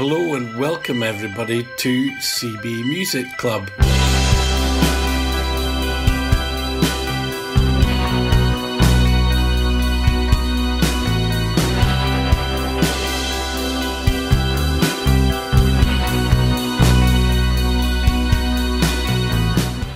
Hello 0.00 0.36
and 0.36 0.56
welcome 0.56 1.02
everybody 1.02 1.66
to 1.78 2.10
CB 2.20 2.88
Music 2.88 3.26
Club. 3.36 3.68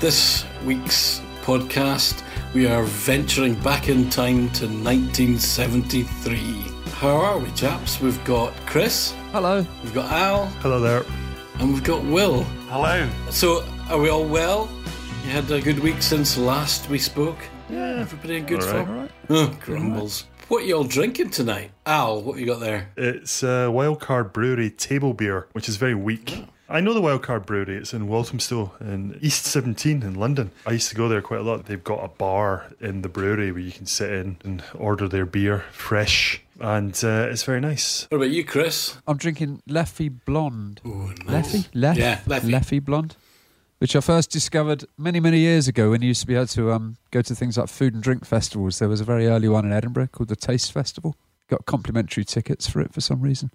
This 0.01 0.45
week's 0.65 1.23
podcast, 1.43 2.25
we 2.55 2.67
are 2.67 2.83
venturing 2.83 3.55
back 3.61 3.89
in 3.89 4.11
time 4.11 4.51
to 4.55 4.67
1973. 4.67 6.65
How 6.95 7.15
are 7.15 7.39
we, 7.39 7.53
chaps? 7.53 8.01
We've 8.01 8.25
got 8.25 8.53
Chris, 8.67 9.15
Hello. 9.33 9.65
we've 9.83 9.95
got 9.95 10.11
Al, 10.13 10.47
Hello 10.61 10.81
there. 10.81 11.05
and 11.59 11.73
we've 11.73 11.83
got 11.85 12.05
Will. 12.05 12.43
Hello. 12.69 13.09
So, 13.31 13.65
are 13.91 13.99
we 13.99 14.09
all 14.11 14.25
well? 14.25 14.69
You 15.25 15.31
had 15.31 15.51
a 15.51 15.61
good 15.61 15.79
week 15.79 16.03
since 16.03 16.37
last 16.37 16.89
we 16.91 16.99
spoke? 16.99 17.39
Yeah. 17.71 17.97
Everybody 18.01 18.37
in 18.37 18.47
good 18.47 18.63
All 18.63 18.73
right. 18.73 18.87
form? 18.87 19.09
Oh, 19.31 19.57
grumbles. 19.65 20.27
What 20.49 20.65
are 20.65 20.67
you 20.67 20.77
all 20.77 20.85
drinking 20.85 21.31
tonight? 21.31 21.71
Al, 21.87 22.21
what 22.21 22.39
you 22.39 22.45
got 22.47 22.61
there? 22.61 22.91
It's 22.97 23.43
uh, 23.43 23.69
Wildcard 23.71 24.33
Brewery 24.35 24.69
table 24.71 25.15
beer, 25.15 25.47
which 25.53 25.69
is 25.69 25.77
very 25.77 25.95
weak. 25.95 26.45
I 26.69 26.81
know 26.81 26.93
the 26.93 27.01
Wildcard 27.01 27.47
Brewery. 27.47 27.77
It's 27.77 27.95
in 27.95 28.09
Walthamstow 28.09 28.73
in 28.81 29.19
East 29.23 29.47
17 29.47 30.03
in 30.03 30.15
London. 30.15 30.51
I 30.67 30.73
used 30.73 30.91
to 30.91 30.95
go 30.95 31.09
there 31.09 31.23
quite 31.23 31.41
a 31.41 31.43
lot. 31.43 31.65
They've 31.67 31.83
got 31.83 32.05
a 32.05 32.09
bar 32.09 32.67
in 32.81 33.01
the 33.03 33.09
brewery 33.09 33.51
where 33.53 33.61
you 33.63 33.73
can 33.73 33.87
sit 33.87 34.11
in 34.13 34.37
and 34.45 34.63
order 34.75 35.09
their 35.09 35.25
beer 35.27 35.65
fresh, 35.73 36.42
and 36.63 36.99
uh, 37.05 37.29
it's 37.31 37.43
very 37.43 37.61
nice. 37.61 38.07
What 38.09 38.19
about 38.19 38.31
you, 38.31 38.45
Chris? 38.45 38.97
I'm 39.07 39.17
drinking 39.17 39.63
Leffy 39.69 40.09
Blonde. 40.25 40.81
Oh, 40.85 41.13
nice. 41.27 41.53
Leffy? 41.53 41.69
Leff? 41.75 41.99
Yeah, 41.99 42.21
Leffy. 42.27 42.51
Leffy 42.51 42.85
Blonde. 42.85 43.17
Which 43.79 43.97
I 43.97 44.01
first 44.01 44.31
discovered 44.31 44.85
many, 44.97 45.19
many 45.19 45.41
years 45.41 45.67
ago 45.67 45.91
when 45.91 46.03
you 46.03 46.09
used 46.09 46.21
to 46.21 46.27
be 46.29 46.37
able 46.37 46.47
to 46.47 46.71
um, 46.71 46.97
go 47.11 47.21
to 47.21 47.35
things 47.35 47.59
like 47.59 47.69
food 47.69 47.95
and 47.95 48.03
drink 48.03 48.25
festivals. 48.25 48.79
There 48.79 48.89
was 48.89 49.01
a 49.01 49.05
very 49.05 49.27
early 49.27 49.49
one 49.49 49.65
in 49.65 49.73
Edinburgh 49.73 50.07
called 50.13 50.29
the 50.29 50.37
Taste 50.37 50.71
Festival. 50.71 51.17
Got 51.49 51.67
complimentary 51.67 52.25
tickets 52.25 52.71
for 52.71 52.81
it 52.81 52.95
for 52.95 53.01
some 53.01 53.21
reason. 53.21 53.51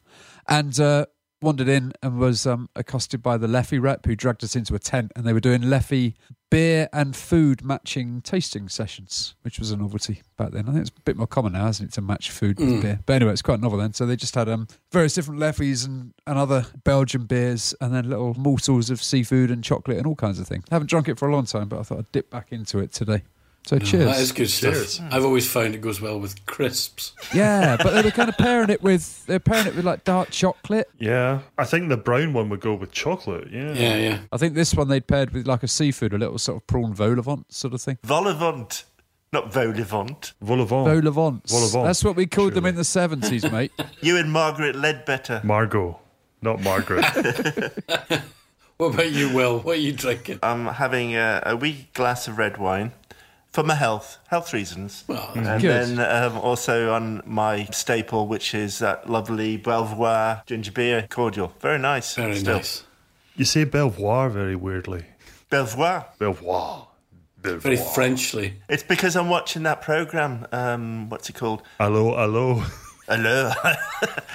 And 0.50 0.78
uh, 0.78 1.06
wandered 1.42 1.68
in 1.68 1.94
and 2.02 2.20
was 2.20 2.48
um, 2.48 2.70
accosted 2.76 3.22
by 3.22 3.38
the 3.38 3.48
Leffy 3.48 3.82
rep 3.82 4.06
who 4.06 4.16
dragged 4.16 4.44
us 4.44 4.56
into 4.56 4.76
a 4.76 4.80
tent 4.80 5.12
and 5.16 5.26
they 5.26 5.34
were 5.34 5.40
doing 5.40 5.62
Leffy 5.62 6.14
beer 6.50 6.88
and 6.94 7.16
food 7.16 7.64
matching 7.64 8.22
tasting 8.22 8.70
sessions, 8.70 9.36
which 9.42 9.60
was 9.60 9.70
a 9.72 9.78
novelty 9.78 10.22
back 10.38 10.52
then. 10.52 10.68
I 10.68 10.72
think 10.72 10.82
it's 10.82 10.98
a 10.98 11.02
bit 11.02 11.18
more 11.18 11.28
common 11.28 11.54
now, 11.54 11.68
isn't 11.68 11.88
it, 11.88 11.94
to 11.94 12.02
match 12.02 12.32
food 12.32 12.60
with 12.60 12.82
beer. 12.82 13.00
But 13.06 13.14
anyway, 13.18 13.34
it's 13.34 13.42
quite 13.42 13.60
novel 13.60 13.78
then. 13.78 13.94
So 13.94 14.06
they 14.06 14.16
just 14.16 14.36
had 14.36 14.48
um, 14.50 14.68
various 14.92 15.14
different 15.14 15.40
Leffys 15.40 15.86
and, 15.86 16.14
and 16.26 16.38
other 16.38 16.66
Belgian 16.84 17.26
beers 17.26 17.76
and 17.82 17.94
then 17.94 18.10
little 18.10 18.34
morsels 18.36 18.90
of 18.90 19.04
seafood 19.04 19.52
and 19.52 19.64
chocolate 19.64 19.98
and 19.98 20.08
all 20.08 20.16
kinds 20.16 20.40
of 20.40 20.48
things. 20.48 20.64
haven't 20.72 20.90
drunk 20.90 21.10
it 21.10 21.20
for 21.20 21.28
a 21.28 21.34
long 21.34 21.46
time, 21.46 21.68
but 21.68 21.80
I 21.80 21.84
thought 21.84 22.00
I'd 22.00 22.12
dip 22.12 22.30
back 22.30 22.52
into 22.52 22.80
it 22.80 22.94
today. 22.94 23.24
So 23.68 23.76
oh, 23.76 23.80
cheers. 23.80 24.06
That 24.06 24.20
is 24.22 24.32
good 24.32 24.50
stuff. 24.50 24.76
Cheers. 24.76 25.02
I've 25.12 25.26
always 25.26 25.46
found 25.46 25.76
it 25.76 25.82
goes 25.82 26.00
well 26.00 26.18
with 26.22 26.46
crisps. 26.46 27.12
Yeah, 27.34 27.76
but 27.76 27.94
they 27.94 28.02
were 28.02 28.12
kind 28.12 28.30
of 28.30 28.38
pairing 28.38 28.70
it 28.70 28.82
with 28.82 29.26
they're 29.26 29.42
pairing 29.42 29.68
it 29.68 29.76
with 29.76 29.84
like 29.84 30.06
dark 30.06 30.30
chocolate. 30.32 30.90
Yeah, 31.00 31.42
I 31.58 31.66
think 31.66 31.90
the 31.90 31.98
brown 31.98 32.32
one 32.32 32.48
would 32.48 32.62
go 32.62 32.76
with 32.76 32.94
chocolate. 32.94 33.50
Yeah. 33.52 33.74
Yeah, 33.74 33.98
yeah. 33.98 34.20
I 34.32 34.38
think 34.38 34.54
this 34.54 34.74
one 34.74 34.88
they'd 34.88 35.06
paired 35.06 35.32
with 35.32 35.48
like 35.48 35.64
a 35.64 35.68
seafood, 35.68 36.14
a 36.14 36.18
little 36.18 36.40
sort 36.40 36.56
of 36.56 36.68
prawn 36.68 36.94
vol 36.94 37.20
au 37.20 37.22
vent 37.22 37.54
sort 37.54 37.74
of 37.74 37.82
thing. 37.82 37.98
Volivant. 38.06 38.86
Not 39.34 39.52
Volivant. 39.52 40.32
Vol-au-vent. 40.40 40.86
Vol 40.86 41.08
au 41.08 41.12
vent. 41.12 41.50
Vol 41.50 41.64
au 41.64 41.68
vent, 41.68 41.84
That's 41.84 42.02
what 42.06 42.16
we 42.16 42.26
called 42.26 42.54
them 42.54 42.66
in 42.66 42.76
the 42.76 42.86
seventies, 42.86 43.44
mate. 43.52 43.74
You 44.02 44.16
and 44.16 44.32
Margaret 44.32 44.78
Leadbetter. 44.78 45.44
Margot, 45.44 46.00
not 46.42 46.62
Margaret. 46.62 47.04
What 48.78 48.94
about 48.94 49.12
you, 49.12 49.34
Will? 49.34 49.60
What 49.62 49.78
are 49.78 49.82
you 49.82 49.92
drinking? 49.92 50.38
I'm 50.44 50.68
having 50.68 51.16
a, 51.16 51.42
a 51.48 51.56
wee 51.56 51.90
glass 51.96 52.28
of 52.28 52.38
red 52.38 52.58
wine 52.58 52.92
for 53.58 53.64
my 53.64 53.74
health, 53.74 54.20
health 54.28 54.54
reasons. 54.54 55.04
Well, 55.08 55.32
and 55.34 55.60
Good. 55.60 55.98
then 55.98 56.00
um, 56.00 56.38
also 56.38 56.94
on 56.94 57.24
my 57.26 57.66
staple, 57.72 58.28
which 58.28 58.54
is 58.54 58.78
that 58.78 59.10
lovely 59.10 59.58
Belvoir 59.58 60.44
ginger 60.46 60.72
beer 60.72 61.08
cordial. 61.10 61.52
Very 61.60 61.80
nice. 61.80 62.14
very 62.14 62.36
still. 62.36 62.58
nice. 62.58 62.84
you 63.36 63.46
say 63.46 63.64
Belvoir 63.64 64.30
very 64.30 64.56
weirdly. 64.56 65.06
Belvoir. 65.50 66.06
Belvoir. 66.20 66.88
Belvoir. 67.42 67.60
Very 67.60 67.78
Frenchly. 67.78 68.62
It's 68.70 68.84
because 68.84 69.16
I'm 69.16 69.28
watching 69.28 69.64
that 69.64 69.82
program. 69.82 70.46
Um, 70.52 71.10
what's 71.10 71.28
it 71.28 71.34
called? 71.34 71.64
Hello, 71.80 72.16
hello. 72.16 72.64
Hello. 73.08 73.54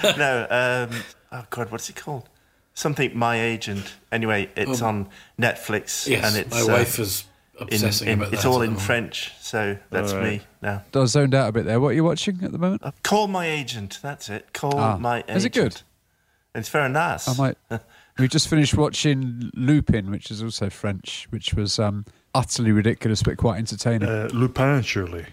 no. 0.16 0.46
Um, 0.50 1.00
oh 1.30 1.44
God, 1.48 1.70
what's 1.70 1.88
it 1.88 1.94
called? 1.94 2.28
Something. 2.74 3.16
My 3.16 3.40
agent. 3.40 3.94
Anyway, 4.10 4.50
it's 4.56 4.82
on 4.82 5.10
Netflix, 5.40 6.08
Yes, 6.08 6.24
and 6.24 6.44
it's 6.44 6.52
my 6.52 6.62
uh, 6.62 6.78
wife 6.78 6.98
is 6.98 7.20
in, 7.20 7.31
obsessing 7.62 8.08
in- 8.08 8.18
about 8.20 8.32
it's 8.32 8.42
that. 8.42 8.48
all 8.48 8.62
in. 8.62 8.76
French, 8.76 9.32
so 9.40 9.76
that's 9.90 10.12
All 10.12 10.18
right. 10.20 10.40
me 10.40 10.42
now. 10.62 10.82
I 10.94 11.04
zoned 11.06 11.34
out 11.34 11.48
a 11.48 11.52
bit 11.52 11.64
there. 11.64 11.80
What 11.80 11.88
are 11.88 11.92
you 11.94 12.04
watching 12.04 12.42
at 12.42 12.52
the 12.52 12.58
moment? 12.58 12.82
Uh, 12.84 12.92
call 13.02 13.28
my 13.28 13.46
agent. 13.46 13.98
That's 14.02 14.28
it. 14.28 14.52
Call 14.52 14.78
Ah. 14.78 14.96
my 14.98 15.18
agent. 15.18 15.36
Is 15.36 15.44
it 15.44 15.52
good? 15.52 15.80
It's 16.54 16.68
very 16.68 16.88
nice. 16.90 17.28
I 17.28 17.34
might. 17.34 17.56
We 18.18 18.28
just 18.28 18.48
finished 18.48 18.74
watching 18.74 19.50
Lupin, 19.54 20.10
which 20.10 20.30
is 20.30 20.42
also 20.42 20.68
French, 20.68 21.26
which 21.30 21.54
was 21.54 21.78
um, 21.78 22.04
utterly 22.34 22.70
ridiculous 22.70 23.22
but 23.22 23.38
quite 23.38 23.56
entertaining. 23.56 24.06
Uh, 24.06 24.28
Lupin, 24.34 24.82
surely. 24.82 25.24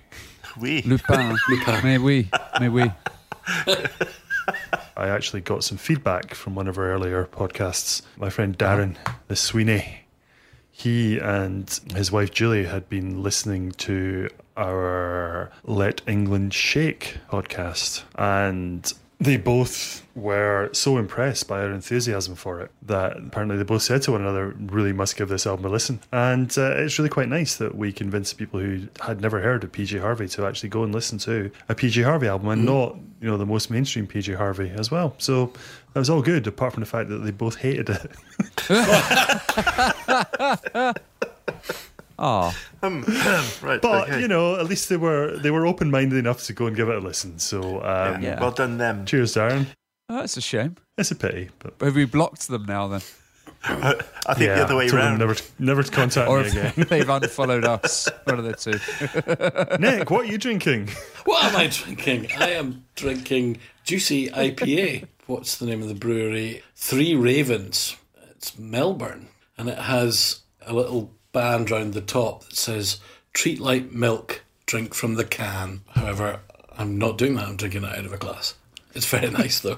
We. 0.57 0.81
Lupin, 0.83 1.35
Lupin. 1.49 1.83
mais 1.83 1.97
oui, 1.99 2.29
mais 2.57 2.69
oui. 2.69 2.89
I 4.95 5.07
actually 5.09 5.41
got 5.41 5.63
some 5.65 5.77
feedback 5.77 6.33
from 6.33 6.55
one 6.55 6.69
of 6.69 6.77
our 6.77 6.85
earlier 6.85 7.25
podcasts. 7.25 8.01
My 8.17 8.29
friend 8.29 8.57
Darren, 8.57 8.95
the 9.27 9.35
Sweeney, 9.35 9.99
he 10.79 11.17
and 11.19 11.79
his 11.93 12.09
wife 12.09 12.31
Julie 12.31 12.63
had 12.63 12.87
been 12.87 13.21
listening 13.21 13.71
to 13.71 14.29
our 14.55 15.51
Let 15.65 16.01
England 16.07 16.53
Shake 16.53 17.17
podcast, 17.29 18.03
and 18.15 18.91
they 19.19 19.35
both 19.35 20.07
were 20.15 20.69
so 20.71 20.97
impressed 20.97 21.49
by 21.49 21.59
our 21.59 21.71
enthusiasm 21.71 22.35
for 22.35 22.61
it 22.61 22.71
that 22.83 23.17
apparently 23.17 23.57
they 23.57 23.63
both 23.63 23.81
said 23.81 24.01
to 24.03 24.13
one 24.13 24.21
another, 24.21 24.55
"Really 24.57 24.93
must 24.93 25.17
give 25.17 25.27
this 25.27 25.45
album 25.45 25.65
a 25.65 25.69
listen." 25.69 25.99
And 26.13 26.49
uh, 26.57 26.75
it's 26.77 26.97
really 26.97 27.09
quite 27.09 27.27
nice 27.27 27.57
that 27.57 27.75
we 27.75 27.91
convinced 27.91 28.37
people 28.37 28.61
who 28.61 28.87
had 29.01 29.19
never 29.19 29.41
heard 29.41 29.65
of 29.65 29.73
PJ 29.73 29.99
Harvey 29.99 30.29
to 30.29 30.45
actually 30.45 30.69
go 30.69 30.83
and 30.83 30.93
listen 30.93 31.17
to 31.19 31.51
a 31.67 31.75
PJ 31.75 32.05
Harvey 32.05 32.27
album, 32.27 32.47
and 32.47 32.65
not 32.65 32.95
you 33.19 33.29
know 33.29 33.37
the 33.37 33.45
most 33.45 33.69
mainstream 33.69 34.07
PJ 34.07 34.37
Harvey 34.37 34.69
as 34.69 34.89
well. 34.89 35.13
So 35.17 35.51
that 35.93 35.99
was 35.99 36.09
all 36.09 36.21
good, 36.21 36.45
apart 36.47 36.73
from 36.73 36.81
the 36.81 36.85
fact 36.87 37.09
that 37.09 37.17
they 37.19 37.31
both 37.31 37.55
hated 37.57 37.89
it. 37.89 38.11
Ah, 42.21 42.53
Um, 42.83 43.03
right. 43.61 43.81
But 43.81 44.09
okay. 44.09 44.19
you 44.19 44.27
know, 44.27 44.57
at 44.57 44.65
least 44.65 44.89
they 44.89 44.97
were 44.97 45.37
they 45.37 45.51
were 45.51 45.65
open 45.65 45.89
minded 45.89 46.17
enough 46.17 46.43
to 46.47 46.53
go 46.53 46.67
and 46.67 46.75
give 46.75 46.89
it 46.89 46.95
a 46.95 46.99
listen. 46.99 47.39
So 47.39 47.77
um, 47.81 48.21
Yeah. 48.21 48.41
Well 48.41 48.51
done, 48.51 48.77
them. 48.77 49.05
cheers, 49.05 49.35
Darren. 49.35 49.67
oh, 50.09 50.17
that's 50.17 50.35
a 50.35 50.41
shame. 50.41 50.75
It's 50.97 51.11
a 51.11 51.15
pity, 51.15 51.49
but 51.59 51.75
Have 51.79 51.95
we 51.95 52.03
blocked 52.03 52.49
them 52.49 52.65
now 52.65 52.89
then? 52.89 53.01
I 53.63 53.93
think 54.33 54.39
yeah, 54.39 54.55
the 54.55 54.63
other 54.65 54.75
way 54.75 54.89
told 54.89 55.01
around. 55.01 55.19
Never, 55.19 55.35
never 55.59 55.81
to 55.83 55.91
contact 55.91 56.29
Or 56.29 56.41
me 56.43 56.49
again. 56.49 56.73
they've 56.89 57.07
unfollowed 57.09 57.63
us? 57.63 58.09
One 58.25 58.39
of 58.39 58.43
the 58.45 58.53
two. 58.53 59.77
Nick, 59.79 60.09
what 60.11 60.25
are 60.25 60.31
you 60.31 60.37
drinking? 60.37 60.89
What 61.23 61.41
am 61.45 61.55
I 61.55 61.67
drinking? 61.67 62.31
I 62.37 62.51
am 62.51 62.83
drinking 62.95 63.59
Juicy 63.85 64.27
IPA. 64.29 65.07
What's 65.29 65.57
the 65.57 65.67
name 65.67 65.83
of 65.83 65.87
the 65.87 65.93
brewery? 65.93 66.63
Three 66.75 67.13
Ravens. 67.13 67.95
It's 68.31 68.57
Melbourne. 68.57 69.27
And 69.59 69.69
it 69.69 69.77
has 69.77 70.41
a 70.65 70.73
little 70.73 71.11
band 71.33 71.69
round 71.69 71.93
the 71.93 72.01
top 72.01 72.45
that 72.45 72.55
says, 72.55 72.99
Treat 73.31 73.59
like 73.59 73.91
milk, 73.91 74.41
drink 74.65 74.95
from 74.95 75.13
the 75.13 75.23
can. 75.23 75.81
However, 75.89 76.39
I'm 76.75 76.97
not 76.97 77.19
doing 77.19 77.35
that. 77.35 77.47
I'm 77.47 77.57
drinking 77.57 77.83
it 77.83 77.95
out 77.95 78.05
of 78.05 78.11
a 78.11 78.17
glass. 78.17 78.55
It's 78.95 79.05
very 79.05 79.29
nice, 79.29 79.59
though. 79.59 79.77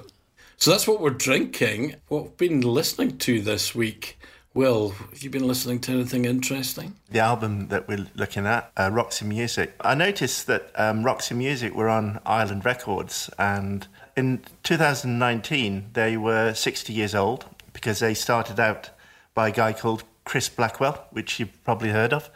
So 0.56 0.72
that's 0.72 0.88
what 0.88 1.02
we're 1.02 1.10
drinking. 1.10 1.96
What 2.08 2.24
we've 2.24 2.38
been 2.38 2.62
listening 2.62 3.18
to 3.18 3.42
this 3.42 3.76
week. 3.76 4.18
Will, 4.54 4.92
have 4.92 5.22
you 5.22 5.30
been 5.30 5.48
listening 5.48 5.82
to 5.82 5.92
anything 5.92 6.24
interesting? 6.24 6.96
the 7.10 7.20
album 7.20 7.68
that 7.68 7.90
we're 7.90 8.08
looking 8.16 8.46
at, 8.46 8.72
uh, 8.78 8.90
Roxy 8.92 9.26
Music. 9.26 9.76
I 9.82 9.96
noticed 9.96 10.48
that 10.48 10.72
um, 10.76 11.04
Roxy 11.04 11.36
Music 11.36 11.76
were 11.76 11.90
on 11.90 12.22
Island 12.26 12.64
Records, 12.64 13.30
and 13.38 13.88
in 14.16 14.42
2019 14.64 15.90
they 15.94 16.18
were 16.18 16.54
60 16.54 16.94
years 16.94 17.16
old 17.16 17.46
because 17.74 18.00
they 18.00 18.14
started 18.14 18.60
out 18.60 18.90
by 19.34 19.50
a 19.50 19.52
guy 19.52 19.74
called 19.74 20.04
Chris 20.26 20.50
Blackwell, 20.50 21.08
which 21.12 21.40
you've 21.40 21.64
probably 21.64 21.90
heard 21.90 22.14
of, 22.14 22.30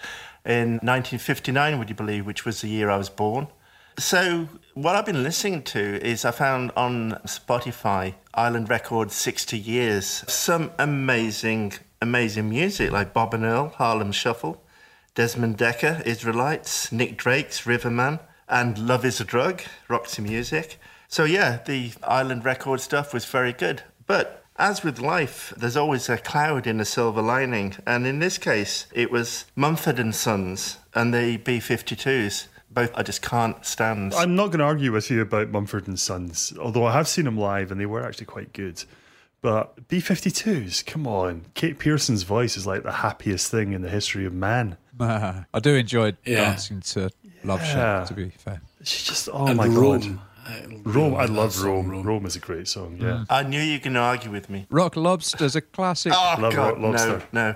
in 0.46 0.74
1959, 0.84 1.80
would 1.80 1.90
you 1.90 1.96
believe, 1.96 2.26
which 2.26 2.46
was 2.46 2.62
the 2.62 2.68
year 2.68 2.90
I 2.90 2.98
was 2.98 3.10
born. 3.10 3.48
So, 3.98 4.50
what 4.74 4.96
I've 4.96 5.06
been 5.06 5.24
listening 5.24 5.64
to 5.64 5.80
is 6.06 6.26
I 6.26 6.32
found 6.32 6.72
on 6.76 7.12
Spotify 7.26 8.16
Island 8.34 8.70
Records 8.70 9.16
60 9.16 9.58
Years 9.58 10.06
some 10.28 10.72
amazing, 10.78 11.74
amazing 12.02 12.50
music 12.50 12.92
like 12.92 13.14
Bob 13.14 13.34
and 13.34 13.46
Earl, 13.46 13.70
Harlem 13.70 14.12
Shuffle, 14.12 14.62
Desmond 15.16 15.58
Dekker, 15.58 16.06
Israelites, 16.06 16.92
Nick 16.92 17.18
Drake's 17.18 17.66
Riverman, 17.66 18.20
and 18.50 18.78
Love 18.78 19.06
is 19.06 19.22
a 19.22 19.24
Drug, 19.24 19.62
Roxy 19.88 20.22
Music. 20.22 20.78
So, 21.08 21.24
yeah, 21.24 21.60
the 21.66 21.92
Island 22.04 22.46
Record 22.46 22.82
stuff 22.82 23.14
was 23.14 23.26
very 23.26 23.54
good. 23.54 23.84
But 24.08 24.42
As 24.58 24.84
with 24.86 25.00
life, 25.02 25.54
there's 25.58 25.76
always 25.76 26.08
a 26.08 26.18
cloud 26.18 26.66
in 26.66 26.80
a 26.80 26.86
silver 26.86 27.22
lining, 27.22 27.76
and 27.86 28.08
in 28.08 28.20
this 28.20 28.38
case, 28.38 28.88
it 28.94 29.12
was 29.12 29.44
Mumford 29.54 30.00
and 30.00 30.16
Sons 30.16 30.78
and 30.94 31.14
the 31.14 31.38
B52s. 31.40 32.48
Both 32.72 32.92
I 32.96 33.04
just 33.04 33.22
can't 33.22 33.66
stand. 33.66 34.14
I'm 34.14 34.34
not 34.36 34.48
going 34.48 34.60
to 34.60 34.64
argue 34.66 34.94
with 34.94 35.12
you 35.12 35.20
about 35.22 35.50
Mumford 35.50 35.90
and 35.90 36.00
Sons, 36.00 36.54
although 36.58 36.86
I 36.86 36.94
have 36.94 37.06
seen 37.10 37.26
them 37.26 37.38
live 37.38 37.70
and 37.70 37.82
they 37.82 37.86
were 37.86 38.02
actually 38.06 38.28
quite 38.28 38.54
good. 38.54 38.82
But 39.42 39.90
B52s, 39.90 40.86
come 40.86 41.06
on. 41.06 41.46
Kate 41.54 41.78
Pierson's 41.78 42.24
voice 42.24 42.56
is 42.56 42.66
like 42.66 42.84
the 42.84 42.92
happiest 42.94 43.52
thing 43.52 43.74
in 43.74 43.82
the 43.82 43.90
history 43.90 44.26
of 44.26 44.34
man. 44.34 44.78
I 45.02 45.44
do 45.62 45.76
enjoy 45.76 46.14
Yeah. 46.26 46.46
dancing 46.52 46.80
to 46.82 47.10
Love 47.44 47.60
Yeah. 47.62 47.74
Shack, 47.74 48.08
to 48.08 48.14
be 48.14 48.30
fair. 48.30 48.62
She's 48.84 49.04
just, 49.04 49.28
oh 49.32 49.48
And 49.48 49.58
my 49.58 49.68
Rome. 49.68 50.00
god. 50.00 50.20
I 50.46 50.66
Rome, 50.84 51.16
I 51.16 51.22
love 51.26 51.30
love 51.32 51.54
that 51.54 51.60
song, 51.60 51.88
Rome. 51.88 52.04
Rome. 52.04 52.26
is 52.26 52.36
a 52.36 52.40
great 52.40 52.68
song, 52.68 52.98
yeah. 53.00 53.26
I 53.30 53.44
knew 53.44 53.60
you 53.60 53.74
were 53.74 53.84
going 53.84 53.96
to 53.96 54.00
argue 54.00 54.30
with 54.32 54.50
me. 54.50 54.68
Rock 54.70 54.96
Lobster's 54.96 55.56
a 55.56 55.62
classic. 55.62 56.14
Oh, 56.16 56.36
Love 56.40 56.54
God, 56.54 56.68
Rock 56.74 56.78
Lobster. 56.80 57.24
no, 57.32 57.52
no. 57.52 57.56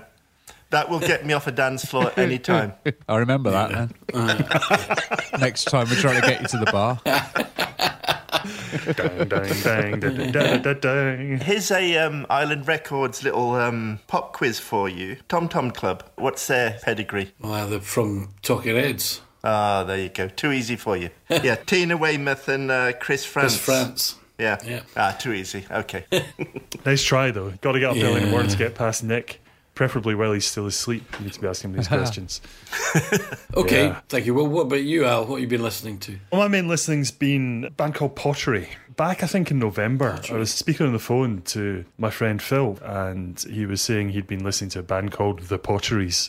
That 0.70 0.88
will 0.88 1.00
get 1.00 1.26
me 1.26 1.32
off 1.32 1.46
a 1.48 1.52
dance 1.52 1.84
floor 1.84 2.06
at 2.10 2.18
any 2.18 2.38
time. 2.38 2.72
I 3.08 3.16
remember 3.16 3.50
that, 3.50 3.72
man. 3.72 3.92
Next 5.40 5.64
time 5.64 5.88
we're 5.88 5.96
trying 5.96 6.20
to 6.20 6.26
get 6.28 6.40
you 6.42 6.46
to 6.48 6.58
the 6.58 6.70
bar. 6.70 7.00
dang, 8.94 9.28
dang, 9.28 9.60
dang, 9.62 10.00
dang, 10.00 10.32
dang, 10.32 10.62
dang, 10.62 10.78
dang. 10.80 11.38
Here's 11.40 11.70
a 11.72 11.96
um, 11.98 12.24
Island 12.30 12.68
Records 12.68 13.22
little 13.24 13.54
um, 13.54 13.98
pop 14.06 14.32
quiz 14.32 14.58
for 14.60 14.88
you. 14.88 15.16
Tom 15.28 15.48
Tom 15.48 15.70
Club. 15.72 16.04
What's 16.16 16.46
their 16.46 16.78
pedigree? 16.82 17.32
Well, 17.40 17.68
they're 17.68 17.80
from 17.80 18.28
Talking 18.42 18.76
Heads. 18.76 19.22
Ah, 19.42 19.84
there 19.84 19.98
you 19.98 20.08
go. 20.10 20.28
Too 20.28 20.52
easy 20.52 20.76
for 20.76 20.96
you. 20.96 21.10
Yeah, 21.30 21.54
Tina 21.56 21.96
Weymouth 21.96 22.48
and 22.48 22.70
uh, 22.70 22.92
Chris 23.00 23.24
Frantz. 23.24 23.54
Chris 23.54 23.64
Frantz. 23.64 24.14
Yeah. 24.38 24.58
Yeah. 24.66 24.80
Ah, 24.96 25.16
too 25.18 25.32
easy. 25.32 25.64
Okay. 25.70 26.04
Nice 26.86 27.02
try, 27.02 27.30
though. 27.30 27.50
Got 27.60 27.72
to 27.72 27.80
get 27.80 27.90
up 27.90 27.96
early 27.96 28.20
in 28.20 28.24
the 28.26 28.30
morning 28.30 28.50
to 28.50 28.56
get 28.56 28.74
past 28.74 29.04
Nick. 29.04 29.40
Preferably 29.74 30.14
while 30.14 30.32
he's 30.32 30.44
still 30.46 30.66
asleep. 30.66 31.04
You 31.18 31.24
need 31.26 31.32
to 31.34 31.40
be 31.40 31.46
asking 31.46 31.70
him 31.70 31.76
these 31.76 31.88
questions. 31.98 32.40
Okay, 33.54 33.86
Yeah. 33.86 34.00
thank 34.08 34.26
you. 34.26 34.34
Well, 34.34 34.46
what 34.46 34.62
about 34.62 34.82
you, 34.82 35.04
Al? 35.06 35.24
What 35.26 35.36
have 35.36 35.40
you 35.40 35.46
been 35.46 35.62
listening 35.62 35.98
to? 36.00 36.18
Well, 36.32 36.40
my 36.42 36.48
main 36.48 36.68
listening's 36.68 37.10
been 37.10 37.64
a 37.64 37.70
band 37.70 37.94
called 37.94 38.14
Pottery. 38.16 38.68
Back, 38.96 39.22
I 39.22 39.26
think, 39.26 39.50
in 39.50 39.58
November, 39.58 40.20
I 40.30 40.34
was 40.34 40.52
speaking 40.52 40.86
on 40.86 40.92
the 40.92 40.98
phone 40.98 41.42
to 41.46 41.84
my 41.98 42.10
friend 42.10 42.42
Phil, 42.42 42.78
and 42.82 43.40
he 43.40 43.64
was 43.64 43.80
saying 43.80 44.10
he'd 44.10 44.26
been 44.26 44.44
listening 44.44 44.70
to 44.70 44.80
a 44.80 44.82
band 44.82 45.12
called 45.12 45.40
The 45.44 45.58
Potteries, 45.58 46.28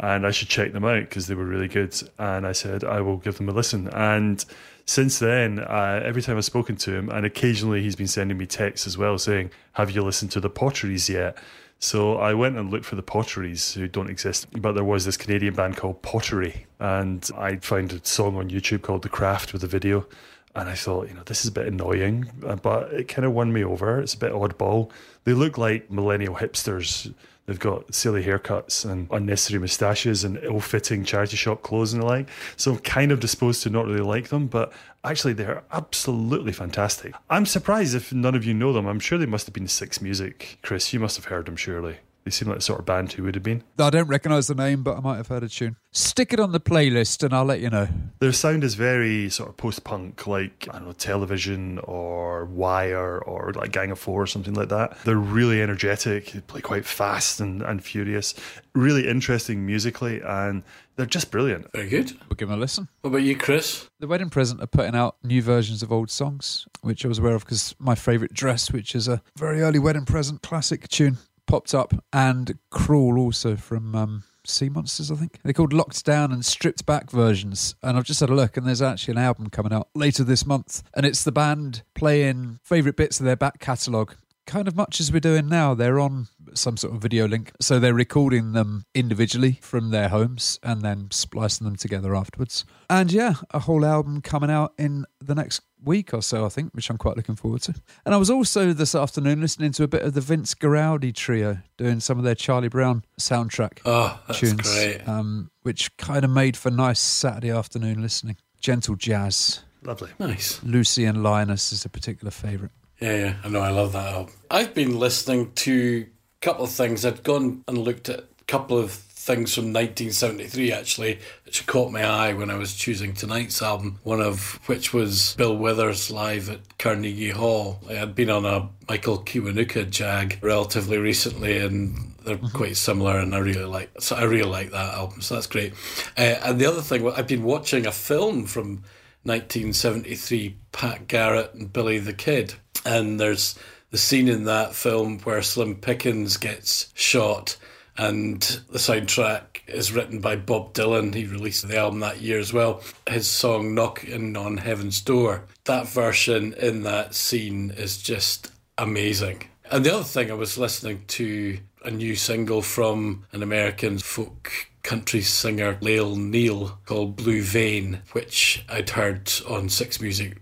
and 0.00 0.26
I 0.26 0.30
should 0.30 0.48
check 0.48 0.72
them 0.72 0.84
out 0.84 1.00
because 1.00 1.26
they 1.26 1.34
were 1.34 1.44
really 1.44 1.68
good. 1.68 1.94
And 2.18 2.46
I 2.46 2.52
said, 2.52 2.84
I 2.84 3.00
will 3.00 3.16
give 3.16 3.38
them 3.38 3.48
a 3.48 3.52
listen. 3.52 3.88
And 3.88 4.44
since 4.84 5.18
then, 5.18 5.58
uh, 5.58 6.00
every 6.04 6.22
time 6.22 6.36
I've 6.36 6.44
spoken 6.44 6.76
to 6.76 6.94
him, 6.94 7.08
and 7.08 7.24
occasionally 7.24 7.82
he's 7.82 7.96
been 7.96 8.06
sending 8.06 8.36
me 8.38 8.46
texts 8.46 8.86
as 8.86 8.98
well 8.98 9.18
saying, 9.18 9.50
Have 9.72 9.90
you 9.90 10.02
listened 10.02 10.30
to 10.32 10.40
The 10.40 10.50
Potteries 10.50 11.08
yet? 11.08 11.38
So 11.78 12.16
I 12.16 12.34
went 12.34 12.56
and 12.56 12.70
looked 12.70 12.86
for 12.86 12.96
the 12.96 13.02
Potteries, 13.02 13.74
who 13.74 13.86
don't 13.86 14.08
exist, 14.08 14.46
but 14.60 14.72
there 14.72 14.84
was 14.84 15.04
this 15.04 15.16
Canadian 15.16 15.54
band 15.54 15.76
called 15.76 16.00
Pottery, 16.00 16.66
and 16.80 17.28
I 17.36 17.56
found 17.56 17.92
a 17.92 18.04
song 18.04 18.36
on 18.36 18.48
YouTube 18.48 18.80
called 18.80 19.02
The 19.02 19.10
Craft 19.10 19.52
with 19.52 19.62
a 19.62 19.66
video, 19.66 20.06
and 20.54 20.70
I 20.70 20.74
thought, 20.74 21.08
you 21.08 21.14
know, 21.14 21.22
this 21.26 21.42
is 21.42 21.48
a 21.48 21.52
bit 21.52 21.66
annoying, 21.66 22.30
uh, 22.46 22.56
but 22.56 22.92
it 22.94 23.08
kind 23.08 23.26
of 23.26 23.32
won 23.32 23.52
me 23.52 23.62
over. 23.62 24.00
It's 24.00 24.14
a 24.14 24.18
bit 24.18 24.32
oddball. 24.32 24.90
They 25.24 25.34
look 25.34 25.58
like 25.58 25.90
millennial 25.90 26.36
hipsters. 26.36 27.12
They've 27.46 27.58
got 27.58 27.94
silly 27.94 28.24
haircuts 28.24 28.88
and 28.88 29.08
unnecessary 29.10 29.60
moustaches 29.60 30.24
and 30.24 30.38
ill-fitting 30.42 31.04
charity 31.04 31.36
shop 31.36 31.62
clothes 31.62 31.92
and 31.92 32.02
the 32.02 32.06
like. 32.06 32.28
So 32.56 32.72
I'm 32.72 32.78
kind 32.78 33.12
of 33.12 33.20
disposed 33.20 33.62
to 33.62 33.70
not 33.70 33.86
really 33.86 34.00
like 34.00 34.28
them, 34.28 34.48
but 34.48 34.72
actually 35.04 35.32
they're 35.32 35.62
absolutely 35.72 36.52
fantastic. 36.52 37.14
I'm 37.30 37.46
surprised 37.46 37.94
if 37.94 38.12
none 38.12 38.34
of 38.34 38.44
you 38.44 38.52
know 38.52 38.72
them. 38.72 38.86
I'm 38.86 39.00
sure 39.00 39.16
they 39.16 39.26
must 39.26 39.46
have 39.46 39.54
been 39.54 39.68
Six 39.68 40.00
Music. 40.00 40.58
Chris, 40.62 40.92
you 40.92 40.98
must 40.98 41.16
have 41.16 41.26
heard 41.26 41.46
them 41.46 41.56
surely. 41.56 41.98
They 42.26 42.32
seem 42.32 42.48
like 42.48 42.58
the 42.58 42.62
sort 42.62 42.80
of 42.80 42.86
band 42.86 43.12
who 43.12 43.22
would 43.22 43.36
have 43.36 43.44
been. 43.44 43.62
I 43.78 43.88
don't 43.88 44.08
recognise 44.08 44.48
the 44.48 44.56
name, 44.56 44.82
but 44.82 44.96
I 44.96 45.00
might 45.00 45.16
have 45.16 45.28
heard 45.28 45.44
a 45.44 45.48
tune. 45.48 45.76
Stick 45.92 46.32
it 46.32 46.40
on 46.40 46.50
the 46.50 46.58
playlist 46.58 47.22
and 47.22 47.32
I'll 47.32 47.44
let 47.44 47.60
you 47.60 47.70
know. 47.70 47.86
Their 48.18 48.32
sound 48.32 48.64
is 48.64 48.74
very 48.74 49.30
sort 49.30 49.48
of 49.48 49.56
post-punk, 49.56 50.26
like 50.26 50.66
I 50.68 50.78
don't 50.78 50.86
know, 50.86 50.92
television 50.92 51.78
or 51.84 52.46
Wire 52.46 53.18
or 53.18 53.52
like 53.52 53.70
Gang 53.70 53.92
of 53.92 54.00
Four 54.00 54.22
or 54.22 54.26
something 54.26 54.54
like 54.54 54.70
that. 54.70 54.98
They're 55.04 55.14
really 55.14 55.62
energetic. 55.62 56.32
They 56.32 56.40
play 56.40 56.60
quite 56.60 56.84
fast 56.84 57.38
and, 57.38 57.62
and 57.62 57.80
furious. 57.80 58.34
Really 58.74 59.06
interesting 59.06 59.64
musically, 59.64 60.20
and 60.20 60.64
they're 60.96 61.06
just 61.06 61.30
brilliant. 61.30 61.70
Very 61.72 61.88
good. 61.88 62.10
We'll 62.28 62.34
give 62.36 62.48
them 62.48 62.58
a 62.58 62.60
listen. 62.60 62.88
What 63.02 63.10
about 63.10 63.22
you, 63.22 63.36
Chris? 63.36 63.88
The 64.00 64.08
Wedding 64.08 64.30
Present 64.30 64.60
are 64.60 64.66
putting 64.66 64.96
out 64.96 65.16
new 65.22 65.42
versions 65.42 65.84
of 65.84 65.92
old 65.92 66.10
songs, 66.10 66.66
which 66.80 67.04
I 67.04 67.08
was 67.08 67.20
aware 67.20 67.36
of 67.36 67.44
because 67.44 67.76
my 67.78 67.94
favourite 67.94 68.34
dress, 68.34 68.72
which 68.72 68.96
is 68.96 69.06
a 69.06 69.22
very 69.38 69.62
early 69.62 69.78
Wedding 69.78 70.06
Present 70.06 70.42
classic 70.42 70.88
tune, 70.88 71.18
popped 71.46 71.74
up, 71.74 71.94
and 72.12 72.58
Crawl 72.70 73.18
also 73.18 73.56
from 73.56 73.94
um, 73.94 74.24
Sea 74.44 74.68
Monsters, 74.68 75.10
I 75.10 75.16
think. 75.16 75.38
They're 75.42 75.52
called 75.52 75.72
Locked 75.72 76.04
Down 76.04 76.32
and 76.32 76.44
Stripped 76.44 76.86
Back 76.86 77.10
versions. 77.10 77.74
And 77.82 77.96
I've 77.96 78.04
just 78.04 78.20
had 78.20 78.30
a 78.30 78.34
look, 78.34 78.56
and 78.56 78.66
there's 78.66 78.82
actually 78.82 79.12
an 79.12 79.18
album 79.18 79.50
coming 79.50 79.72
out 79.72 79.88
later 79.94 80.24
this 80.24 80.46
month. 80.46 80.82
And 80.94 81.04
it's 81.06 81.24
the 81.24 81.32
band 81.32 81.82
playing 81.94 82.60
favourite 82.62 82.96
bits 82.96 83.20
of 83.20 83.26
their 83.26 83.36
back 83.36 83.58
catalogue. 83.58 84.14
Kind 84.46 84.68
of 84.68 84.76
much 84.76 85.00
as 85.00 85.10
we're 85.12 85.18
doing 85.18 85.48
now, 85.48 85.74
they're 85.74 85.98
on 85.98 86.28
some 86.54 86.76
sort 86.76 86.94
of 86.94 87.02
video 87.02 87.26
link. 87.26 87.52
So 87.60 87.80
they're 87.80 87.92
recording 87.92 88.52
them 88.52 88.84
individually 88.94 89.58
from 89.60 89.90
their 89.90 90.08
homes 90.08 90.60
and 90.62 90.82
then 90.82 91.08
splicing 91.10 91.64
them 91.64 91.74
together 91.74 92.14
afterwards. 92.14 92.64
And 92.88 93.10
yeah, 93.10 93.34
a 93.50 93.58
whole 93.58 93.84
album 93.84 94.20
coming 94.20 94.50
out 94.50 94.72
in 94.78 95.04
the 95.20 95.34
next 95.34 95.62
week 95.84 96.12
or 96.14 96.22
so, 96.22 96.44
I 96.44 96.48
think, 96.48 96.72
which 96.74 96.90
I'm 96.90 96.96
quite 96.98 97.16
looking 97.16 97.36
forward 97.36 97.62
to. 97.62 97.74
And 98.04 98.14
I 98.14 98.18
was 98.18 98.30
also 98.30 98.72
this 98.72 98.94
afternoon 98.94 99.40
listening 99.40 99.72
to 99.72 99.82
a 99.84 99.88
bit 99.88 100.02
of 100.02 100.14
the 100.14 100.20
Vince 100.20 100.54
Guaraldi 100.54 101.14
trio 101.14 101.58
doing 101.76 102.00
some 102.00 102.18
of 102.18 102.24
their 102.24 102.34
Charlie 102.34 102.68
Brown 102.68 103.04
soundtrack 103.20 103.80
Oh, 103.84 104.20
that's 104.26 104.40
tunes, 104.40 104.62
great. 104.62 105.06
Um, 105.08 105.50
which 105.62 105.96
kind 105.96 106.24
of 106.24 106.30
made 106.30 106.56
for 106.56 106.70
nice 106.70 107.00
Saturday 107.00 107.50
afternoon 107.50 108.02
listening. 108.02 108.36
Gentle 108.60 108.96
jazz. 108.96 109.60
Lovely. 109.82 110.10
Nice. 110.18 110.60
Lucy 110.64 111.04
and 111.04 111.22
Linus 111.22 111.72
is 111.72 111.84
a 111.84 111.88
particular 111.88 112.30
favourite. 112.30 112.72
Yeah, 113.00 113.16
yeah, 113.16 113.34
I 113.44 113.48
know. 113.48 113.60
I 113.60 113.70
love 113.70 113.92
that 113.92 114.12
album. 114.12 114.34
I've 114.50 114.74
been 114.74 114.98
listening 114.98 115.52
to 115.52 116.06
a 116.08 116.44
couple 116.44 116.64
of 116.64 116.70
things. 116.70 117.04
I'd 117.04 117.22
gone 117.22 117.62
and 117.68 117.78
looked 117.78 118.08
at 118.08 118.20
a 118.20 118.44
couple 118.46 118.78
of 118.78 119.02
things 119.26 119.52
from 119.52 119.72
1973 119.72 120.72
actually, 120.72 121.18
which 121.44 121.66
caught 121.66 121.90
my 121.90 122.04
eye 122.04 122.32
when 122.32 122.48
I 122.48 122.54
was 122.54 122.74
choosing 122.74 123.12
tonight's 123.12 123.60
album. 123.60 123.98
One 124.04 124.20
of 124.20 124.60
which 124.66 124.94
was 124.94 125.34
Bill 125.34 125.56
Withers 125.56 126.12
live 126.12 126.48
at 126.48 126.78
Carnegie 126.78 127.30
Hall. 127.30 127.80
I 127.90 127.94
had 127.94 128.14
been 128.14 128.30
on 128.30 128.46
a 128.46 128.70
Michael 128.88 129.18
Kiwanuka 129.18 129.90
jag 129.90 130.38
relatively 130.42 130.98
recently, 130.98 131.58
and 131.58 132.14
they're 132.24 132.38
quite 132.54 132.76
similar. 132.76 133.18
And 133.18 133.34
I 133.34 133.38
really 133.38 133.64
like, 133.64 133.90
so 134.00 134.14
I 134.14 134.22
really 134.22 134.48
like 134.48 134.70
that 134.70 134.94
album. 134.94 135.20
So 135.20 135.34
that's 135.34 135.48
great. 135.48 135.74
Uh, 136.16 136.38
and 136.44 136.60
the 136.60 136.66
other 136.66 136.80
thing, 136.80 137.10
I've 137.10 137.26
been 137.26 137.42
watching 137.42 137.84
a 137.84 137.92
film 137.92 138.46
from 138.46 138.84
1973, 139.24 140.56
Pat 140.70 141.08
Garrett 141.08 141.52
and 141.52 141.72
Billy 141.72 141.98
the 141.98 142.12
Kid. 142.12 142.54
And 142.84 143.18
there's 143.18 143.58
the 143.90 143.98
scene 143.98 144.28
in 144.28 144.44
that 144.44 144.74
film 144.74 145.18
where 145.20 145.42
Slim 145.42 145.74
Pickens 145.76 146.36
gets 146.36 146.92
shot, 146.94 147.56
and 147.98 148.40
the 148.70 148.78
soundtrack 148.78 149.60
is 149.66 149.92
written 149.92 150.20
by 150.20 150.36
Bob 150.36 150.74
Dylan. 150.74 151.14
He 151.14 151.26
released 151.26 151.66
the 151.66 151.78
album 151.78 152.00
that 152.00 152.20
year 152.20 152.38
as 152.38 152.52
well. 152.52 152.82
His 153.08 153.28
song 153.28 153.74
Knocking 153.74 154.36
on 154.36 154.58
Heaven's 154.58 155.00
Door. 155.00 155.44
That 155.64 155.88
version 155.88 156.54
in 156.54 156.82
that 156.82 157.14
scene 157.14 157.70
is 157.70 158.02
just 158.02 158.52
amazing. 158.78 159.48
And 159.70 159.84
the 159.84 159.94
other 159.94 160.04
thing, 160.04 160.30
I 160.30 160.34
was 160.34 160.58
listening 160.58 161.04
to 161.08 161.58
a 161.84 161.90
new 161.90 162.16
single 162.16 162.62
from 162.62 163.24
an 163.32 163.42
American 163.42 163.98
folk 163.98 164.52
country 164.82 165.22
singer, 165.22 165.78
Lael 165.80 166.14
Neale, 166.14 166.78
called 166.86 167.16
Blue 167.16 167.42
Vein, 167.42 168.02
which 168.12 168.64
I'd 168.68 168.90
heard 168.90 169.32
on 169.48 169.68
Six 169.68 170.00
Music. 170.00 170.38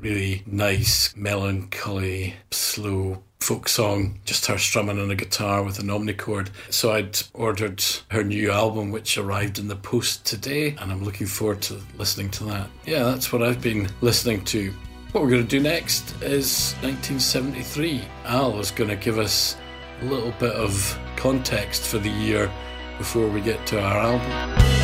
Really 0.00 0.42
nice, 0.46 1.14
melancholy, 1.16 2.36
slow 2.50 3.22
folk 3.40 3.68
song, 3.68 4.20
just 4.24 4.46
her 4.46 4.58
strumming 4.58 5.00
on 5.00 5.10
a 5.10 5.14
guitar 5.14 5.62
with 5.62 5.78
an 5.78 5.86
omnichord. 5.86 6.50
So 6.70 6.92
I'd 6.92 7.18
ordered 7.34 7.82
her 8.10 8.22
new 8.22 8.50
album, 8.50 8.90
which 8.90 9.18
arrived 9.18 9.58
in 9.58 9.68
the 9.68 9.76
post 9.76 10.24
today, 10.24 10.76
and 10.78 10.92
I'm 10.92 11.02
looking 11.02 11.26
forward 11.26 11.62
to 11.62 11.80
listening 11.96 12.30
to 12.32 12.44
that. 12.44 12.68
Yeah, 12.84 13.04
that's 13.04 13.32
what 13.32 13.42
I've 13.42 13.60
been 13.60 13.88
listening 14.00 14.44
to. 14.46 14.72
What 15.12 15.24
we're 15.24 15.30
going 15.30 15.42
to 15.42 15.48
do 15.48 15.60
next 15.60 16.10
is 16.22 16.74
1973. 16.82 18.02
Al 18.26 18.58
is 18.60 18.70
going 18.70 18.90
to 18.90 18.96
give 18.96 19.18
us 19.18 19.56
a 20.02 20.04
little 20.04 20.32
bit 20.32 20.52
of 20.52 20.98
context 21.16 21.86
for 21.86 21.98
the 21.98 22.10
year 22.10 22.50
before 22.98 23.28
we 23.28 23.40
get 23.40 23.66
to 23.68 23.80
our 23.80 23.98
album. 23.98 24.77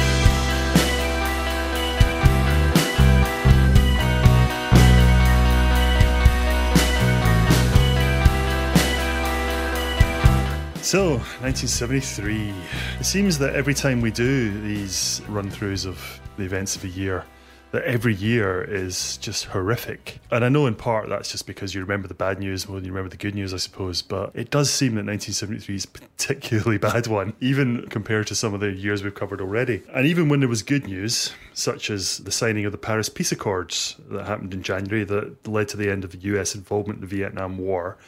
So, 10.95 11.15
1973. 11.43 12.55
It 13.01 13.05
seems 13.05 13.37
that 13.39 13.57
every 13.57 13.75
time 13.75 14.01
we 14.01 14.13
do 14.13 14.61
these 14.61 15.23
run 15.29 15.51
throughs 15.51 15.87
of 15.87 16.21
the 16.37 16.45
events 16.45 16.77
of 16.77 16.85
a 16.85 16.89
year, 16.89 17.25
that 17.73 17.83
every 17.83 18.15
year 18.15 18.63
is 18.63 19.17
just 19.17 19.47
horrific. 19.47 20.21
And 20.31 20.45
I 20.45 20.49
know 20.49 20.69
in 20.69 20.77
part 20.77 21.09
that's 21.09 21.33
just 21.33 21.49
because 21.49 21.75
you 21.75 21.81
remember 21.81 22.07
the 22.07 22.15
bad 22.15 22.39
news 22.39 22.69
more 22.69 22.79
than 22.79 22.85
you 22.85 22.93
remember 22.93 23.11
the 23.11 23.17
good 23.17 23.35
news, 23.35 23.53
I 23.53 23.57
suppose. 23.57 24.03
But 24.03 24.31
it 24.35 24.51
does 24.51 24.71
seem 24.71 24.95
that 24.95 25.05
1973 25.05 25.75
is 25.75 25.85
a 25.85 25.89
particularly 25.89 26.79
bad 26.93 27.09
one, 27.09 27.33
even 27.41 27.89
compared 27.89 28.29
to 28.29 28.37
some 28.37 28.55
of 28.55 28.61
the 28.61 28.71
years 28.71 29.03
we've 29.03 29.17
covered 29.17 29.41
already. 29.41 29.83
And 29.93 30.07
even 30.07 30.29
when 30.29 30.39
there 30.39 30.49
was 30.49 30.63
good 30.63 30.87
news, 30.87 31.33
such 31.55 31.91
as 31.91 32.19
the 32.19 32.31
signing 32.31 32.67
of 32.67 32.71
the 32.71 32.79
Paris 32.79 33.09
Peace 33.09 33.33
Accords 33.33 33.97
that 34.11 34.29
happened 34.29 34.55
in 34.55 34.63
January 34.63 35.03
that 35.03 35.49
led 35.49 35.67
to 35.71 35.77
the 35.77 35.91
end 35.91 36.05
of 36.05 36.13
the 36.13 36.19
US 36.19 36.55
involvement 36.55 37.03
in 37.03 37.09
the 37.09 37.17
Vietnam 37.17 37.59
War 37.59 37.99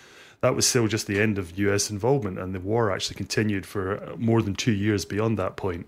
that 0.41 0.55
was 0.55 0.67
still 0.67 0.87
just 0.89 1.07
the 1.07 1.21
end 1.21 1.39
of 1.39 1.59
US 1.59 1.91
involvement, 1.91 2.39
and 2.39 2.55
the 2.55 2.61
war 2.61 2.91
actually 2.91 3.17
continued 3.17 3.67
for 3.67 4.03
uh, 4.03 4.17
more 4.17 4.43
than 4.43 4.55
two 4.55 4.73
years 4.73 5.05
beyond 5.05 5.39
that 5.39 5.57
point. 5.57 5.87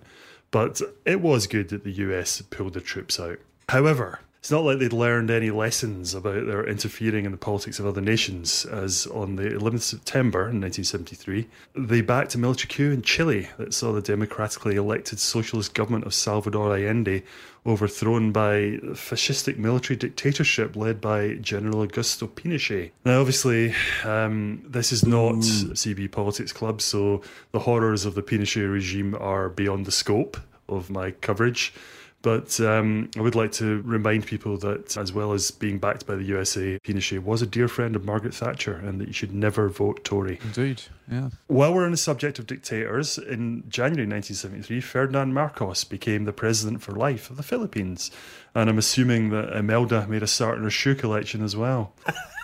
But 0.50 0.80
it 1.04 1.20
was 1.20 1.46
good 1.46 1.68
that 1.68 1.84
the 1.84 1.92
US 1.92 2.42
pulled 2.42 2.74
the 2.74 2.80
troops 2.80 3.20
out. 3.20 3.38
However, 3.68 4.20
it's 4.48 4.52
not 4.52 4.64
like 4.64 4.78
they'd 4.78 4.94
learned 4.94 5.30
any 5.30 5.50
lessons 5.50 6.14
about 6.14 6.46
their 6.46 6.66
interfering 6.66 7.26
in 7.26 7.32
the 7.32 7.36
politics 7.36 7.78
of 7.78 7.84
other 7.84 8.00
nations, 8.00 8.64
as 8.64 9.06
on 9.08 9.36
the 9.36 9.42
11th 9.42 9.74
of 9.74 9.82
September 9.82 10.48
in 10.48 10.58
1973, 10.58 11.46
they 11.76 12.00
backed 12.00 12.34
a 12.34 12.38
military 12.38 12.68
coup 12.74 12.90
in 12.90 13.02
Chile 13.02 13.50
that 13.58 13.74
saw 13.74 13.92
the 13.92 14.00
democratically 14.00 14.76
elected 14.76 15.20
socialist 15.20 15.74
government 15.74 16.06
of 16.06 16.14
Salvador 16.14 16.74
Allende 16.74 17.22
overthrown 17.66 18.32
by 18.32 18.78
fascistic 18.94 19.58
military 19.58 19.98
dictatorship 19.98 20.74
led 20.74 20.98
by 20.98 21.34
General 21.34 21.86
Augusto 21.86 22.26
Pinochet. 22.26 22.92
Now, 23.04 23.20
obviously, 23.20 23.74
um, 24.02 24.64
this 24.66 24.92
is 24.92 25.04
not 25.04 25.34
Ooh. 25.34 25.74
CB 25.74 26.10
Politics 26.10 26.54
Club, 26.54 26.80
so 26.80 27.20
the 27.52 27.58
horrors 27.58 28.06
of 28.06 28.14
the 28.14 28.22
Pinochet 28.22 28.72
regime 28.72 29.14
are 29.14 29.50
beyond 29.50 29.84
the 29.84 29.92
scope 29.92 30.38
of 30.70 30.88
my 30.88 31.10
coverage. 31.10 31.74
But 32.20 32.58
um, 32.60 33.10
I 33.16 33.20
would 33.20 33.36
like 33.36 33.52
to 33.52 33.80
remind 33.82 34.26
people 34.26 34.56
that, 34.58 34.96
as 34.96 35.12
well 35.12 35.32
as 35.32 35.52
being 35.52 35.78
backed 35.78 36.04
by 36.04 36.16
the 36.16 36.24
USA, 36.24 36.78
Pinochet 36.80 37.22
was 37.22 37.42
a 37.42 37.46
dear 37.46 37.68
friend 37.68 37.94
of 37.94 38.04
Margaret 38.04 38.34
Thatcher 38.34 38.74
and 38.74 39.00
that 39.00 39.06
you 39.06 39.12
should 39.12 39.32
never 39.32 39.68
vote 39.68 40.04
Tory. 40.04 40.40
Indeed, 40.42 40.82
yeah. 41.10 41.30
While 41.46 41.74
we're 41.74 41.84
on 41.84 41.92
the 41.92 41.96
subject 41.96 42.40
of 42.40 42.46
dictators, 42.46 43.18
in 43.18 43.62
January 43.68 44.06
1973, 44.06 44.80
Ferdinand 44.80 45.32
Marcos 45.32 45.84
became 45.84 46.24
the 46.24 46.32
president 46.32 46.82
for 46.82 46.92
life 46.92 47.30
of 47.30 47.36
the 47.36 47.44
Philippines. 47.44 48.10
And 48.52 48.68
I'm 48.68 48.78
assuming 48.78 49.30
that 49.30 49.56
Imelda 49.56 50.08
made 50.08 50.24
a 50.24 50.26
start 50.26 50.58
in 50.58 50.64
her 50.64 50.70
shoe 50.70 50.96
collection 50.96 51.44
as 51.44 51.54
well. 51.54 51.94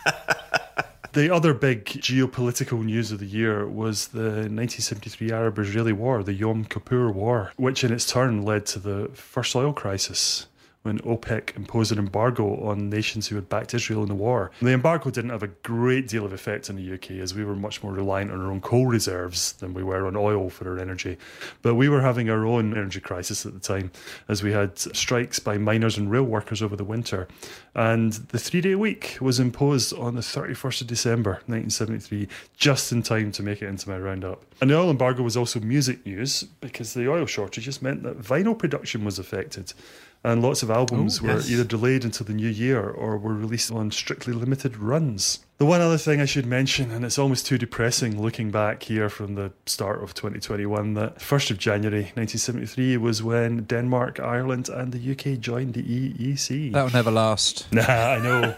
The 1.15 1.33
other 1.33 1.55
big 1.55 1.85
geopolitical 1.85 2.85
news 2.85 3.13
of 3.13 3.21
the 3.21 3.27
year 3.27 3.69
was 3.69 4.09
the 4.09 4.49
1973 4.51 5.31
Arab 5.31 5.61
Israeli 5.61 5.93
War, 5.93 6.25
the 6.25 6.33
Yom 6.33 6.65
Kippur 6.65 7.09
War, 7.09 7.53
which 7.57 7.85
in 7.85 7.93
its 7.93 8.05
turn 8.05 8.45
led 8.45 8.67
to 8.67 8.81
the 8.81 9.11
first 9.15 9.55
oil 9.55 9.73
crisis 9.73 10.49
when 10.85 10.99
OPEC 11.01 11.57
imposed 11.57 11.93
an 11.93 11.99
embargo 11.99 12.63
on 12.63 12.91
nations 12.91 13.27
who 13.27 13.37
had 13.37 13.49
backed 13.49 13.73
Israel 13.73 14.03
in 14.03 14.09
the 14.09 14.15
war. 14.15 14.51
The 14.61 14.75
embargo 14.75 15.09
didn't 15.09 15.31
have 15.31 15.43
a 15.43 15.49
great 15.49 16.09
deal 16.09 16.27
of 16.27 16.33
effect 16.35 16.69
on 16.69 16.77
the 16.77 16.93
UK 16.93 17.13
as 17.13 17.35
we 17.35 17.43
were 17.43 17.57
much 17.57 17.83
more 17.83 17.95
reliant 17.95 18.31
on 18.31 18.39
our 18.43 18.51
own 18.51 18.61
coal 18.61 18.87
reserves 18.87 19.55
than 19.55 19.73
we 19.73 19.83
were 19.83 20.07
on 20.07 20.15
oil 20.15 20.51
for 20.51 20.69
our 20.69 20.79
energy. 20.79 21.17
But 21.63 21.77
we 21.77 21.89
were 21.89 22.03
having 22.03 22.29
our 22.29 22.45
own 22.45 22.73
energy 22.73 23.01
crisis 23.01 23.47
at 23.47 23.55
the 23.55 23.61
time 23.61 23.93
as 24.29 24.43
we 24.43 24.53
had 24.53 24.79
strikes 24.79 25.39
by 25.39 25.57
miners 25.57 25.97
and 25.97 26.11
rail 26.11 26.25
workers 26.25 26.61
over 26.61 26.77
the 26.77 26.85
winter. 26.85 27.29
And 27.75 28.13
the 28.13 28.39
three 28.39 28.61
day 28.61 28.75
week 28.75 29.17
was 29.23 29.41
imposed 29.41 29.97
on 29.97 30.17
the 30.17 30.21
31st 30.21 30.83
of 30.83 30.87
December 30.87 31.31
1973, 31.47 32.29
just 32.59 32.93
in 32.93 33.03
time 33.03 33.33
to 33.33 33.43
make 33.43 33.63
it 33.63 33.69
into 33.69 33.89
my 33.89 33.97
roundup. 33.97 34.45
And 34.61 34.69
the 34.69 34.79
oil 34.79 34.91
embargo 34.91 35.23
was 35.23 35.37
also 35.37 35.61
music 35.61 36.05
news 36.05 36.43
because 36.61 36.93
the 36.93 37.11
oil 37.11 37.25
shortages 37.25 37.81
meant 37.81 38.03
that 38.03 38.21
vinyl 38.21 38.57
production 38.57 39.03
was 39.03 39.19
affected 39.19 39.73
and 40.25 40.43
lots 40.43 40.63
of 40.63 40.71
albums 40.71 41.21
Ooh, 41.21 41.27
were 41.27 41.35
yes. 41.35 41.51
either 41.51 41.65
delayed 41.65 42.05
until 42.05 42.27
the 42.27 42.33
new 42.33 42.49
year 42.49 42.89
or 42.89 43.19
were 43.19 43.35
released 43.35 43.71
on 43.71 43.91
strictly 43.91 44.33
limited 44.33 44.79
runs. 44.79 45.41
The 45.59 45.67
one 45.67 45.81
other 45.81 45.99
thing 45.99 46.21
I 46.21 46.25
should 46.25 46.47
mention, 46.47 46.91
and 46.91 47.05
it's 47.05 47.19
almost 47.19 47.47
too 47.47 47.59
depressing 47.59 48.21
looking 48.21 48.51
back 48.51 48.83
here 48.83 49.09
from 49.09 49.35
the 49.35 49.53
start 49.67 50.03
of 50.03 50.15
2021, 50.15 50.95
that 50.95 51.19
1st 51.19 51.51
of 51.53 51.59
January 51.59 52.03
1973 52.15 52.97
was 52.97 53.23
when 53.23 53.65
Denmark, 53.65 54.19
Ireland, 54.19 54.69
and 54.69 54.93
the 54.93 55.13
UK 55.13 55.39
joined 55.39 55.75
the 55.75 55.83
EEC. 55.83 56.73
That'll 56.73 56.91
never 56.91 57.11
last. 57.11 57.67
Nah, 57.73 57.83
I 57.83 58.19
know. 58.19 58.57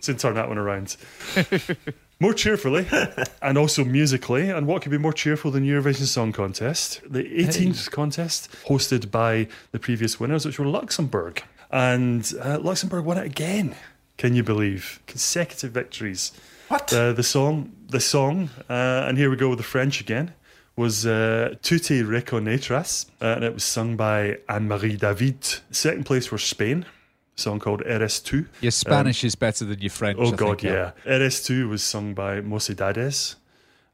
Soon 0.00 0.16
turn 0.16 0.34
that 0.34 0.48
one 0.48 0.58
around. 0.58 0.96
More 2.18 2.32
cheerfully, 2.32 2.86
and 3.42 3.58
also 3.58 3.84
musically, 3.84 4.48
and 4.48 4.66
what 4.66 4.80
could 4.80 4.90
be 4.90 4.96
more 4.96 5.12
cheerful 5.12 5.50
than 5.50 5.64
Eurovision 5.64 6.06
Song 6.06 6.32
Contest? 6.32 7.02
The 7.06 7.24
18th 7.24 7.84
hey. 7.84 7.90
contest, 7.90 8.48
hosted 8.66 9.10
by 9.10 9.48
the 9.72 9.78
previous 9.78 10.18
winners, 10.18 10.46
which 10.46 10.58
were 10.58 10.66
Luxembourg. 10.66 11.42
And 11.70 12.32
uh, 12.42 12.58
Luxembourg 12.58 13.04
won 13.04 13.18
it 13.18 13.26
again. 13.26 13.76
Can 14.16 14.34
you 14.34 14.42
believe? 14.42 15.00
Consecutive 15.06 15.72
victories. 15.72 16.32
What? 16.68 16.90
Uh, 16.90 17.12
the 17.12 17.22
song, 17.22 17.72
the 17.88 18.00
song, 18.00 18.48
uh, 18.70 19.04
and 19.06 19.18
here 19.18 19.28
we 19.28 19.36
go 19.36 19.50
with 19.50 19.58
the 19.58 19.64
French 19.64 20.00
again, 20.00 20.32
was 20.74 21.04
uh, 21.04 21.54
Tu 21.62 21.78
te 21.78 22.02
reconnaîtras, 22.02 23.06
uh, 23.20 23.26
and 23.26 23.44
it 23.44 23.52
was 23.52 23.64
sung 23.64 23.94
by 23.94 24.38
Anne 24.48 24.68
Marie 24.68 24.96
David. 24.96 25.44
Second 25.70 26.06
place 26.06 26.26
for 26.26 26.38
Spain, 26.38 26.86
song 27.36 27.58
called 27.58 27.82
Eres 27.84 28.20
tú. 28.20 28.46
Your 28.62 28.70
Spanish 28.70 29.22
um, 29.22 29.26
is 29.26 29.34
better 29.34 29.64
than 29.64 29.80
your 29.80 29.90
French. 29.90 30.18
Oh, 30.18 30.32
I 30.32 30.36
God, 30.36 30.60
think, 30.60 30.62
yeah. 30.62 30.92
yeah. 31.04 31.12
Eres 31.12 31.40
tú 31.40 31.68
was 31.68 31.82
sung 31.82 32.14
by 32.14 32.40
Mocedades. 32.40 33.36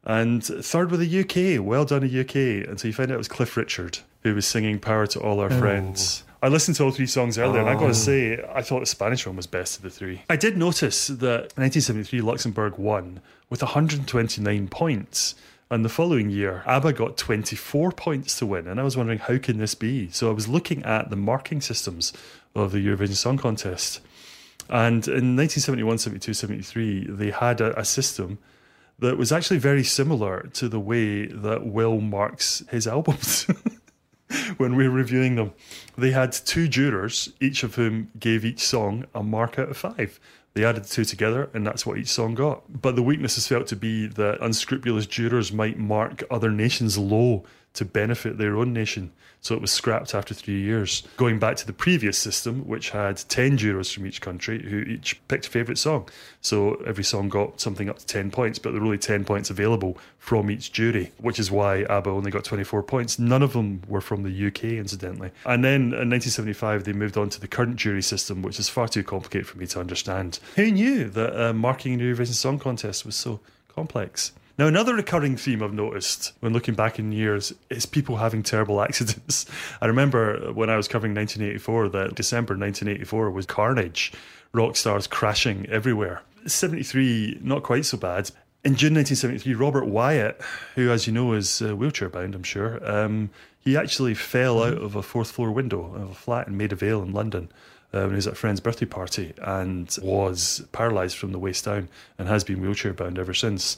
And 0.05 0.45
third 0.45 0.91
with 0.91 1.01
the 1.01 1.21
UK. 1.21 1.65
Well 1.65 1.85
done, 1.85 2.07
the 2.07 2.21
UK. 2.21 2.69
And 2.69 2.79
so 2.79 2.89
you 2.89 2.95
find 2.95 3.11
out 3.11 3.15
it 3.15 3.19
was 3.19 3.29
Cliff 3.29 3.57
Richard 3.57 3.99
who 4.23 4.35
was 4.35 4.47
singing 4.47 4.79
Power 4.79 5.07
to 5.09 5.21
All 5.21 5.41
Our 5.41 5.53
oh. 5.53 5.59
Friends. 5.59 6.23
I 6.41 6.49
listened 6.49 6.77
to 6.79 6.85
all 6.85 6.91
three 6.91 7.07
songs 7.07 7.39
earlier, 7.39 7.59
oh. 7.59 7.67
and 7.67 7.71
I 7.71 7.81
got 7.81 7.87
to 7.87 7.95
say, 7.95 8.45
I 8.53 8.63
thought 8.63 8.81
the 8.81 8.87
Spanish 8.87 9.27
one 9.27 9.37
was 9.37 9.47
best 9.47 9.77
of 9.77 9.83
the 9.83 9.91
three. 9.91 10.23
I 10.29 10.37
did 10.37 10.57
notice 10.57 11.07
that 11.07 11.53
1973 11.57 12.21
Luxembourg 12.21 12.79
won 12.79 13.21
with 13.49 13.63
129 13.63 14.69
points. 14.69 15.35
And 15.71 15.87
the 15.87 15.89
following 15.89 16.29
year, 16.29 16.63
ABBA 16.67 16.93
got 16.93 17.17
24 17.17 17.93
points 17.93 18.39
to 18.39 18.47
win. 18.47 18.69
And 18.69 18.79
I 18.79 18.83
was 18.83 18.95
wondering, 18.95 19.21
how 19.21 19.39
can 19.39 19.57
this 19.57 19.75
be? 19.75 20.11
So 20.11 20.29
I 20.29 20.35
was 20.35 20.47
looking 20.47 20.83
at 20.85 21.09
the 21.09 21.17
marking 21.17 21.63
systems 21.63 22.13
of 22.55 22.73
the 22.73 22.85
Eurovision 22.85 23.15
Song 23.15 23.39
Contest. 23.39 24.01
And 24.69 25.07
in 25.07 25.37
1971, 25.37 25.99
72, 25.99 26.35
73, 26.35 27.07
they 27.09 27.31
had 27.31 27.61
a, 27.61 27.79
a, 27.79 27.85
system 27.85 28.39
that 28.99 29.19
was 29.19 29.33
actually 29.33 29.59
very 29.59 29.83
similar 29.83 30.49
to 30.55 30.69
the 30.69 30.81
way 30.81 31.27
that 31.27 31.67
Will 31.67 32.01
marks 32.01 32.63
his 32.71 32.87
albums 32.87 33.47
when 34.57 34.77
we 34.77 34.89
were 34.89 34.95
reviewing 34.95 35.35
them. 35.35 35.53
They 35.99 36.13
had 36.13 36.33
two 36.33 36.69
jurors, 36.69 37.33
each 37.41 37.65
of 37.65 37.75
whom 37.75 38.11
gave 38.19 38.45
each 38.45 38.61
song 38.61 39.07
a 39.15 39.23
mark 39.23 39.59
out 39.59 39.69
of 39.69 39.77
five. 39.77 40.21
They 40.55 40.65
added 40.65 40.85
the 40.85 40.89
two 40.89 41.05
together, 41.05 41.49
and 41.55 41.67
that's 41.67 41.87
what 41.87 41.99
each 41.99 42.09
song 42.09 42.35
got. 42.35 42.81
But 42.81 42.95
the 42.95 43.03
weakness 43.03 43.39
is 43.39 43.49
felt 43.49 43.67
to 43.69 43.77
be 43.77 44.07
that 44.07 44.41
unscrupulous 44.41 45.07
jurors 45.07 45.53
might 45.53 45.79
mark 45.79 46.23
other 46.31 46.51
nations 46.51 46.99
low 46.99 47.45
to 47.75 47.85
benefit 47.85 48.39
their 48.39 48.57
own 48.57 48.73
nation 48.73 49.13
so 49.43 49.57
it 49.57 49.61
was 49.61 49.73
scrapped 49.73 50.15
after 50.15 50.35
three 50.35 50.61
years. 50.61 51.03
Going 51.17 51.41
back 51.41 51.57
to 51.57 51.67
the 51.67 51.73
previous 51.73 52.17
system, 52.17 52.61
which 52.69 52.91
had 52.91 53.17
10 53.29 53.57
jurors 53.57 53.91
from 53.91 54.07
each 54.07 54.21
country 54.21 54.63
who 54.63 54.79
each 54.83 55.21
picked 55.27 55.47
a 55.47 55.51
favourite 55.51 55.79
song. 55.79 56.09
So 56.41 56.75
every 56.87 57.03
song 57.03 57.29
got 57.29 57.61
something 57.61 57.89
up 57.89 57.99
to 57.99 58.07
10 58.07 58.31
points, 58.31 58.61
but 58.61 58.71
there 58.71 58.81
were 58.81 58.87
only 58.87 58.99
10 58.99 59.25
points 59.25 59.51
available 59.51 59.99
from 60.17 60.49
each 60.49 60.71
jury, 60.71 61.11
which 61.19 61.41
is 61.41 61.51
why 61.51 61.83
ABBA 61.83 62.09
only 62.09 62.31
got 62.31 62.45
24 62.45 62.85
points. 62.85 63.19
None 63.19 63.43
of 63.43 63.53
them 63.53 63.83
were 63.89 64.01
from 64.01 64.23
the 64.23 64.47
UK, 64.47 64.65
incidentally. 64.79 65.33
And 65.45 65.65
then 65.65 65.93
in 65.93 66.09
1975, 66.09 66.85
they 66.85 66.93
moved 66.93 67.17
on 67.17 67.29
to 67.31 67.41
the 67.41 67.49
current 67.49 67.75
jury 67.75 68.03
system, 68.03 68.43
which 68.43 68.61
is 68.61 68.69
far 68.69 68.87
too 68.87 69.03
complicated 69.03 69.49
for 69.49 69.59
me 69.59 69.67
to 69.67 69.81
understand. 69.81 70.39
Who 70.55 70.71
knew 70.71 71.09
that 71.11 71.49
uh, 71.49 71.53
marking 71.53 72.01
a 72.01 72.05
Eurovision 72.05 72.35
Song 72.35 72.61
Contest 72.61 73.05
was 73.05 73.17
so 73.17 73.41
complex? 73.67 74.31
Now, 74.59 74.67
another 74.67 74.95
recurring 74.95 75.37
theme 75.37 75.63
I've 75.63 75.73
noticed 75.73 76.33
when 76.41 76.53
looking 76.53 76.75
back 76.75 76.99
in 76.99 77.11
years 77.11 77.55
is 77.71 77.87
people 77.87 78.17
having 78.19 78.43
terrible 78.43 78.83
accidents. 78.83 79.47
I 79.81 79.87
remember 79.87 80.53
when 80.53 80.69
I 80.69 80.77
was 80.77 80.89
covering 80.89 81.15
1984 81.15 81.89
that 81.91 82.15
December 82.15 82.55
1984 82.55 83.31
was 83.31 83.47
carnage, 83.47 84.13
rock 84.53 84.77
stars 84.77 85.07
crashing 85.07 85.67
everywhere. 85.71 86.23
73, 86.47 87.39
not 87.43 87.63
quite 87.63 87.87
so 87.87 87.97
bad. 87.97 88.31
In 88.65 88.77
June 88.77 88.95
1973, 88.95 89.55
Robert 89.55 89.87
Wyatt, 89.87 90.41
who, 90.75 90.91
as 90.91 91.07
you 91.07 91.13
know, 91.13 91.33
is 91.33 91.63
uh, 91.63 91.75
wheelchair 91.75 92.09
bound, 92.09 92.35
I'm 92.35 92.43
sure, 92.43 92.79
um, 92.89 93.31
he 93.59 93.77
actually 93.77 94.15
fell 94.15 94.63
out 94.63 94.79
of 94.79 94.95
a 94.95 95.03
fourth 95.03 95.31
floor 95.31 95.51
window 95.51 95.95
of 95.95 96.11
a 96.11 96.15
flat 96.15 96.47
in 96.47 96.57
Maida 96.57 96.77
Vale 96.77 97.03
in 97.03 97.13
London. 97.13 97.51
Uh, 97.95 98.03
when 98.03 98.11
he 98.11 98.17
was 98.17 98.27
at 98.27 98.33
a 98.33 98.37
friend's 98.37 98.61
birthday 98.61 98.87
party 98.87 99.35
and 99.43 99.99
was 100.01 100.65
paralysed 100.73 101.19
from 101.19 101.31
the 101.33 101.39
waist 101.39 101.67
down 101.67 101.89
and 102.19 102.27
has 102.27 102.43
been 102.43 102.63
wheelchair 102.63 102.95
bound 102.95 103.19
ever 103.19 103.35
since 103.35 103.77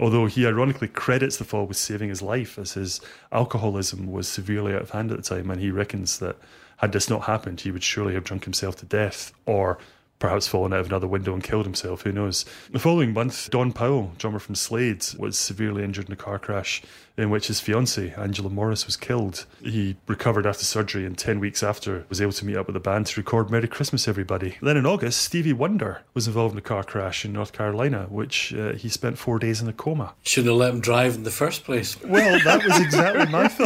although 0.00 0.26
he 0.26 0.46
ironically 0.46 0.88
credits 0.88 1.36
the 1.36 1.44
fall 1.44 1.66
with 1.66 1.76
saving 1.76 2.08
his 2.08 2.22
life, 2.22 2.58
as 2.58 2.72
his 2.72 3.00
alcoholism 3.30 4.10
was 4.10 4.26
severely 4.26 4.74
out 4.74 4.82
of 4.82 4.90
hand 4.90 5.12
at 5.12 5.18
the 5.18 5.22
time, 5.22 5.50
and 5.50 5.60
he 5.60 5.70
reckons 5.70 6.18
that 6.18 6.36
had 6.78 6.92
this 6.92 7.10
not 7.10 7.24
happened, 7.24 7.60
he 7.60 7.70
would 7.70 7.84
surely 7.84 8.14
have 8.14 8.24
drunk 8.24 8.44
himself 8.44 8.74
to 8.76 8.86
death 8.86 9.32
or 9.44 9.78
perhaps 10.20 10.46
fallen 10.46 10.72
out 10.72 10.80
of 10.80 10.86
another 10.86 11.08
window 11.08 11.32
and 11.32 11.42
killed 11.42 11.64
himself. 11.64 12.02
Who 12.02 12.12
knows? 12.12 12.44
The 12.70 12.78
following 12.78 13.12
month, 13.12 13.50
Don 13.50 13.72
Powell, 13.72 14.12
drummer 14.18 14.38
from 14.38 14.54
Slade, 14.54 15.04
was 15.18 15.36
severely 15.36 15.82
injured 15.82 16.06
in 16.06 16.12
a 16.12 16.16
car 16.16 16.38
crash 16.38 16.82
in 17.16 17.30
which 17.30 17.48
his 17.48 17.60
fiancée, 17.60 18.16
Angela 18.18 18.48
Morris, 18.48 18.86
was 18.86 18.96
killed. 18.96 19.46
He 19.62 19.96
recovered 20.06 20.46
after 20.46 20.64
surgery 20.64 21.04
and 21.04 21.18
10 21.18 21.40
weeks 21.40 21.62
after 21.62 22.04
was 22.08 22.20
able 22.20 22.32
to 22.32 22.46
meet 22.46 22.56
up 22.56 22.66
with 22.66 22.74
the 22.74 22.80
band 22.80 23.06
to 23.08 23.20
record 23.20 23.50
Merry 23.50 23.66
Christmas, 23.66 24.06
Everybody. 24.06 24.56
Then 24.62 24.76
in 24.76 24.86
August, 24.86 25.22
Stevie 25.22 25.52
Wonder 25.52 26.02
was 26.14 26.26
involved 26.26 26.52
in 26.52 26.58
a 26.58 26.62
car 26.62 26.84
crash 26.84 27.24
in 27.24 27.32
North 27.32 27.52
Carolina, 27.52 28.06
which 28.10 28.54
uh, 28.54 28.72
he 28.74 28.88
spent 28.88 29.18
four 29.18 29.38
days 29.38 29.60
in 29.60 29.68
a 29.68 29.72
coma. 29.72 30.14
Should 30.22 30.46
have 30.46 30.54
let 30.54 30.72
him 30.72 30.80
drive 30.80 31.14
in 31.14 31.24
the 31.24 31.30
first 31.30 31.64
place. 31.64 32.00
Well, 32.02 32.38
that 32.44 32.64
was 32.64 32.78
exactly 32.80 33.26
my 33.26 33.48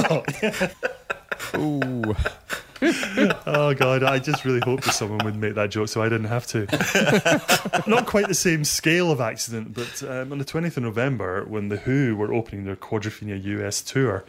thought. 0.63 0.75
Ooh. 1.57 2.15
Oh 2.83 3.75
god, 3.75 4.03
I 4.03 4.19
just 4.19 4.45
really 4.45 4.61
hoped 4.65 4.85
that 4.85 4.93
someone 4.93 5.25
would 5.25 5.37
make 5.37 5.55
that 5.55 5.71
joke 5.71 5.89
so 5.89 6.03
I 6.03 6.09
didn't 6.09 6.27
have 6.27 6.47
to. 6.49 6.67
Not 7.91 8.07
quite 8.07 8.29
the 8.29 8.35
same 8.35 8.65
scale 8.65 9.11
of 9.11 9.21
accident, 9.21 9.75
but 9.75 10.03
um, 10.03 10.33
on 10.33 10.39
the 10.39 10.45
20th 10.45 10.77
of 10.77 10.83
November, 10.83 11.45
when 11.45 11.69
the 11.69 11.79
Who 11.79 12.17
were 12.17 12.33
opening 12.33 12.65
their 12.65 12.77
Quadrophenia 12.77 13.43
US 13.43 13.83
tour 13.83 14.25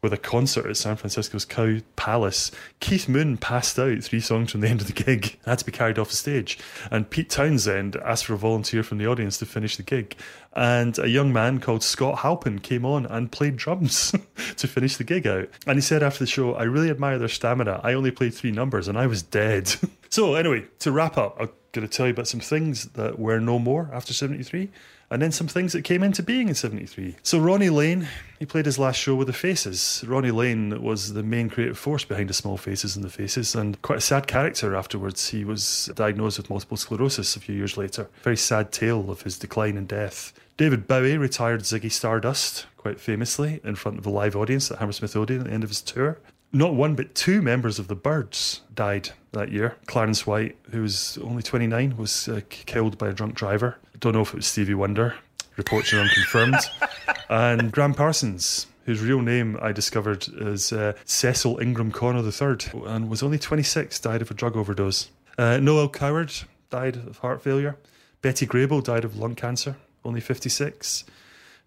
with 0.00 0.12
a 0.12 0.18
concert 0.18 0.66
at 0.66 0.76
San 0.76 0.96
Francisco's 0.96 1.44
Cow 1.44 1.78
Palace, 1.96 2.50
Keith 2.80 3.08
Moon 3.08 3.36
passed 3.36 3.78
out 3.78 4.02
three 4.02 4.20
songs 4.20 4.52
from 4.52 4.60
the 4.60 4.68
end 4.68 4.80
of 4.80 4.86
the 4.86 4.92
gig, 4.92 5.38
had 5.46 5.58
to 5.58 5.64
be 5.64 5.72
carried 5.72 5.98
off 5.98 6.10
the 6.10 6.16
stage, 6.16 6.58
and 6.90 7.10
Pete 7.10 7.30
Townshend 7.30 7.96
asked 7.96 8.26
for 8.26 8.34
a 8.34 8.38
volunteer 8.38 8.82
from 8.82 8.98
the 8.98 9.06
audience 9.06 9.38
to 9.38 9.46
finish 9.46 9.76
the 9.76 9.82
gig. 9.82 10.16
And 10.54 10.98
a 10.98 11.08
young 11.08 11.32
man 11.32 11.60
called 11.60 11.84
Scott 11.84 12.20
Halpin 12.20 12.58
came 12.58 12.84
on 12.84 13.06
and 13.06 13.30
played 13.30 13.56
drums 13.56 14.12
to 14.56 14.66
finish 14.66 14.96
the 14.96 15.04
gig 15.04 15.26
out. 15.26 15.48
And 15.66 15.76
he 15.76 15.82
said 15.82 16.02
after 16.02 16.20
the 16.20 16.26
show, 16.26 16.54
I 16.54 16.64
really 16.64 16.90
admire 16.90 17.18
their 17.18 17.28
stamina. 17.28 17.80
I 17.84 17.92
only 17.92 18.10
played 18.10 18.34
three 18.34 18.50
numbers 18.50 18.88
and 18.88 18.98
I 18.98 19.06
was 19.06 19.22
dead. 19.22 19.72
so, 20.08 20.34
anyway, 20.34 20.64
to 20.80 20.90
wrap 20.90 21.16
up, 21.16 21.36
I'm 21.38 21.50
going 21.72 21.86
to 21.86 21.96
tell 21.96 22.06
you 22.06 22.12
about 22.12 22.26
some 22.26 22.40
things 22.40 22.86
that 22.94 23.18
were 23.18 23.38
no 23.38 23.58
more 23.58 23.90
after 23.92 24.12
73 24.12 24.70
and 25.10 25.22
then 25.22 25.32
some 25.32 25.48
things 25.48 25.72
that 25.72 25.84
came 25.84 26.02
into 26.02 26.22
being 26.22 26.48
in 26.48 26.54
73. 26.54 27.16
So 27.22 27.38
Ronnie 27.38 27.70
Lane, 27.70 28.08
he 28.38 28.46
played 28.46 28.66
his 28.66 28.78
last 28.78 28.96
show 28.96 29.14
with 29.14 29.26
the 29.26 29.32
Faces. 29.32 30.04
Ronnie 30.06 30.30
Lane 30.30 30.82
was 30.82 31.14
the 31.14 31.22
main 31.22 31.48
creative 31.48 31.78
force 31.78 32.04
behind 32.04 32.28
the 32.28 32.34
Small 32.34 32.56
Faces 32.56 32.94
and 32.94 33.04
the 33.04 33.10
Faces, 33.10 33.54
and 33.54 33.80
quite 33.82 33.98
a 33.98 34.02
sad 34.02 34.26
character 34.26 34.76
afterwards. 34.76 35.28
He 35.28 35.44
was 35.44 35.90
diagnosed 35.94 36.38
with 36.38 36.50
multiple 36.50 36.76
sclerosis 36.76 37.36
a 37.36 37.40
few 37.40 37.54
years 37.54 37.76
later. 37.76 38.08
Very 38.22 38.36
sad 38.36 38.70
tale 38.70 39.10
of 39.10 39.22
his 39.22 39.38
decline 39.38 39.76
and 39.76 39.88
death. 39.88 40.32
David 40.56 40.86
Bowie 40.86 41.16
retired 41.16 41.62
Ziggy 41.62 41.90
Stardust, 41.90 42.66
quite 42.76 43.00
famously, 43.00 43.60
in 43.62 43.76
front 43.76 43.98
of 43.98 44.06
a 44.06 44.10
live 44.10 44.34
audience 44.34 44.70
at 44.70 44.78
Hammersmith 44.78 45.14
Odeon 45.16 45.40
at 45.42 45.46
the 45.46 45.52
end 45.52 45.62
of 45.62 45.70
his 45.70 45.80
tour. 45.80 46.18
Not 46.52 46.74
one, 46.74 46.94
but 46.94 47.14
two 47.14 47.42
members 47.42 47.78
of 47.78 47.88
the 47.88 47.94
Byrds 47.94 48.62
died 48.74 49.10
that 49.32 49.52
year. 49.52 49.76
Clarence 49.86 50.26
White, 50.26 50.56
who 50.70 50.82
was 50.82 51.18
only 51.22 51.42
29, 51.42 51.96
was 51.96 52.26
uh, 52.26 52.40
killed 52.48 52.96
by 52.96 53.08
a 53.08 53.12
drunk 53.12 53.34
driver. 53.34 53.76
Don't 54.00 54.12
know 54.12 54.22
if 54.22 54.28
it 54.28 54.36
was 54.36 54.46
Stevie 54.46 54.74
Wonder. 54.74 55.14
Reports 55.56 55.92
are 55.92 56.00
unconfirmed. 56.00 56.56
and 57.28 57.72
Graham 57.72 57.94
Parsons, 57.94 58.66
whose 58.84 59.00
real 59.00 59.20
name 59.20 59.58
I 59.60 59.72
discovered 59.72 60.26
is 60.36 60.72
uh, 60.72 60.92
Cecil 61.04 61.58
Ingram 61.58 61.90
Connor 61.90 62.22
III, 62.22 62.84
and 62.86 63.10
was 63.10 63.22
only 63.22 63.38
26, 63.38 63.98
died 63.98 64.22
of 64.22 64.30
a 64.30 64.34
drug 64.34 64.56
overdose. 64.56 65.10
Uh, 65.36 65.58
Noel 65.58 65.88
Coward 65.88 66.32
died 66.70 66.96
of 66.96 67.18
heart 67.18 67.42
failure. 67.42 67.76
Betty 68.22 68.46
Grable 68.46 68.82
died 68.82 69.04
of 69.04 69.16
lung 69.16 69.34
cancer, 69.34 69.76
only 70.04 70.20
56. 70.20 71.04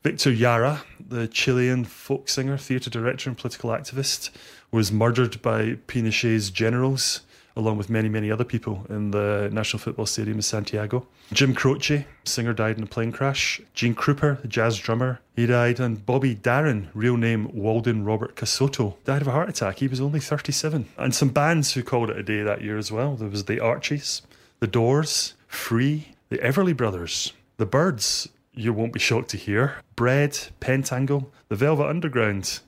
Victor 0.04 0.34
Jara, 0.34 0.84
the 1.00 1.28
Chilean 1.28 1.86
folk 1.86 2.30
singer, 2.30 2.58
theatre 2.58 2.90
director, 2.90 3.30
and 3.30 3.38
political 3.38 3.70
activist, 3.72 4.32
was 4.72 4.92
murdered 4.92 5.42
by 5.42 5.76
Pinochet's 5.88 6.50
generals, 6.50 7.22
along 7.56 7.78
with 7.78 7.90
many, 7.90 8.10
many 8.10 8.32
other 8.32 8.44
people, 8.44 8.86
in 8.90 9.12
the 9.12 9.50
National 9.52 9.80
Football 9.80 10.06
Stadium 10.06 10.38
in 10.38 10.42
Santiago. 10.42 11.06
Jim 11.34 11.54
Croce, 11.54 12.06
singer, 12.24 12.54
died 12.54 12.78
in 12.78 12.84
a 12.84 12.88
plane 12.88 13.12
crash. 13.12 13.62
Gene 13.74 13.96
Krupa, 13.96 14.42
the 14.42 14.48
jazz 14.48 14.78
drummer, 14.78 15.20
he 15.36 15.46
died. 15.46 15.80
And 15.80 16.06
Bobby 16.06 16.36
Darin, 16.36 16.90
real 16.94 17.18
name 17.18 17.50
Walden 17.54 18.04
Robert 18.04 18.36
Cassotto, 18.36 18.96
died 19.04 19.22
of 19.22 19.28
a 19.28 19.32
heart 19.32 19.50
attack. 19.50 19.80
He 19.80 19.88
was 19.88 20.02
only 20.02 20.20
37. 20.20 20.88
And 20.98 21.16
some 21.16 21.30
bands 21.30 21.74
who 21.74 21.84
called 21.84 22.10
it 22.10 22.18
a 22.18 22.24
day 22.24 22.44
that 22.44 22.62
year 22.62 22.78
as 22.78 22.92
well. 22.92 23.16
There 23.16 23.30
was 23.30 23.46
the 23.46 23.60
Archies, 23.60 24.22
the 24.60 24.68
Doors, 24.68 25.34
Free, 25.48 26.16
the 26.30 26.38
Everly 26.38 26.76
Brothers, 26.76 27.34
the 27.58 27.66
Byrds, 27.66 28.30
you 28.54 28.74
won't 28.74 28.94
be 28.94 29.00
shocked 29.00 29.30
to 29.30 29.38
hear, 29.38 29.78
Bread, 29.96 30.32
Pentangle, 30.60 31.28
the 31.50 31.56
Velvet 31.56 31.88
Underground, 31.88 32.60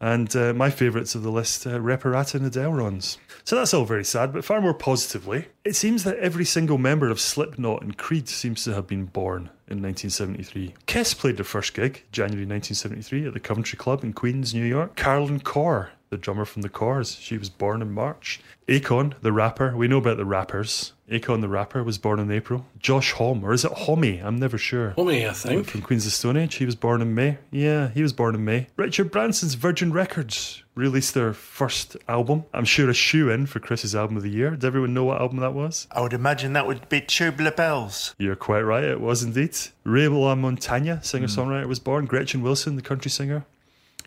and 0.00 0.34
uh, 0.36 0.52
my 0.52 0.70
favourites 0.70 1.14
of 1.14 1.22
the 1.22 1.30
list, 1.30 1.66
uh, 1.66 1.78
Reparata 1.78 2.36
and 2.36 2.50
Delrons. 2.50 3.18
So 3.48 3.56
that's 3.56 3.72
all 3.72 3.86
very 3.86 4.04
sad, 4.04 4.34
but 4.34 4.44
far 4.44 4.60
more 4.60 4.74
positively, 4.74 5.46
it 5.64 5.74
seems 5.74 6.04
that 6.04 6.18
every 6.18 6.44
single 6.44 6.76
member 6.76 7.08
of 7.08 7.18
Slipknot 7.18 7.80
and 7.80 7.96
Creed 7.96 8.28
seems 8.28 8.62
to 8.64 8.74
have 8.74 8.86
been 8.86 9.06
born 9.06 9.48
in 9.68 9.80
1973. 9.80 10.74
Kiss 10.84 11.14
played 11.14 11.38
their 11.38 11.46
first 11.46 11.72
gig, 11.72 12.04
January 12.12 12.44
1973, 12.44 13.28
at 13.28 13.32
the 13.32 13.40
Coventry 13.40 13.78
Club 13.78 14.04
in 14.04 14.12
Queens, 14.12 14.52
New 14.52 14.66
York. 14.66 14.96
Caroline 14.96 15.40
Corr, 15.40 15.88
the 16.10 16.18
drummer 16.18 16.44
from 16.44 16.60
the 16.60 16.68
Corrs, 16.68 17.18
she 17.22 17.38
was 17.38 17.48
born 17.48 17.80
in 17.80 17.90
March. 17.90 18.38
Akon, 18.68 19.14
the 19.22 19.32
rapper, 19.32 19.74
we 19.74 19.88
know 19.88 19.96
about 19.96 20.18
the 20.18 20.26
rappers. 20.26 20.92
Akon, 21.10 21.40
the 21.40 21.48
rapper, 21.48 21.82
was 21.82 21.96
born 21.96 22.18
in 22.18 22.30
April. 22.30 22.66
Josh 22.78 23.12
Homme, 23.12 23.42
or 23.42 23.52
is 23.52 23.64
it 23.64 23.72
Homme? 23.72 24.20
I'm 24.22 24.36
never 24.36 24.58
sure. 24.58 24.92
Homie, 24.96 25.28
I 25.28 25.32
think. 25.32 25.66
From 25.66 25.80
Queens 25.80 26.06
of 26.06 26.12
Stone 26.12 26.36
Age, 26.36 26.56
he 26.56 26.66
was 26.66 26.74
born 26.74 27.00
in 27.00 27.14
May. 27.14 27.38
Yeah, 27.50 27.88
he 27.88 28.02
was 28.02 28.12
born 28.12 28.34
in 28.34 28.44
May. 28.44 28.66
Richard 28.76 29.10
Branson's 29.10 29.54
Virgin 29.54 29.92
Records 29.92 30.62
released 30.74 31.14
their 31.14 31.32
first 31.32 31.96
album. 32.08 32.44
I'm 32.52 32.66
sure 32.66 32.90
a 32.90 32.94
shoe 32.94 33.30
in 33.30 33.46
for 33.46 33.58
Chris's 33.58 33.94
album 33.94 34.16
of 34.18 34.22
the 34.22 34.30
year. 34.30 34.50
Does 34.50 34.66
everyone 34.66 34.92
know 34.92 35.04
what 35.04 35.20
album 35.20 35.38
that 35.38 35.54
was? 35.54 35.88
I 35.90 36.02
would 36.02 36.12
imagine 36.12 36.52
that 36.52 36.66
would 36.66 36.88
be 36.88 37.00
Tubular 37.00 37.52
Bells. 37.52 38.14
You're 38.18 38.36
quite 38.36 38.60
right, 38.60 38.84
it 38.84 39.00
was 39.00 39.22
indeed. 39.22 39.56
Ray 39.84 40.08
La 40.08 40.34
Montagne, 40.34 41.00
singer 41.02 41.26
songwriter, 41.26 41.66
was 41.66 41.80
born. 41.80 42.04
Gretchen 42.04 42.42
Wilson, 42.42 42.76
the 42.76 42.82
country 42.82 43.10
singer. 43.10 43.46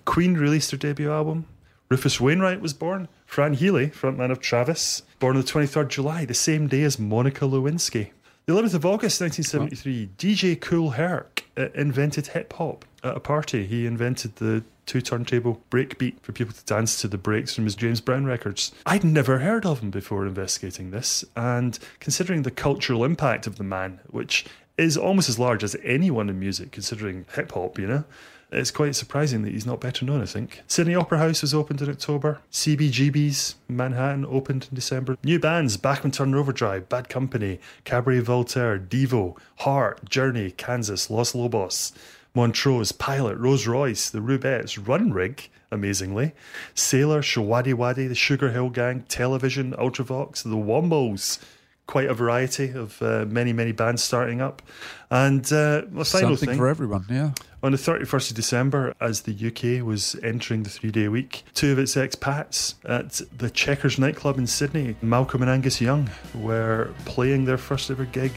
Queen 0.05 0.35
released 0.35 0.71
their 0.71 0.77
debut 0.77 1.11
album. 1.11 1.45
Rufus 1.89 2.21
Wainwright 2.21 2.61
was 2.61 2.73
born. 2.73 3.09
Fran 3.25 3.53
Healy, 3.53 3.87
frontman 3.87 4.31
of 4.31 4.39
Travis, 4.39 5.03
born 5.21 5.37
on 5.37 5.43
the 5.43 5.47
23rd 5.47 5.87
July, 5.87 6.25
the 6.25 6.33
same 6.33 6.67
day 6.67 6.81
as 6.81 6.97
Monica 6.97 7.45
Lewinsky. 7.45 8.09
The 8.47 8.53
11th 8.53 8.73
of 8.73 8.85
August 8.87 9.21
1973, 9.21 10.09
DJ 10.17 10.59
Kool 10.59 10.89
Herc 10.89 11.45
uh, 11.55 11.67
invented 11.75 12.27
hip 12.27 12.51
hop 12.53 12.85
at 13.03 13.15
a 13.15 13.19
party. 13.19 13.67
He 13.67 13.85
invented 13.85 14.37
the 14.37 14.63
two 14.87 14.99
turntable 14.99 15.61
breakbeat 15.69 16.19
for 16.21 16.31
people 16.31 16.55
to 16.55 16.65
dance 16.65 16.99
to 17.01 17.07
the 17.07 17.19
breaks 17.19 17.53
from 17.53 17.65
his 17.65 17.75
James 17.75 18.01
Brown 18.01 18.25
records. 18.25 18.71
I'd 18.87 19.03
never 19.03 19.37
heard 19.37 19.63
of 19.63 19.81
him 19.81 19.91
before 19.91 20.25
investigating 20.25 20.89
this, 20.89 21.23
and 21.35 21.77
considering 21.99 22.41
the 22.41 22.49
cultural 22.49 23.05
impact 23.05 23.45
of 23.45 23.57
the 23.57 23.63
man, 23.63 23.99
which 24.09 24.45
is 24.79 24.97
almost 24.97 25.29
as 25.29 25.37
large 25.37 25.63
as 25.63 25.75
anyone 25.83 26.29
in 26.29 26.39
music, 26.39 26.71
considering 26.71 27.25
hip 27.35 27.51
hop, 27.51 27.77
you 27.77 27.85
know. 27.85 28.05
It's 28.51 28.71
quite 28.71 28.95
surprising 28.95 29.43
that 29.43 29.53
he's 29.53 29.65
not 29.65 29.79
better 29.79 30.03
known, 30.03 30.21
I 30.21 30.25
think. 30.25 30.61
Sydney 30.67 30.93
Opera 30.93 31.19
House 31.19 31.41
was 31.41 31.53
opened 31.53 31.81
in 31.81 31.89
October. 31.89 32.41
CBGB's 32.51 33.55
Manhattan 33.69 34.25
opened 34.25 34.67
in 34.69 34.75
December. 34.75 35.17
New 35.23 35.39
bands 35.39 35.77
Bachman 35.77 36.11
Turner 36.11 36.37
Overdrive, 36.37 36.89
Bad 36.89 37.07
Company, 37.07 37.59
Cabaret 37.85 38.19
Voltaire, 38.19 38.77
Devo, 38.77 39.37
Heart, 39.59 40.09
Journey, 40.09 40.51
Kansas, 40.51 41.09
Los 41.09 41.33
Lobos, 41.33 41.93
Montrose, 42.35 42.91
Pilot, 42.91 43.37
Rose 43.37 43.67
Royce, 43.67 44.09
The 44.09 44.19
Rubettes, 44.19 44.85
Run 44.85 45.13
Rig, 45.13 45.49
amazingly, 45.71 46.33
Sailor, 46.75 47.21
Showaddywaddy, 47.21 48.09
The 48.09 48.15
Sugar 48.15 48.51
Hill 48.51 48.69
Gang, 48.69 49.03
Television, 49.07 49.71
Ultravox, 49.73 50.43
The 50.43 50.49
Wombles. 50.57 51.39
Quite 51.87 52.07
a 52.07 52.13
variety 52.13 52.69
of 52.71 53.01
uh, 53.01 53.25
many, 53.27 53.51
many 53.51 53.71
bands 53.73 54.01
starting 54.03 54.39
up. 54.39 54.61
And 55.09 55.41
uh, 55.51 55.83
my 55.89 56.03
final 56.03 56.35
Something 56.37 56.49
thing. 56.49 56.57
for 56.57 56.67
everyone, 56.67 57.05
yeah. 57.09 57.31
On 57.63 57.71
the 57.71 57.77
31st 57.77 58.31
of 58.31 58.35
December, 58.35 58.95
as 58.99 59.21
the 59.21 59.33
UK 59.33 59.85
was 59.85 60.15
entering 60.23 60.63
the 60.63 60.69
three 60.69 60.89
day 60.89 61.07
week, 61.07 61.43
two 61.53 61.71
of 61.71 61.77
its 61.77 61.93
expats 61.95 62.73
at 62.85 63.21
the 63.37 63.51
Chequers 63.51 63.99
nightclub 63.99 64.39
in 64.39 64.47
Sydney, 64.47 64.95
Malcolm 65.03 65.43
and 65.43 65.51
Angus 65.51 65.79
Young, 65.79 66.09
were 66.33 66.91
playing 67.05 67.45
their 67.45 67.59
first 67.59 67.91
ever 67.91 68.05
gig 68.05 68.31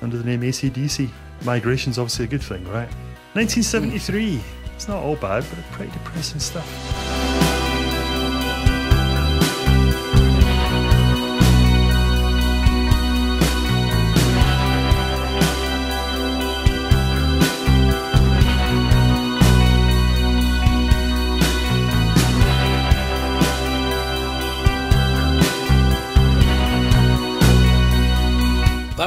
under 0.00 0.16
the 0.16 0.24
name 0.24 0.42
ACDC. 0.42 1.10
Migration's 1.42 1.98
obviously 1.98 2.26
a 2.26 2.28
good 2.28 2.42
thing, 2.42 2.62
right? 2.68 2.88
1973. 3.34 4.40
It's 4.76 4.86
not 4.86 5.02
all 5.02 5.16
bad, 5.16 5.44
but 5.50 5.58
pretty 5.72 5.90
depressing 5.90 6.38
stuff. 6.38 7.17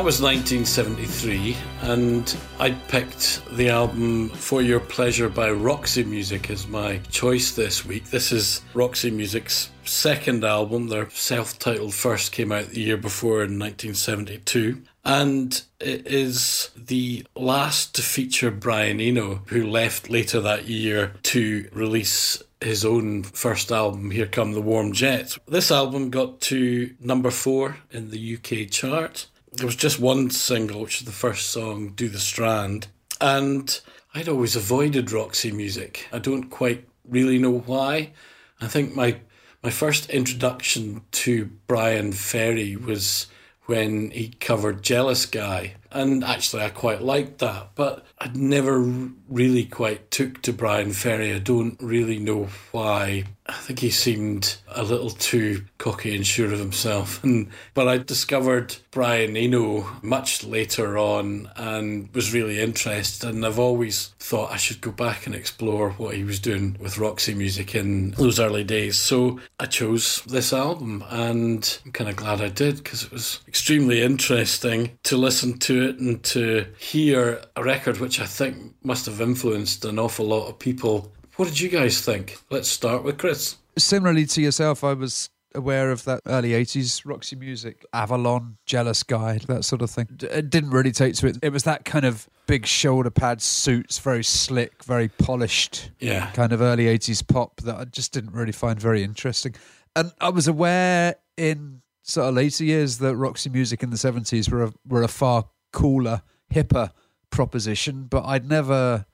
That 0.02 0.06
was 0.06 0.20
1973, 0.20 1.56
and 1.84 2.36
I 2.58 2.72
picked 2.72 3.40
the 3.52 3.70
album 3.70 4.30
For 4.30 4.64
Your 4.64 4.80
Pleasure 4.80 5.30
by 5.30 5.52
Roxy 5.52 6.04
Music 6.04 6.50
as 6.50 6.68
my 6.68 6.98
choice 7.12 7.52
this 7.52 7.86
week. 7.86 8.06
This 8.06 8.32
is 8.32 8.64
Roxy 8.74 9.12
Music's 9.12 9.70
second 9.84 10.44
album. 10.44 10.88
Their 10.88 11.08
self 11.12 11.60
titled 11.60 11.94
first 11.94 12.32
came 12.32 12.52
out 12.52 12.70
the 12.70 12.82
year 12.82 12.98
before 12.98 13.44
in 13.44 13.60
1972. 13.60 14.82
And 15.06 15.62
it 15.80 16.08
is 16.08 16.72
the 16.76 17.24
last 17.36 17.94
to 17.94 18.02
feature 18.02 18.50
Brian 18.50 19.00
Eno, 19.00 19.44
who 19.50 19.70
left 19.70 20.10
later 20.10 20.42
that 20.42 20.68
year 20.68 21.14
to 21.24 21.70
release 21.74 22.42
his 22.60 22.86
own 22.86 23.24
first 23.24 23.72
album, 23.72 24.12
Here 24.12 24.28
Come 24.28 24.54
the 24.54 24.62
Warm 24.62 24.94
Jets. 24.94 25.38
This 25.48 25.72
album 25.72 26.10
got 26.10 26.42
to 26.42 26.96
number 27.00 27.30
four 27.30 27.78
in 27.92 28.10
the 28.10 28.36
UK 28.36 28.70
chart. 28.70 29.28
There 29.54 29.66
was 29.66 29.76
just 29.76 30.00
one 30.00 30.30
single, 30.30 30.82
which 30.82 31.02
is 31.02 31.06
the 31.06 31.12
first 31.12 31.50
song, 31.50 31.90
Do 31.90 32.08
the 32.08 32.20
Strand. 32.20 32.88
And 33.20 33.80
I'd 34.14 34.30
always 34.30 34.56
avoided 34.56 35.12
Roxy 35.12 35.52
music. 35.52 36.08
I 36.14 36.20
don't 36.20 36.50
quite 36.50 36.88
really 37.04 37.38
know 37.38 37.60
why. 37.60 38.14
I 38.62 38.68
think 38.68 38.96
my 38.96 39.18
my 39.62 39.70
first 39.70 40.10
introduction 40.10 41.02
to 41.12 41.46
Bryan 41.68 42.14
Ferry 42.14 42.76
was 42.76 43.28
when 43.66 44.12
he 44.12 44.30
covered 44.30 44.84
Jealous 44.84 45.26
Guy. 45.26 45.76
And 45.91 46.23
actually, 46.23 46.63
I 46.63 46.69
quite 46.69 47.01
liked 47.01 47.39
that, 47.39 47.71
but 47.75 48.06
I'd 48.19 48.36
never 48.36 48.80
really 48.80 49.65
quite 49.65 50.12
took 50.12 50.41
to 50.43 50.54
Bryan 50.54 50.93
Ferry. 50.93 51.34
I 51.34 51.39
don't 51.39 51.77
really 51.82 52.19
know 52.19 52.49
why. 52.71 53.25
I 53.45 53.54
think 53.54 53.80
he 53.80 53.89
seemed 53.89 54.58
a 54.69 54.84
little 54.84 55.10
too 55.10 55.65
cocky 55.77 56.15
and 56.15 56.25
sure 56.25 56.54
of 56.54 56.60
himself. 56.60 57.21
And 57.32 57.49
but 57.73 57.88
I 57.88 57.97
discovered 57.97 58.75
Brian 58.91 59.36
Eno 59.36 59.86
much 60.01 60.43
later 60.43 60.97
on 60.97 61.49
and 61.56 62.13
was 62.13 62.34
really 62.34 62.60
interested. 62.60 63.30
And 63.30 63.45
I've 63.45 63.60
always 63.60 64.13
thought 64.19 64.51
I 64.51 64.58
should 64.58 64.82
go 64.82 64.91
back 64.91 65.25
and 65.25 65.36
explore 65.36 65.91
what 65.91 66.15
he 66.15 66.23
was 66.23 66.39
doing 66.39 66.77
with 66.80 66.97
Roxy 66.97 67.34
music 67.34 67.75
in 67.75 68.12
those 68.12 68.39
early 68.39 68.63
days. 68.63 68.97
So 68.97 69.39
I 69.60 69.65
chose 69.65 70.21
this 70.23 70.54
album, 70.54 71.04
and 71.10 71.80
I'm 71.86 71.91
kind 71.91 72.10
of 72.10 72.15
glad 72.15 72.41
I 72.41 72.49
did 72.49 72.77
because 72.77 73.04
it 73.04 73.12
was 73.12 73.41
extremely 73.47 74.01
interesting 74.01 74.97
to 75.04 75.17
listen 75.17 75.58
to 75.60 75.81
it 75.82 76.00
and 76.00 76.24
to 76.26 76.65
hear 76.80 77.41
a 77.56 77.63
record 77.63 78.00
which 78.00 78.20
I 78.20 78.26
think 78.26 78.74
must 78.84 79.06
have 79.08 79.20
influenced 79.22 79.86
an 79.86 80.00
awful 80.00 80.26
lot 80.26 80.48
of 80.48 80.60
people. 80.60 81.12
What 81.36 81.48
did 81.48 81.60
you 81.60 81.70
guys 81.70 82.02
think? 82.02 82.38
Let's 82.50 82.67
start 82.70 83.04
with 83.04 83.17
Chris. 83.17 83.58
Similarly 83.78 84.26
to 84.28 84.41
yourself, 84.41 84.84
I 84.84 84.94
was 84.94 85.30
aware 85.54 85.91
of 85.91 86.06
that 86.06 86.22
early 86.28 86.52
80s 86.52 87.02
Roxy 87.06 87.36
music, 87.36 87.86
Avalon, 87.94 88.58
Jealous 88.65 89.04
Guy, 89.04 89.38
that 89.48 89.65
sort 89.65 89.82
of 89.82 89.89
thing. 89.89 90.08
It 90.22 90.50
didn't 90.50 90.70
really 90.72 90.91
take 90.91 91.15
to 91.15 91.28
it. 91.28 91.38
It 91.41 91.52
was 91.52 91.63
that 91.63 91.84
kind 91.84 92.06
of 92.06 92.30
big 92.48 92.65
shoulder 92.65 93.10
pad 93.10 93.41
suits, 93.41 94.00
very 94.00 94.24
slick, 94.24 94.84
very 94.84 95.08
polished, 95.10 95.91
Yeah. 96.00 96.32
kind 96.32 96.54
of 96.54 96.62
early 96.62 96.86
80s 96.86 97.22
pop 97.28 97.62
that 97.62 97.76
I 97.76 97.86
just 97.86 98.13
didn't 98.13 98.32
really 98.34 98.52
find 98.54 98.80
very 98.80 99.04
interesting. 99.04 99.56
And 99.96 100.12
I 100.22 100.30
was 100.30 100.48
aware 100.48 101.15
in 101.38 101.82
sort 102.04 102.30
of 102.30 102.36
later 102.36 102.63
years 102.63 102.98
that 103.00 103.15
Roxy 103.15 103.50
music 103.50 103.84
in 103.84 103.89
the 103.89 103.98
70s 103.98 104.50
were 104.50 104.63
a, 104.63 104.74
were 104.88 105.04
a 105.04 105.08
far 105.10 105.46
cooler, 105.71 106.21
hipper 106.53 106.91
proposition, 107.29 108.03
but 108.03 108.25
I'd 108.25 108.47
never 108.47 109.05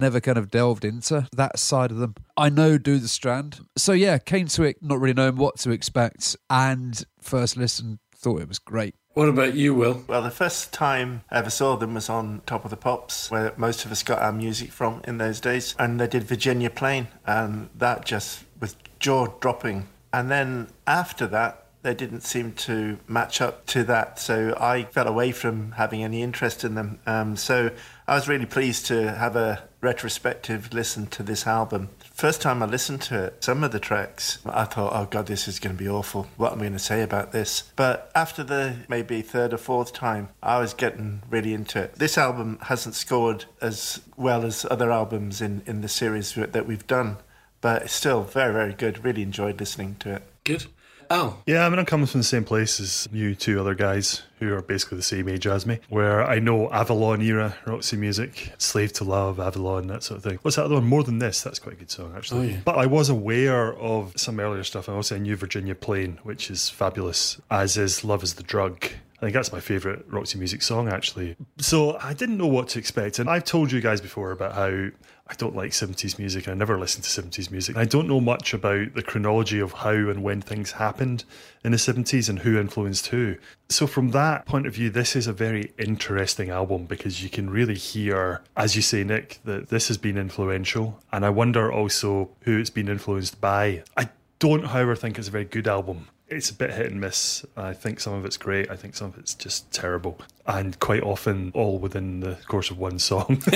never 0.00 0.20
kind 0.20 0.38
of 0.38 0.48
delved 0.48 0.84
into 0.84 1.26
that 1.32 1.58
side 1.58 1.90
of 1.90 1.98
them. 1.98 2.14
I 2.36 2.50
know 2.50 2.78
Do 2.78 2.98
the 2.98 3.08
Strand. 3.08 3.60
So 3.76 3.92
yeah, 3.92 4.18
came 4.18 4.46
to 4.48 4.62
it 4.62 4.76
not 4.80 5.00
really 5.00 5.14
knowing 5.14 5.36
what 5.36 5.58
to 5.58 5.70
expect 5.70 6.36
and 6.48 7.02
first 7.20 7.56
listen 7.56 7.98
thought 8.14 8.40
it 8.40 8.48
was 8.48 8.58
great. 8.58 8.94
What 9.14 9.28
about 9.28 9.54
you, 9.54 9.74
Will? 9.74 10.04
Well, 10.06 10.22
the 10.22 10.30
first 10.30 10.72
time 10.72 11.22
I 11.30 11.38
ever 11.38 11.50
saw 11.50 11.76
them 11.76 11.94
was 11.94 12.08
on 12.08 12.42
Top 12.46 12.64
of 12.64 12.70
the 12.70 12.76
Pops, 12.76 13.30
where 13.30 13.52
most 13.56 13.84
of 13.84 13.90
us 13.90 14.04
got 14.04 14.20
our 14.20 14.32
music 14.32 14.70
from 14.70 15.00
in 15.08 15.18
those 15.18 15.40
days. 15.40 15.74
And 15.78 16.00
they 16.00 16.06
did 16.06 16.22
Virginia 16.22 16.70
Plain, 16.70 17.08
and 17.26 17.68
that 17.74 18.04
just 18.04 18.44
was 18.60 18.76
jaw 19.00 19.26
dropping. 19.40 19.88
And 20.12 20.30
then 20.30 20.68
after 20.86 21.26
that, 21.28 21.66
they 21.88 21.94
didn't 21.94 22.20
seem 22.20 22.52
to 22.52 22.98
match 23.08 23.40
up 23.40 23.64
to 23.64 23.82
that. 23.84 24.18
So 24.18 24.54
I 24.60 24.82
fell 24.84 25.08
away 25.08 25.32
from 25.32 25.72
having 25.72 26.04
any 26.04 26.22
interest 26.22 26.62
in 26.62 26.74
them. 26.74 26.98
Um, 27.06 27.34
so 27.34 27.70
I 28.06 28.14
was 28.14 28.28
really 28.28 28.44
pleased 28.44 28.84
to 28.86 29.12
have 29.12 29.36
a 29.36 29.62
retrospective 29.80 30.74
listen 30.74 31.06
to 31.06 31.22
this 31.22 31.46
album. 31.46 31.88
First 32.12 32.42
time 32.42 32.62
I 32.62 32.66
listened 32.66 33.00
to 33.02 33.24
it, 33.24 33.42
some 33.42 33.64
of 33.64 33.72
the 33.72 33.80
tracks, 33.80 34.38
I 34.44 34.64
thought, 34.64 34.92
oh 34.94 35.06
God, 35.06 35.28
this 35.28 35.48
is 35.48 35.58
going 35.58 35.76
to 35.76 35.82
be 35.82 35.88
awful. 35.88 36.28
What 36.36 36.52
am 36.52 36.58
I 36.58 36.62
going 36.62 36.72
to 36.74 36.78
say 36.78 37.00
about 37.00 37.32
this? 37.32 37.72
But 37.74 38.10
after 38.14 38.44
the 38.44 38.76
maybe 38.88 39.22
third 39.22 39.54
or 39.54 39.58
fourth 39.58 39.94
time, 39.94 40.28
I 40.42 40.58
was 40.58 40.74
getting 40.74 41.22
really 41.30 41.54
into 41.54 41.80
it. 41.80 41.94
This 41.94 42.18
album 42.18 42.58
hasn't 42.62 42.96
scored 42.96 43.46
as 43.62 44.02
well 44.16 44.44
as 44.44 44.66
other 44.70 44.92
albums 44.92 45.40
in, 45.40 45.62
in 45.64 45.80
the 45.80 45.88
series 45.88 46.34
that 46.34 46.66
we've 46.66 46.86
done, 46.86 47.16
but 47.62 47.82
it's 47.82 47.94
still 47.94 48.24
very, 48.24 48.52
very 48.52 48.74
good. 48.74 49.04
Really 49.04 49.22
enjoyed 49.22 49.58
listening 49.58 49.96
to 50.00 50.16
it. 50.16 50.22
Good. 50.44 50.66
Al. 51.10 51.42
Yeah, 51.46 51.64
I 51.64 51.68
mean, 51.68 51.78
I'm 51.78 51.86
coming 51.86 52.06
from 52.06 52.20
the 52.20 52.24
same 52.24 52.44
place 52.44 52.80
as 52.80 53.08
you 53.12 53.34
two 53.34 53.58
other 53.60 53.74
guys 53.74 54.22
who 54.38 54.54
are 54.54 54.62
basically 54.62 54.96
the 54.96 55.02
same 55.02 55.28
age 55.28 55.46
as 55.46 55.66
me, 55.66 55.80
where 55.88 56.22
I 56.22 56.38
know 56.38 56.70
Avalon 56.70 57.22
era, 57.22 57.56
Roxy 57.66 57.96
music, 57.96 58.52
Slave 58.58 58.92
to 58.94 59.04
Love, 59.04 59.40
Avalon, 59.40 59.86
that 59.88 60.02
sort 60.02 60.18
of 60.18 60.24
thing. 60.24 60.38
What's 60.42 60.56
that 60.56 60.64
other 60.64 60.76
one? 60.76 60.84
More 60.84 61.02
Than 61.02 61.18
This, 61.18 61.42
that's 61.42 61.58
quite 61.58 61.74
a 61.74 61.78
good 61.78 61.90
song, 61.90 62.14
actually. 62.16 62.40
Oh, 62.40 62.50
yeah. 62.50 62.60
But 62.64 62.76
I 62.76 62.86
was 62.86 63.08
aware 63.08 63.74
of 63.74 64.12
some 64.16 64.38
earlier 64.38 64.64
stuff. 64.64 64.88
I 64.88 64.92
also 64.92 65.18
knew 65.18 65.34
Virginia 65.36 65.74
Plain, 65.74 66.18
which 66.22 66.50
is 66.50 66.68
fabulous, 66.68 67.40
as 67.50 67.76
is 67.76 68.04
Love 68.04 68.22
is 68.22 68.34
the 68.34 68.42
Drug. 68.42 68.84
I 68.84 69.20
think 69.22 69.34
that's 69.34 69.50
my 69.50 69.58
favourite 69.58 70.08
Roxy 70.08 70.38
music 70.38 70.62
song, 70.62 70.88
actually. 70.88 71.34
So 71.58 71.98
I 71.98 72.14
didn't 72.14 72.36
know 72.36 72.46
what 72.46 72.68
to 72.68 72.78
expect. 72.78 73.18
And 73.18 73.28
I've 73.28 73.42
told 73.42 73.72
you 73.72 73.80
guys 73.80 74.00
before 74.00 74.30
about 74.30 74.52
how 74.54 74.90
I 75.30 75.34
don't 75.34 75.54
like 75.54 75.72
70s 75.72 76.18
music. 76.18 76.48
I 76.48 76.54
never 76.54 76.78
listened 76.78 77.04
to 77.04 77.22
70s 77.22 77.50
music. 77.50 77.76
I 77.76 77.84
don't 77.84 78.08
know 78.08 78.20
much 78.20 78.54
about 78.54 78.94
the 78.94 79.02
chronology 79.02 79.60
of 79.60 79.72
how 79.72 79.90
and 79.90 80.22
when 80.22 80.40
things 80.40 80.72
happened 80.72 81.24
in 81.62 81.72
the 81.72 81.76
70s 81.76 82.30
and 82.30 82.38
who 82.38 82.58
influenced 82.58 83.08
who. 83.08 83.36
So, 83.68 83.86
from 83.86 84.12
that 84.12 84.46
point 84.46 84.66
of 84.66 84.74
view, 84.74 84.88
this 84.88 85.14
is 85.14 85.26
a 85.26 85.32
very 85.34 85.72
interesting 85.78 86.48
album 86.48 86.86
because 86.86 87.22
you 87.22 87.28
can 87.28 87.50
really 87.50 87.74
hear, 87.74 88.40
as 88.56 88.74
you 88.74 88.80
say, 88.80 89.04
Nick, 89.04 89.40
that 89.44 89.68
this 89.68 89.88
has 89.88 89.98
been 89.98 90.16
influential. 90.16 90.98
And 91.12 91.26
I 91.26 91.30
wonder 91.30 91.70
also 91.70 92.30
who 92.40 92.58
it's 92.58 92.70
been 92.70 92.88
influenced 92.88 93.38
by. 93.38 93.82
I 93.98 94.08
don't, 94.38 94.64
however, 94.66 94.96
think 94.96 95.18
it's 95.18 95.28
a 95.28 95.32
very 95.32 95.44
good 95.44 95.68
album. 95.68 96.08
It's 96.30 96.50
a 96.50 96.54
bit 96.54 96.72
hit 96.72 96.90
and 96.90 97.00
miss. 97.00 97.44
I 97.56 97.72
think 97.72 98.00
some 98.00 98.12
of 98.12 98.24
it's 98.24 98.36
great. 98.36 98.70
I 98.70 98.76
think 98.76 98.94
some 98.94 99.08
of 99.08 99.18
it's 99.18 99.34
just 99.34 99.70
terrible. 99.72 100.18
And 100.46 100.78
quite 100.78 101.02
often, 101.02 101.52
all 101.54 101.78
within 101.78 102.20
the 102.20 102.36
course 102.46 102.70
of 102.70 102.78
one 102.78 102.98
song. 102.98 103.42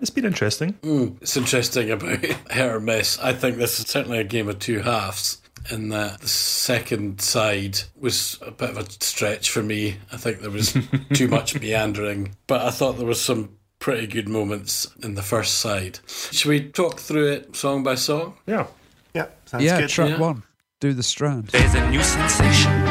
it's 0.00 0.10
been 0.10 0.24
interesting. 0.24 0.72
Hmm, 0.82 1.08
it's 1.20 1.36
interesting 1.36 1.90
about 1.90 2.18
hit 2.50 2.50
or 2.58 2.80
miss. 2.80 3.18
I 3.18 3.32
think 3.32 3.56
this 3.58 3.78
is 3.78 3.86
certainly 3.86 4.18
a 4.18 4.24
game 4.24 4.48
of 4.48 4.58
two 4.58 4.80
halves. 4.80 5.42
In 5.68 5.88
that 5.88 6.20
the 6.20 6.28
second 6.28 7.20
side 7.20 7.80
was 7.98 8.38
a 8.40 8.52
bit 8.52 8.70
of 8.70 8.78
a 8.78 8.88
stretch 8.88 9.50
for 9.50 9.64
me. 9.64 9.96
I 10.12 10.16
think 10.16 10.38
there 10.40 10.50
was 10.50 10.78
too 11.12 11.26
much 11.26 11.60
meandering, 11.60 12.36
but 12.46 12.60
I 12.62 12.70
thought 12.70 12.98
there 12.98 13.06
was 13.06 13.20
some 13.20 13.56
pretty 13.80 14.06
good 14.06 14.28
moments 14.28 14.86
in 15.02 15.14
the 15.16 15.22
first 15.22 15.56
side. 15.58 15.98
Should 16.06 16.48
we 16.48 16.68
talk 16.68 17.00
through 17.00 17.32
it 17.32 17.56
song 17.56 17.82
by 17.82 17.96
song? 17.96 18.36
Yeah. 18.46 18.68
Yeah, 19.12 19.26
sounds 19.46 19.64
yeah, 19.64 19.80
good. 19.80 19.88
track 19.90 20.10
Yeah. 20.10 20.18
one, 20.18 20.42
Do 20.78 20.92
the 20.92 21.02
Strand. 21.02 21.46
There's 21.46 21.74
a 21.74 21.88
new 21.88 22.02
sensation, 22.02 22.70
a 22.70 22.86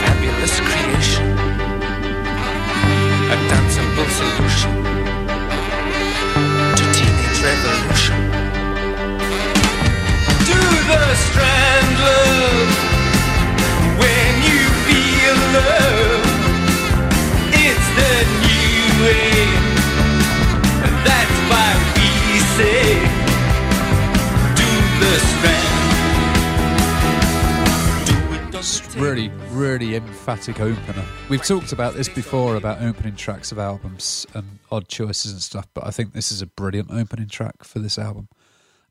fabulous 0.00 0.58
creation, 0.60 1.32
a 3.28 3.36
danceable 3.50 4.08
solution 4.08 4.85
Really, 29.78 29.96
emphatic 29.96 30.58
opener. 30.58 31.04
We've 31.28 31.44
talked 31.44 31.70
about 31.70 31.92
this 31.92 32.08
before 32.08 32.56
about 32.56 32.80
opening 32.80 33.14
tracks 33.14 33.52
of 33.52 33.58
albums 33.58 34.26
and 34.32 34.58
odd 34.72 34.88
choices 34.88 35.32
and 35.32 35.42
stuff, 35.42 35.66
but 35.74 35.86
I 35.86 35.90
think 35.90 36.14
this 36.14 36.32
is 36.32 36.40
a 36.40 36.46
brilliant 36.46 36.90
opening 36.90 37.28
track 37.28 37.62
for 37.62 37.78
this 37.78 37.98
album. 37.98 38.28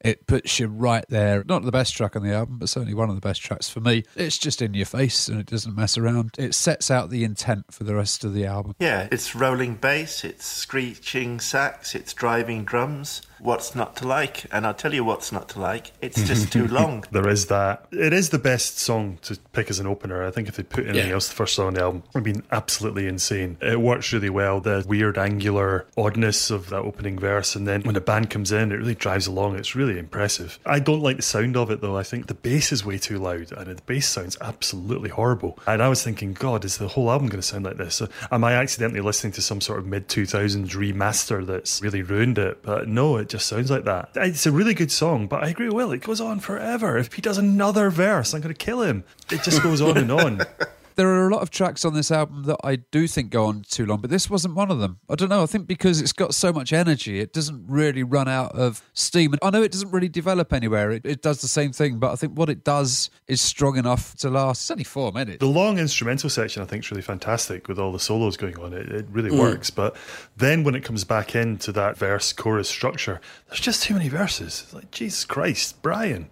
It 0.02 0.28
puts 0.28 0.60
you 0.60 0.68
right 0.68 1.04
there. 1.10 1.44
Not 1.44 1.64
the 1.64 1.72
best 1.72 1.98
track 1.98 2.16
on 2.16 2.22
the 2.22 2.32
album, 2.32 2.60
but 2.60 2.70
certainly 2.70 2.94
one 2.94 3.10
of 3.10 3.16
the 3.16 3.28
best 3.28 3.42
tracks 3.42 3.68
for 3.68 3.80
me. 3.80 4.04
It's 4.16 4.38
just 4.38 4.62
in 4.62 4.76
your 4.76 4.86
face 4.86 5.28
and 5.28 5.40
it 5.40 5.48
doesn't 5.48 5.76
mess 5.76 5.98
around. 5.98 6.36
It 6.38 6.54
sets 6.54 6.92
out 6.92 7.10
the 7.10 7.24
intent 7.24 7.74
for 7.74 7.84
the 7.84 7.96
rest 7.96 8.24
of 8.24 8.36
the 8.36 8.46
album. 8.46 8.76
Yeah, 8.78 9.08
it's 9.12 9.34
rolling 9.34 9.78
bass, 9.78 10.24
it's 10.24 10.46
screeching 10.46 11.40
sax, 11.40 11.96
it's 11.96 12.14
driving 12.14 12.64
drums. 12.64 13.24
What's 13.46 13.76
not 13.76 13.96
to 13.98 14.08
like, 14.08 14.46
and 14.52 14.66
I'll 14.66 14.74
tell 14.74 14.94
you 14.94 15.04
what's 15.04 15.32
not 15.32 15.50
to 15.50 15.60
like. 15.62 15.92
It's 16.02 16.22
just 16.28 16.52
too 16.52 16.68
long. 16.68 17.06
There 17.12 17.28
is 17.30 17.46
that. 17.48 17.86
It 17.92 18.12
is 18.14 18.30
the 18.30 18.40
best 18.40 18.80
song 18.80 19.20
to 19.24 19.38
pick 19.54 19.70
as 19.70 19.80
an 19.80 19.88
opener. 19.88 20.26
I 20.26 20.32
think 20.32 20.48
if 20.50 20.56
they 20.58 20.64
put 20.64 20.86
anything 20.86 21.08
Yeah. 21.10 21.14
else, 21.14 21.28
the 21.30 21.36
first 21.36 21.56
song 21.56 21.68
on 21.68 21.74
the 21.76 21.82
album 21.82 22.04
would 22.14 22.26
have 22.26 22.34
been 22.36 22.44
absolutely 22.52 23.08
insane. 23.08 23.58
It 23.62 23.80
works 23.80 24.12
really 24.12 24.30
well. 24.30 24.60
The 24.60 24.84
weird 24.88 25.18
angular 25.18 25.86
oddness 25.98 26.50
of 26.50 26.70
that 26.70 26.80
opening 26.82 27.20
verse, 27.20 27.56
and 27.56 27.68
then 27.68 27.82
when 27.84 27.94
the 27.94 28.02
band 28.02 28.30
comes 28.30 28.52
in, 28.52 28.72
it 28.72 28.76
really 28.76 28.96
drives 28.96 29.28
along. 29.28 29.56
It's 29.58 29.76
really 29.76 29.98
impressive. 30.00 30.60
I 30.66 30.80
don't 30.80 31.02
like 31.02 31.18
the 31.18 31.22
sound 31.22 31.56
of 31.56 31.70
it 31.72 31.82
though. 31.82 31.98
I 31.98 32.04
think 32.04 32.28
the 32.28 32.34
bass 32.34 32.72
is 32.72 32.86
way 32.86 32.98
too 32.98 33.20
loud, 33.20 33.52
and 33.52 33.68
the 33.78 33.82
bass 33.86 34.08
sounds 34.08 34.38
absolutely 34.42 35.10
horrible. 35.10 35.60
And 35.68 35.82
I 35.84 35.88
was 35.90 36.04
thinking, 36.04 36.34
God, 36.34 36.66
is 36.66 36.78
the 36.78 36.88
whole 36.88 37.12
album 37.12 37.28
going 37.30 37.42
to 37.42 37.48
sound 37.48 37.66
like 37.66 37.78
this? 37.78 38.02
Uh, 38.02 38.08
am 38.32 38.44
I 38.44 38.54
accidentally 38.54 39.02
listening 39.02 39.34
to 39.34 39.42
some 39.42 39.62
sort 39.62 39.80
of 39.80 39.86
mid 39.86 40.08
2000s 40.08 40.70
remaster 40.72 41.46
that's 41.46 41.82
really 41.82 42.02
ruined 42.02 42.38
it? 42.38 42.62
But 42.64 42.88
no, 42.88 43.18
it 43.18 43.30
just 43.36 43.48
sounds 43.48 43.70
like 43.70 43.84
that. 43.84 44.12
It's 44.16 44.46
a 44.46 44.52
really 44.52 44.74
good 44.74 44.92
song, 44.92 45.28
but 45.28 45.44
I 45.44 45.50
agree 45.50 45.68
with 45.68 45.76
Will. 45.76 45.92
It 45.92 46.02
goes 46.02 46.22
on 46.22 46.40
forever. 46.40 46.98
If 46.98 47.12
he 47.14 47.22
does 47.22 47.38
another 47.38 47.90
verse, 47.90 48.34
I'm 48.34 48.40
going 48.40 48.56
to 48.56 48.66
kill 48.66 48.82
him. 48.82 49.04
It 49.30 49.44
just 49.44 49.62
goes 49.62 49.82
on 49.82 49.98
and 49.98 50.10
on. 50.10 50.42
There 50.96 51.10
are 51.10 51.28
a 51.28 51.34
lot 51.34 51.42
of 51.42 51.50
tracks 51.50 51.84
on 51.84 51.94
this 51.94 52.10
album 52.10 52.44
that 52.44 52.58
I 52.64 52.78
do 52.78 53.08
think 53.08 53.30
go 53.30 53.46
on 53.46 53.64
too 53.70 53.86
long, 53.86 54.00
but 54.00 54.10
this 54.10 54.30
wasn't 54.30 54.56
one 54.56 54.72
of 54.72 54.80
them. 54.80 55.00
I 55.10 55.16
don't 55.16 55.30
know. 55.30 55.44
I 55.44 55.46
think 55.46 55.68
because 55.68 56.02
it's 56.02 56.14
got 56.14 56.34
so 56.34 56.54
much 56.54 56.72
energy, 56.72 57.20
it 57.20 57.34
doesn't 57.34 57.66
really 57.68 58.04
run 58.04 58.28
out 58.28 58.54
of 58.54 58.82
steam. 58.94 59.34
And 59.34 59.40
I 59.44 59.50
know 59.50 59.62
it 59.62 59.72
doesn't 59.72 59.92
really 59.92 60.08
develop 60.08 60.54
anywhere. 60.54 60.92
It, 60.92 61.06
it 61.06 61.22
does 61.22 61.42
the 61.42 61.48
same 61.48 61.74
thing, 61.74 62.00
but 62.00 62.12
I 62.12 62.16
think 62.16 62.38
what 62.38 62.50
it 62.50 62.64
does 62.64 63.10
is 63.28 63.42
strong 63.42 63.78
enough 63.78 64.16
to 64.18 64.30
last. 64.30 64.62
It's 64.62 64.72
only 64.72 64.84
four 64.86 65.12
minutes. 65.12 65.40
The 65.40 65.48
long 65.48 65.80
instrumental 65.80 66.30
section, 66.30 66.62
I 66.62 66.66
think, 66.66 66.86
is 66.86 66.92
really 66.92 67.02
fantastic 67.02 67.68
with 67.68 67.78
all 67.78 67.92
the 67.92 68.00
solos 68.00 68.38
going 68.38 68.58
on. 68.60 68.74
It, 68.74 68.90
it 68.90 69.06
really 69.10 69.32
mm. 69.32 69.40
works. 69.40 69.70
But 69.70 69.96
then 70.38 70.64
when 70.64 70.76
it 70.76 70.84
comes 70.84 71.04
back 71.04 71.36
into 71.36 71.72
that 71.74 71.98
verse 71.98 72.32
chorus 72.32 72.70
structure, 72.70 73.20
there's 73.48 73.60
just 73.60 73.84
too 73.84 73.94
many 73.96 74.08
verses. 74.08 74.62
It's 74.64 74.74
like, 74.74 74.92
Jesus 74.92 75.26
Christ, 75.26 75.82
Brian, 75.82 76.30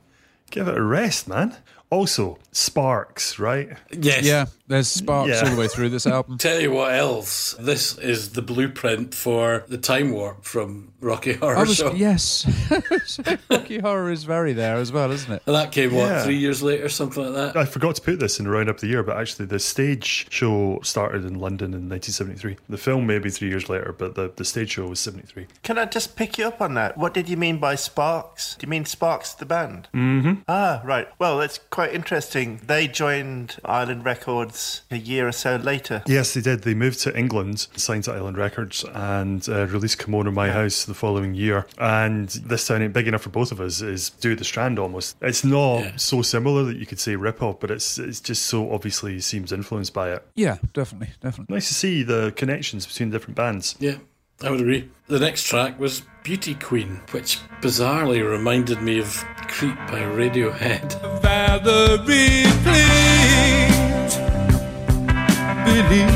give 0.51 0.67
it 0.67 0.77
a 0.77 0.83
rest, 0.83 1.27
man. 1.27 1.57
Also, 1.97 2.39
Sparks, 2.51 3.37
right? 3.39 3.69
Yes. 3.91 4.23
Yeah, 4.23 4.45
there's 4.67 4.87
sparks 4.87 5.29
Yeah. 5.29 5.41
all 5.49 5.55
the 5.55 5.59
way 5.59 5.67
through 5.67 5.89
this 5.89 6.05
album. 6.07 6.37
Tell 6.39 6.59
you 6.59 6.71
what 6.71 6.93
else. 6.93 7.55
This 7.59 7.97
is 7.97 8.31
the 8.33 8.41
blueprint 8.43 9.13
for 9.15 9.63
the 9.67 9.77
time 9.77 10.11
warp 10.11 10.43
from 10.45 10.93
Rocky 11.01 11.33
Horror 11.33 11.57
I 11.57 11.61
was, 11.63 11.75
Show. 11.75 11.93
yes. 11.93 12.45
Rocky 13.49 13.79
Horror 13.79 14.11
is 14.11 14.23
very 14.23 14.53
there 14.53 14.75
as 14.77 14.91
well, 14.91 15.11
isn't 15.11 15.31
it? 15.31 15.41
And 15.47 15.55
that 15.55 15.71
came, 15.71 15.91
Yeah. 15.93 16.15
what, 16.17 16.23
three 16.25 16.37
years 16.37 16.61
later, 16.61 16.89
something 16.89 17.23
like 17.23 17.53
that? 17.53 17.57
I 17.59 17.65
forgot 17.65 17.95
to 17.95 18.01
put 18.01 18.19
this 18.19 18.37
in 18.39 18.45
the 18.45 18.51
roundup 18.51 18.75
of 18.75 18.81
the 18.81 18.87
year, 18.87 19.01
but 19.03 19.17
actually, 19.17 19.45
the 19.47 19.59
stage 19.59 20.27
show 20.29 20.79
started 20.83 21.25
in 21.25 21.39
London 21.39 21.73
in 21.73 21.89
1973. 21.89 22.57
The 22.69 22.77
film 22.77 23.05
maybe 23.07 23.29
three 23.31 23.49
years 23.49 23.67
later, 23.69 23.93
but 23.97 24.13
the, 24.15 24.31
the 24.35 24.45
stage 24.45 24.71
show 24.71 24.87
was 24.87 24.99
73. 24.99 25.47
Can 25.63 25.77
I 25.79 25.85
just 25.85 26.15
pick 26.15 26.37
you 26.37 26.45
up 26.47 26.61
on 26.61 26.73
that? 26.75 26.97
What 26.97 27.13
did 27.15 27.27
you 27.29 27.37
mean 27.37 27.57
by 27.59 27.75
Sparks? 27.75 28.55
Do 28.59 28.65
you 28.65 28.69
mean 28.69 28.85
Sparks 28.85 29.33
the 29.33 29.45
band? 29.45 29.87
Mm-hmm. 29.93 30.41
Ah, 30.47 30.81
right. 30.85 31.07
Well, 31.17 31.41
it's 31.41 31.59
quite 31.71 31.82
interesting. 31.91 32.61
They 32.65 32.87
joined 32.87 33.57
Island 33.65 34.05
Records 34.05 34.83
a 34.91 34.97
year 34.97 35.27
or 35.27 35.31
so 35.31 35.55
later. 35.57 36.03
Yes, 36.05 36.33
they 36.33 36.41
did. 36.41 36.61
They 36.63 36.73
moved 36.73 36.99
to 37.01 37.17
England, 37.17 37.67
signed 37.75 38.03
to 38.05 38.13
Island 38.13 38.37
Records, 38.37 38.85
and 38.93 39.47
uh, 39.49 39.65
released 39.67 39.99
Kimono 39.99 40.31
My 40.31 40.49
House 40.51 40.85
the 40.85 40.93
following 40.93 41.33
year. 41.33 41.65
And 41.77 42.29
this 42.29 42.63
sounding 42.63 42.91
big 42.91 43.07
enough 43.07 43.21
for 43.23 43.29
both 43.29 43.51
of 43.51 43.59
us 43.59 43.81
is 43.81 44.09
Do 44.09 44.35
the 44.35 44.43
Strand 44.43 44.79
almost. 44.79 45.15
It's 45.21 45.43
not 45.43 45.79
Yeah. 45.79 45.95
so 45.97 46.21
similar 46.21 46.63
that 46.63 46.77
you 46.77 46.85
could 46.85 46.99
say 46.99 47.15
rip 47.15 47.41
off, 47.41 47.59
but 47.59 47.71
it's 47.71 47.97
it's 47.97 48.19
just 48.19 48.43
so 48.45 48.71
obviously 48.71 49.19
seems 49.19 49.51
influenced 49.51 49.93
by 49.93 50.11
it. 50.13 50.25
Yeah, 50.35 50.57
definitely, 50.73 51.09
definitely. 51.21 51.53
Nice 51.53 51.67
to 51.67 51.73
see 51.73 52.03
the 52.03 52.31
connections 52.35 52.85
between 52.85 53.09
different 53.09 53.35
bands. 53.35 53.75
Yeah, 53.79 53.95
I 54.43 54.51
would 54.51 54.59
agree. 54.59 54.89
The 55.07 55.19
next 55.19 55.43
track 55.47 55.79
was 55.79 56.01
Beauty 56.21 56.55
Queen, 56.55 56.99
which 57.11 57.39
bizarrely 57.61 58.29
reminded 58.29 58.81
me 58.81 58.99
of 58.99 59.23
Creep 59.47 59.77
by 59.87 60.01
Radiohead. 60.01 60.99
Valerie, 61.21 62.43
please 62.65 64.17
believe 65.63 66.11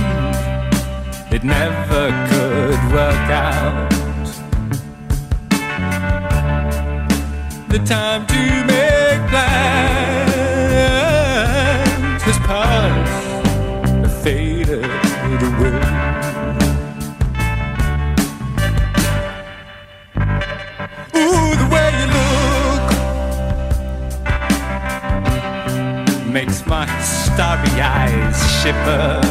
it 1.32 1.44
never 1.46 2.10
could 2.28 2.92
work 2.92 3.30
out. 3.32 3.90
The 7.70 7.80
time 7.80 8.28
to 8.28 8.66
make 8.66 8.97
makes 26.28 26.66
my 26.66 26.86
starry 27.02 27.82
eyes 27.82 28.62
shiver. 28.62 29.22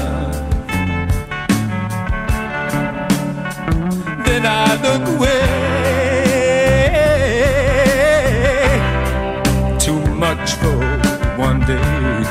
Then 4.24 4.46
I 4.46 4.74
look 4.82 5.08
away. 5.16 5.76
Too 9.78 10.00
much 10.14 10.52
for 10.54 10.76
one 11.36 11.60
day. 11.60 12.22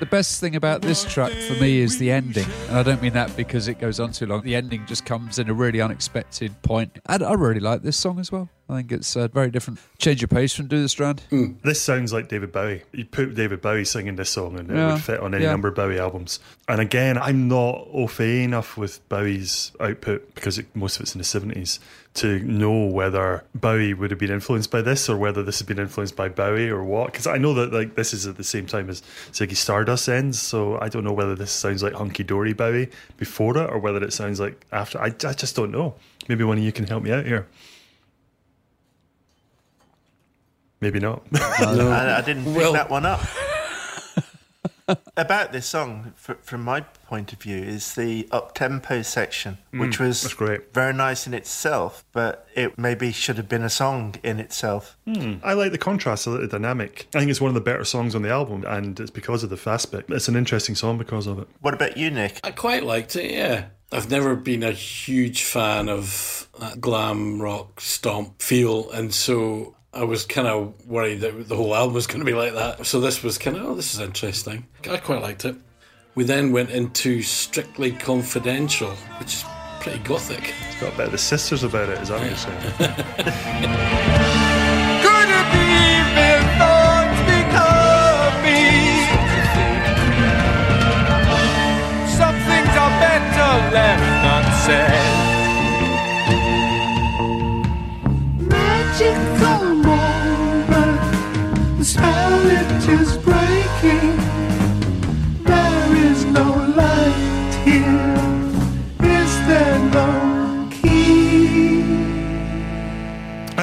The 0.00 0.06
best 0.06 0.40
thing 0.40 0.56
about 0.56 0.82
this 0.82 1.04
track 1.04 1.32
for 1.32 1.54
me 1.54 1.78
is 1.78 1.98
the 1.98 2.10
ending. 2.10 2.46
And 2.68 2.78
I 2.78 2.82
don't 2.82 3.00
mean 3.00 3.12
that 3.12 3.34
because 3.36 3.68
it 3.68 3.78
goes 3.78 4.00
on 4.00 4.12
too 4.12 4.26
long. 4.26 4.42
The 4.42 4.56
ending 4.56 4.84
just 4.86 5.06
comes 5.06 5.38
in 5.38 5.48
a 5.48 5.54
really 5.54 5.80
unexpected 5.80 6.60
point. 6.62 6.98
And 7.06 7.22
I 7.22 7.32
really 7.34 7.60
like 7.60 7.82
this 7.82 7.96
song 7.96 8.18
as 8.18 8.32
well. 8.32 8.48
I 8.72 8.76
think 8.78 8.92
it's 8.92 9.14
a 9.16 9.28
very 9.28 9.50
different 9.50 9.78
change 9.98 10.22
of 10.22 10.30
pace 10.30 10.54
from 10.54 10.66
Do 10.68 10.80
the 10.82 10.88
Strand. 10.88 11.20
Hmm. 11.30 11.52
This 11.62 11.80
sounds 11.80 12.12
like 12.12 12.28
David 12.28 12.52
Bowie. 12.52 12.82
You 12.92 13.04
put 13.04 13.34
David 13.34 13.60
Bowie 13.60 13.84
singing 13.84 14.16
this 14.16 14.30
song 14.30 14.58
and 14.58 14.70
it 14.70 14.74
Yeah, 14.74 14.94
would 14.94 15.02
fit 15.02 15.20
on 15.20 15.34
any 15.34 15.44
yeah. 15.44 15.50
number 15.50 15.68
of 15.68 15.74
Bowie 15.74 15.98
albums. 15.98 16.40
And 16.68 16.80
again, 16.80 17.18
I'm 17.18 17.48
not 17.48 17.86
au 17.92 18.06
fait 18.06 18.42
enough 18.44 18.76
with 18.76 19.06
Bowie's 19.08 19.72
output 19.80 20.34
because 20.34 20.58
it, 20.58 20.66
most 20.74 20.96
of 20.96 21.02
it's 21.02 21.14
in 21.14 21.18
the 21.18 21.24
70s 21.24 21.78
to 22.14 22.40
know 22.40 22.86
whether 22.86 23.42
Bowie 23.54 23.94
would 23.94 24.10
have 24.10 24.20
been 24.20 24.30
influenced 24.30 24.70
by 24.70 24.82
this 24.82 25.08
or 25.08 25.16
whether 25.16 25.42
this 25.42 25.58
has 25.60 25.66
been 25.66 25.78
influenced 25.78 26.14
by 26.14 26.28
Bowie 26.28 26.68
or 26.68 26.84
what. 26.84 27.10
Because 27.12 27.26
I 27.26 27.38
know 27.38 27.54
that 27.54 27.72
like 27.72 27.94
this 27.94 28.12
is 28.12 28.26
at 28.26 28.36
the 28.36 28.44
same 28.44 28.66
time 28.66 28.90
as 28.90 29.02
Ziggy 29.32 29.56
Stardust 29.56 30.08
ends, 30.08 30.38
so 30.40 30.78
I 30.80 30.88
don't 30.88 31.04
know 31.04 31.12
whether 31.12 31.34
this 31.34 31.50
sounds 31.50 31.82
like 31.82 31.94
Hunky 31.94 32.22
Dory 32.22 32.52
Bowie 32.52 32.90
before 33.16 33.56
it 33.56 33.70
or 33.70 33.78
whether 33.78 34.02
it 34.02 34.12
sounds 34.12 34.40
like 34.40 34.66
after. 34.72 35.00
I, 35.00 35.06
I 35.06 35.32
just 35.32 35.56
don't 35.56 35.70
know. 35.70 35.94
Maybe 36.28 36.44
one 36.44 36.58
of 36.58 36.64
you 36.64 36.70
can 36.72 36.86
help 36.86 37.02
me 37.02 37.12
out 37.12 37.24
here. 37.26 37.46
Maybe 40.82 40.98
not. 41.00 41.22
I, 41.34 42.16
I 42.18 42.20
didn't 42.20 42.44
pick 42.44 42.56
Well- 42.56 42.72
that 42.74 42.90
one 42.90 43.06
up. 43.06 43.22
About 45.16 45.52
this 45.52 45.64
song, 45.66 46.12
fr 46.16 46.32
from 46.42 46.62
my 46.64 46.80
point 46.80 47.32
of 47.32 47.40
view, 47.40 47.56
is 47.56 47.94
the 47.94 48.26
up 48.32 48.54
tempo 48.54 49.02
section, 49.02 49.58
mm, 49.72 49.78
which 49.80 50.00
was 50.00 50.20
that's 50.22 50.34
great. 50.34 50.74
very 50.74 50.92
nice 50.92 51.26
in 51.26 51.34
itself, 51.34 52.04
but 52.12 52.46
it 52.56 52.76
maybe 52.76 53.12
should 53.12 53.36
have 53.36 53.48
been 53.48 53.62
a 53.62 53.70
song 53.70 54.16
in 54.24 54.40
itself. 54.40 54.98
Hmm. 55.06 55.34
I 55.44 55.52
like 55.54 55.70
the 55.70 55.78
contrast, 55.78 56.26
I 56.26 56.32
like 56.32 56.40
the 56.42 56.48
dynamic. 56.48 57.06
I 57.14 57.20
think 57.20 57.30
it's 57.30 57.40
one 57.40 57.48
of 57.48 57.54
the 57.54 57.60
better 57.60 57.84
songs 57.84 58.14
on 58.16 58.22
the 58.22 58.30
album, 58.30 58.64
and 58.66 58.98
it's 58.98 59.10
because 59.10 59.44
of 59.44 59.50
the 59.50 59.56
fast 59.56 59.92
bit. 59.92 60.04
It's 60.08 60.26
an 60.28 60.36
interesting 60.36 60.74
song 60.74 60.98
because 60.98 61.26
of 61.28 61.38
it. 61.38 61.46
What 61.60 61.74
about 61.74 61.96
you, 61.96 62.10
Nick? 62.10 62.40
I 62.42 62.50
quite 62.50 62.82
liked 62.82 63.14
it, 63.14 63.30
yeah. 63.30 63.66
I've 63.92 64.10
never 64.10 64.34
been 64.34 64.62
a 64.64 64.72
huge 64.72 65.44
fan 65.44 65.88
of 65.88 66.48
that 66.58 66.80
glam 66.80 67.40
rock 67.40 67.80
stomp 67.80 68.42
feel, 68.42 68.90
and 68.90 69.14
so 69.14 69.76
I 69.94 70.04
was 70.04 70.24
kind 70.24 70.48
of 70.48 70.86
worried 70.86 71.20
that 71.20 71.48
the 71.48 71.56
whole 71.56 71.74
album 71.74 71.94
was 71.94 72.06
going 72.06 72.20
to 72.20 72.24
be 72.24 72.32
like 72.32 72.54
that. 72.54 72.86
So 72.86 72.98
this 72.98 73.22
was 73.22 73.36
kind 73.36 73.58
of, 73.58 73.64
oh, 73.64 73.74
this 73.74 73.92
is 73.92 74.00
interesting. 74.00 74.66
I 74.88 74.96
quite 74.96 75.20
liked 75.20 75.44
it. 75.44 75.54
We 76.14 76.24
then 76.24 76.50
went 76.50 76.70
into 76.70 77.20
Strictly 77.22 77.92
Confidential, 77.92 78.92
which 79.18 79.34
is 79.34 79.44
pretty 79.80 79.98
gothic. 79.98 80.54
It's 80.68 80.80
got 80.80 80.94
a 80.94 80.96
bit 80.96 81.06
of 81.06 81.12
the 81.12 81.18
sisters 81.18 81.62
about 81.62 81.90
it, 81.90 81.98
is 81.98 82.08
that 82.08 82.20
what 82.20 82.26
you're 82.26 82.36
saying? 84.38 84.48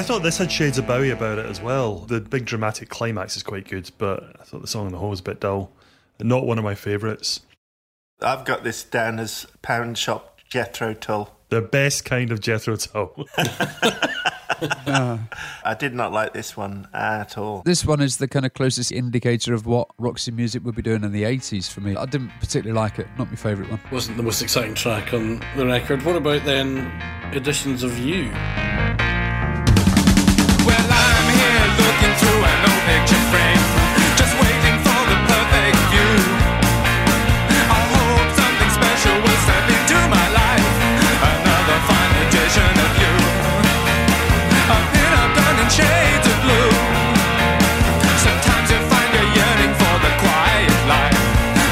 thought 0.10 0.24
this 0.24 0.40
had 0.40 0.52
shades 0.52 0.80
of 0.80 0.88
Bowie 0.88 1.12
about 1.12 1.38
it 1.38 1.46
as 1.46 1.62
well. 1.62 1.98
The 1.98 2.20
big 2.20 2.46
dramatic 2.46 2.90
climax 2.90 3.38
is 3.38 3.44
quite 3.44 3.70
good, 3.70 3.92
but 4.00 4.38
I 4.40 4.44
thought 4.44 4.62
the 4.62 4.68
song 4.68 4.88
on 4.88 4.92
the 4.92 4.98
whole 4.98 5.12
was 5.12 5.20
a 5.20 5.24
bit 5.24 5.40
dull. 5.40 5.72
Not 6.20 6.48
one 6.48 6.58
of 6.58 6.64
my 6.64 6.74
favourites. 6.74 7.42
I've 8.20 8.44
got 8.44 8.64
this 8.64 8.84
down 8.84 9.20
as 9.20 9.46
Pound 9.62 10.00
Shop 10.00 10.40
Jethro 10.50 10.96
Tull. 10.96 11.38
The 11.50 11.62
best 11.62 12.06
kind 12.06 12.32
of 12.32 12.40
Jethro 12.42 12.76
Tull. 12.76 13.28
Uh. 14.86 15.18
I 15.64 15.74
did 15.74 15.94
not 15.94 16.12
like 16.12 16.34
this 16.34 16.58
one 16.58 16.90
at 16.94 17.38
all. 17.38 17.62
This 17.64 17.86
one 17.86 18.02
is 18.02 18.18
the 18.18 18.28
kind 18.28 18.46
of 18.46 18.54
closest 18.54 18.92
indicator 18.92 19.54
of 19.54 19.66
what 19.66 19.88
Roxy 19.98 20.32
Music 20.32 20.66
would 20.66 20.76
be 20.76 20.82
doing 20.82 21.06
in 21.06 21.14
the 21.14 21.24
80s 21.24 21.72
for 21.72 21.80
me. 21.80 21.96
I 21.96 22.06
didn't 22.06 22.32
particularly 22.42 22.78
like 22.78 23.00
it, 23.00 23.08
not 23.18 23.30
my 23.30 23.38
favourite 23.38 23.72
one. 23.72 23.80
Wasn't 23.90 24.18
the 24.18 24.24
most 24.24 24.42
exciting 24.42 24.74
track 24.74 25.14
on 25.14 25.42
the 25.56 25.66
record. 25.66 26.04
What 26.04 26.18
about 26.18 26.44
then 26.44 26.92
editions 27.32 27.84
of 27.84 27.98
You? 28.00 28.34
Through 32.90 33.06
an 33.06 33.06
old 33.06 33.06
picture 33.06 33.24
frame, 33.30 33.64
just 34.18 34.34
waiting 34.42 34.78
for 34.82 35.02
the 35.10 35.18
perfect 35.30 35.78
view. 35.94 36.14
I 37.70 37.82
hope 37.94 38.30
something 38.34 38.72
special 38.74 39.16
will 39.22 39.40
step 39.46 39.66
into 39.70 39.98
my 40.10 40.28
life. 40.34 40.68
Another 41.22 41.78
fine 41.86 42.14
edition 42.26 42.74
of 42.86 42.92
you. 42.98 43.14
A 44.70 44.78
pin-up 44.94 45.30
gun 45.38 45.56
in 45.60 45.70
shades 45.70 46.28
of 46.28 46.38
blue. 46.42 46.72
Sometimes 48.26 48.68
you 48.74 48.80
find 48.90 49.10
you're 49.14 49.32
yearning 49.38 49.74
for 49.78 49.96
the 50.02 50.12
quiet 50.24 50.74
life, 50.90 51.20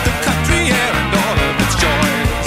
the 0.06 0.14
country 0.22 0.64
air 0.70 0.94
and 1.02 1.10
all 1.18 1.38
of 1.50 1.54
its 1.66 1.76
joys. 1.82 2.46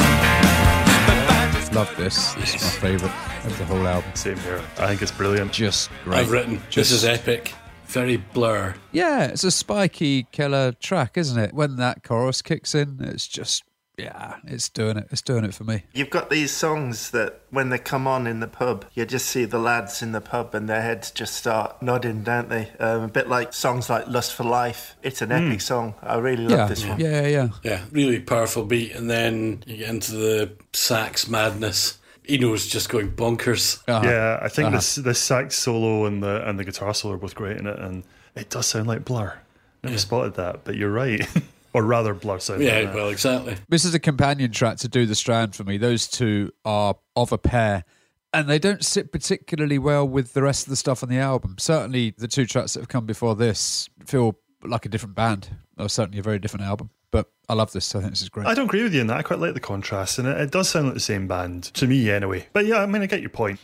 But 1.06 1.18
that 1.28 1.50
just 1.54 1.72
Love 1.74 1.90
this. 1.96 2.34
This 2.34 2.54
is 2.54 2.62
my 2.62 2.70
favourite 2.80 3.14
of 3.44 3.58
the 3.58 3.64
whole 3.64 3.86
album. 3.86 4.10
Same 4.14 4.38
here. 4.38 4.62
I 4.78 4.86
think 4.88 5.02
it's 5.02 5.12
brilliant. 5.12 5.52
Just 5.52 5.90
great. 6.04 6.18
I've 6.20 6.30
written, 6.30 6.56
Just- 6.70 6.90
this 6.90 6.92
is 6.92 7.04
epic. 7.04 7.54
Very 7.90 8.16
blur. 8.18 8.74
Yeah, 8.92 9.24
it's 9.24 9.44
a 9.44 9.50
spiky 9.50 10.24
killer 10.32 10.72
track, 10.72 11.16
isn't 11.18 11.38
it? 11.38 11.52
When 11.52 11.76
that 11.76 12.02
chorus 12.04 12.40
kicks 12.42 12.74
in, 12.74 12.98
it's 13.00 13.26
just 13.26 13.64
yeah, 13.98 14.36
it's 14.46 14.68
doing 14.70 14.96
it. 14.96 15.08
It's 15.10 15.20
doing 15.20 15.44
it 15.44 15.52
for 15.52 15.64
me. 15.64 15.82
You've 15.92 16.08
got 16.08 16.30
these 16.30 16.50
songs 16.52 17.10
that 17.10 17.42
when 17.50 17.68
they 17.68 17.76
come 17.78 18.06
on 18.06 18.26
in 18.26 18.40
the 18.40 18.46
pub, 18.48 18.86
you 18.94 19.04
just 19.04 19.26
see 19.26 19.44
the 19.44 19.58
lads 19.58 20.00
in 20.00 20.12
the 20.12 20.22
pub 20.22 20.54
and 20.54 20.68
their 20.70 20.80
heads 20.80 21.10
just 21.10 21.34
start 21.34 21.82
nodding, 21.82 22.22
don't 22.22 22.48
they? 22.48 22.70
Um, 22.78 23.02
a 23.02 23.08
bit 23.08 23.28
like 23.28 23.52
songs 23.52 23.90
like 23.90 24.06
Lust 24.06 24.32
for 24.32 24.44
Life. 24.44 24.96
It's 25.02 25.20
an 25.20 25.32
epic 25.32 25.60
song. 25.60 25.94
I 26.02 26.16
really 26.16 26.44
love 26.44 26.58
Yeah, 26.60 26.66
this 26.66 26.86
one. 26.86 26.98
yeah, 26.98 27.26
yeah. 27.26 27.48
Yeah, 27.62 27.84
really 27.92 28.20
powerful 28.20 28.64
beat. 28.64 28.94
And 28.94 29.10
then 29.10 29.62
you 29.66 29.76
get 29.78 29.90
into 29.90 30.12
the 30.12 30.52
sax 30.72 31.28
madness. 31.28 31.98
Eno's 32.30 32.66
just 32.66 32.88
going 32.88 33.10
bonkers. 33.12 33.82
Uh-huh. 33.88 34.06
Yeah, 34.06 34.38
I 34.40 34.48
think 34.48 34.68
Uh-huh. 34.68 34.76
this 34.76 34.94
the 34.96 35.14
sax 35.14 35.56
solo 35.56 36.06
and 36.06 36.22
the 36.22 36.46
and 36.48 36.58
the 36.58 36.64
guitar 36.64 36.94
solo 36.94 37.14
are 37.14 37.18
both 37.18 37.34
great 37.34 37.56
in 37.56 37.66
it, 37.66 37.78
and 37.78 38.04
it 38.34 38.50
does 38.50 38.66
sound 38.66 38.86
like 38.86 39.04
Blur. 39.04 39.38
Never 39.82 39.98
spotted 39.98 40.34
that, 40.34 40.64
but 40.64 40.76
you're 40.76 40.90
right, 40.92 41.26
or 41.72 41.82
rather, 41.84 42.12
Blur 42.14 42.38
sounds 42.38 42.62
Yeah, 42.62 42.80
like 42.80 42.94
well, 42.94 43.08
exactly. 43.08 43.56
This 43.68 43.84
is 43.84 43.94
a 43.94 43.98
companion 43.98 44.50
track 44.52 44.76
to 44.78 44.88
Do 44.88 45.06
the 45.06 45.14
Strand 45.14 45.54
for 45.56 45.64
me. 45.64 45.78
Those 45.78 46.06
two 46.06 46.52
are 46.64 46.96
of 47.16 47.32
a 47.32 47.38
pair. 47.38 47.84
And 48.32 48.48
they 48.48 48.60
don't 48.60 48.84
sit 48.84 49.10
particularly 49.10 49.76
well 49.78 50.06
with 50.06 50.34
the 50.34 50.42
rest 50.42 50.64
of 50.66 50.70
the 50.70 50.76
stuff 50.76 51.02
on 51.02 51.08
the 51.08 51.18
album. 51.18 51.56
Certainly, 51.58 52.14
the 52.16 52.28
two 52.28 52.46
tracks 52.46 52.74
that 52.74 52.80
have 52.80 52.88
come 52.88 53.04
before 53.04 53.34
this 53.34 53.88
feel 54.06 54.36
like 54.62 54.86
a 54.86 54.88
different 54.88 55.16
band, 55.16 55.48
or 55.80 55.88
certainly 55.88 56.18
a 56.18 56.22
very 56.22 56.38
different 56.38 56.66
album. 56.66 56.90
But 57.10 57.30
I 57.48 57.54
love 57.54 57.72
this. 57.72 57.94
I 57.94 58.00
think 58.00 58.12
this 58.12 58.22
is 58.22 58.28
great. 58.28 58.46
I 58.46 58.54
don't 58.54 58.66
agree 58.66 58.82
with 58.84 58.94
you 58.94 59.00
in 59.00 59.06
that. 59.08 59.16
I 59.16 59.22
quite 59.22 59.40
like 59.40 59.54
the 59.54 59.60
contrast, 59.60 60.18
and 60.18 60.28
it, 60.28 60.40
it 60.40 60.50
does 60.52 60.68
sound 60.68 60.86
like 60.86 60.94
the 60.94 61.00
same 61.00 61.26
band 61.26 61.64
to 61.74 61.86
me, 61.86 62.10
anyway. 62.10 62.46
But 62.52 62.66
yeah, 62.66 62.82
I 62.82 62.86
mean, 62.86 63.02
I 63.02 63.06
get 63.06 63.20
your 63.20 63.30
point. 63.30 63.58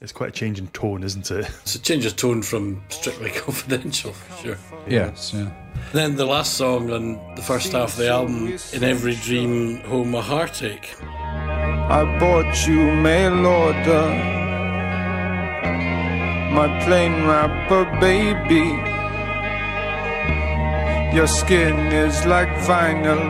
It's 0.00 0.12
quite 0.12 0.28
a 0.28 0.32
change 0.32 0.60
in 0.60 0.68
tone, 0.68 1.02
isn't 1.02 1.28
it? 1.30 1.46
It's 1.62 1.74
a 1.74 1.80
change 1.80 2.06
of 2.06 2.14
tone 2.14 2.40
from 2.42 2.82
Strictly 2.88 3.30
Confidential, 3.34 4.12
for 4.12 4.42
sure. 4.46 4.58
yes, 4.88 5.32
yeah. 5.34 5.50
Then 5.92 6.14
the 6.16 6.24
last 6.24 6.54
song 6.54 6.90
on 6.92 7.34
the 7.34 7.42
first 7.42 7.72
half 7.72 7.92
of 7.92 7.96
the 7.98 8.08
album, 8.08 8.56
In 8.72 8.84
Every 8.84 9.16
Dream, 9.16 9.80
Home 9.82 10.14
a 10.14 10.20
Heartache. 10.22 10.94
I 11.02 12.18
bought 12.20 12.66
you 12.68 12.92
mail 12.96 13.44
order, 13.46 14.08
my 16.52 16.80
plain 16.84 17.24
wrapper 17.26 17.84
baby. 18.00 18.97
Your 21.14 21.26
skin 21.26 21.74
is 21.92 22.26
like 22.26 22.48
vinyl, 22.66 23.22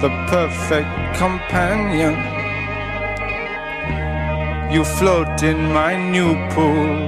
the 0.00 0.08
perfect 0.28 0.88
companion. 1.18 2.14
You 4.72 4.84
float 4.84 5.42
in 5.42 5.72
my 5.72 5.96
new 6.10 6.34
pool, 6.50 7.06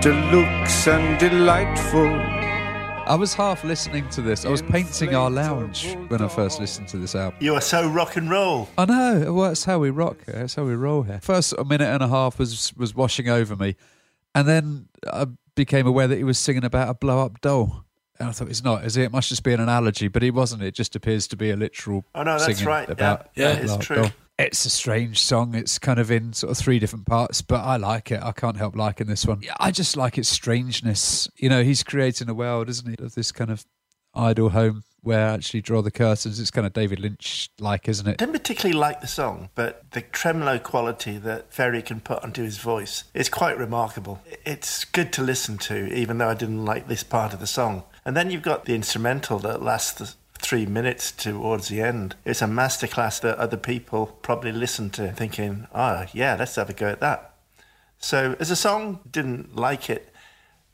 deluxe 0.00 0.86
and 0.86 1.18
delightful. 1.18 2.08
I 3.08 3.14
was 3.14 3.32
half 3.32 3.64
listening 3.64 4.08
to 4.10 4.20
this. 4.20 4.44
I 4.44 4.50
was 4.50 4.60
painting 4.60 5.14
our 5.14 5.30
lounge 5.30 5.96
when 6.08 6.20
I 6.20 6.28
first 6.28 6.60
listened 6.60 6.88
to 6.88 6.98
this 6.98 7.14
album. 7.14 7.38
You 7.40 7.54
are 7.54 7.62
so 7.62 7.88
rock 7.88 8.16
and 8.16 8.30
roll. 8.30 8.68
I 8.76 8.84
know. 8.84 9.32
Well, 9.32 9.48
that's 9.48 9.64
how 9.64 9.78
we 9.78 9.88
rock. 9.88 10.18
That's 10.26 10.54
how 10.54 10.64
we 10.64 10.74
roll 10.74 11.02
here. 11.04 11.20
First 11.22 11.54
a 11.58 11.64
minute 11.64 11.88
and 11.88 12.02
a 12.02 12.08
half 12.08 12.38
was 12.38 12.74
was 12.76 12.94
washing 12.94 13.30
over 13.30 13.56
me, 13.56 13.76
and 14.34 14.46
then 14.46 14.88
I 15.10 15.26
became 15.58 15.86
aware 15.86 16.06
that 16.06 16.16
he 16.16 16.24
was 16.24 16.38
singing 16.38 16.64
about 16.64 16.88
a 16.88 16.94
blow 16.94 17.18
up 17.24 17.40
doll. 17.40 17.84
And 18.18 18.28
I 18.28 18.32
thought 18.32 18.48
it's 18.48 18.64
not, 18.64 18.84
is 18.84 18.96
it? 18.96 19.02
It 19.02 19.12
must 19.12 19.28
just 19.28 19.42
be 19.42 19.52
an 19.52 19.60
analogy, 19.60 20.08
but 20.08 20.22
it 20.22 20.30
wasn't. 20.32 20.62
It 20.62 20.74
just 20.74 20.96
appears 20.96 21.28
to 21.28 21.36
be 21.36 21.50
a 21.50 21.56
literal. 21.56 22.04
Oh, 22.14 22.22
no, 22.22 22.38
that's 22.38 22.62
right. 22.62 22.88
About 22.88 23.28
Yeah, 23.34 23.52
yeah, 23.52 23.58
it's 23.74 23.76
true. 23.84 23.96
doll. 23.96 24.10
It's 24.38 24.64
a 24.64 24.70
strange 24.70 25.20
song. 25.20 25.56
It's 25.56 25.78
kind 25.80 25.98
of 25.98 26.12
in 26.12 26.32
sort 26.32 26.52
of 26.52 26.58
three 26.58 26.78
different 26.78 27.06
parts, 27.06 27.42
but 27.42 27.60
I 27.60 27.76
like 27.76 28.12
it. 28.12 28.22
I 28.22 28.30
can't 28.30 28.56
help 28.56 28.76
liking 28.76 29.08
this 29.08 29.26
one. 29.26 29.40
Yeah, 29.42 29.54
I 29.58 29.72
just 29.72 29.96
like 29.96 30.16
its 30.16 30.28
strangeness. 30.28 31.28
You 31.36 31.48
know, 31.48 31.64
he's 31.64 31.82
creating 31.82 32.28
a 32.28 32.34
world, 32.34 32.68
isn't 32.68 32.88
he, 32.88 33.04
of 33.04 33.14
this 33.16 33.32
kind 33.32 33.50
of 33.50 33.66
idle 34.14 34.50
home 34.50 34.84
where 35.02 35.28
actually 35.28 35.60
draw 35.60 35.80
the 35.80 35.90
curtains. 35.90 36.40
It's 36.40 36.50
kind 36.50 36.66
of 36.66 36.72
David 36.72 36.98
Lynch 36.98 37.50
like, 37.58 37.88
isn't 37.88 38.06
it? 38.06 38.12
I 38.12 38.24
didn't 38.24 38.32
particularly 38.32 38.78
like 38.78 39.00
the 39.00 39.06
song, 39.06 39.48
but 39.54 39.90
the 39.92 40.00
tremolo 40.00 40.58
quality 40.58 41.18
that 41.18 41.52
Ferry 41.52 41.82
can 41.82 42.00
put 42.00 42.22
onto 42.22 42.42
his 42.42 42.58
voice 42.58 43.04
is 43.14 43.28
quite 43.28 43.56
remarkable. 43.58 44.20
It's 44.44 44.84
good 44.84 45.12
to 45.14 45.22
listen 45.22 45.58
to, 45.58 45.92
even 45.92 46.18
though 46.18 46.28
I 46.28 46.34
didn't 46.34 46.64
like 46.64 46.88
this 46.88 47.02
part 47.02 47.32
of 47.32 47.40
the 47.40 47.46
song. 47.46 47.84
And 48.04 48.16
then 48.16 48.30
you've 48.30 48.42
got 48.42 48.64
the 48.64 48.74
instrumental 48.74 49.38
that 49.40 49.62
lasts 49.62 50.16
three 50.38 50.66
minutes 50.66 51.10
towards 51.12 51.68
the 51.68 51.82
end. 51.82 52.14
It's 52.24 52.42
a 52.42 52.46
masterclass 52.46 53.20
that 53.20 53.38
other 53.38 53.56
people 53.56 54.06
probably 54.22 54.52
listen 54.52 54.90
to, 54.90 55.12
thinking, 55.12 55.66
"Oh, 55.74 56.06
yeah, 56.12 56.36
let's 56.38 56.56
have 56.56 56.70
a 56.70 56.72
go 56.72 56.88
at 56.88 57.00
that." 57.00 57.34
So, 57.98 58.36
as 58.38 58.50
a 58.50 58.56
song, 58.56 59.00
didn't 59.10 59.56
like 59.56 59.90
it, 59.90 60.12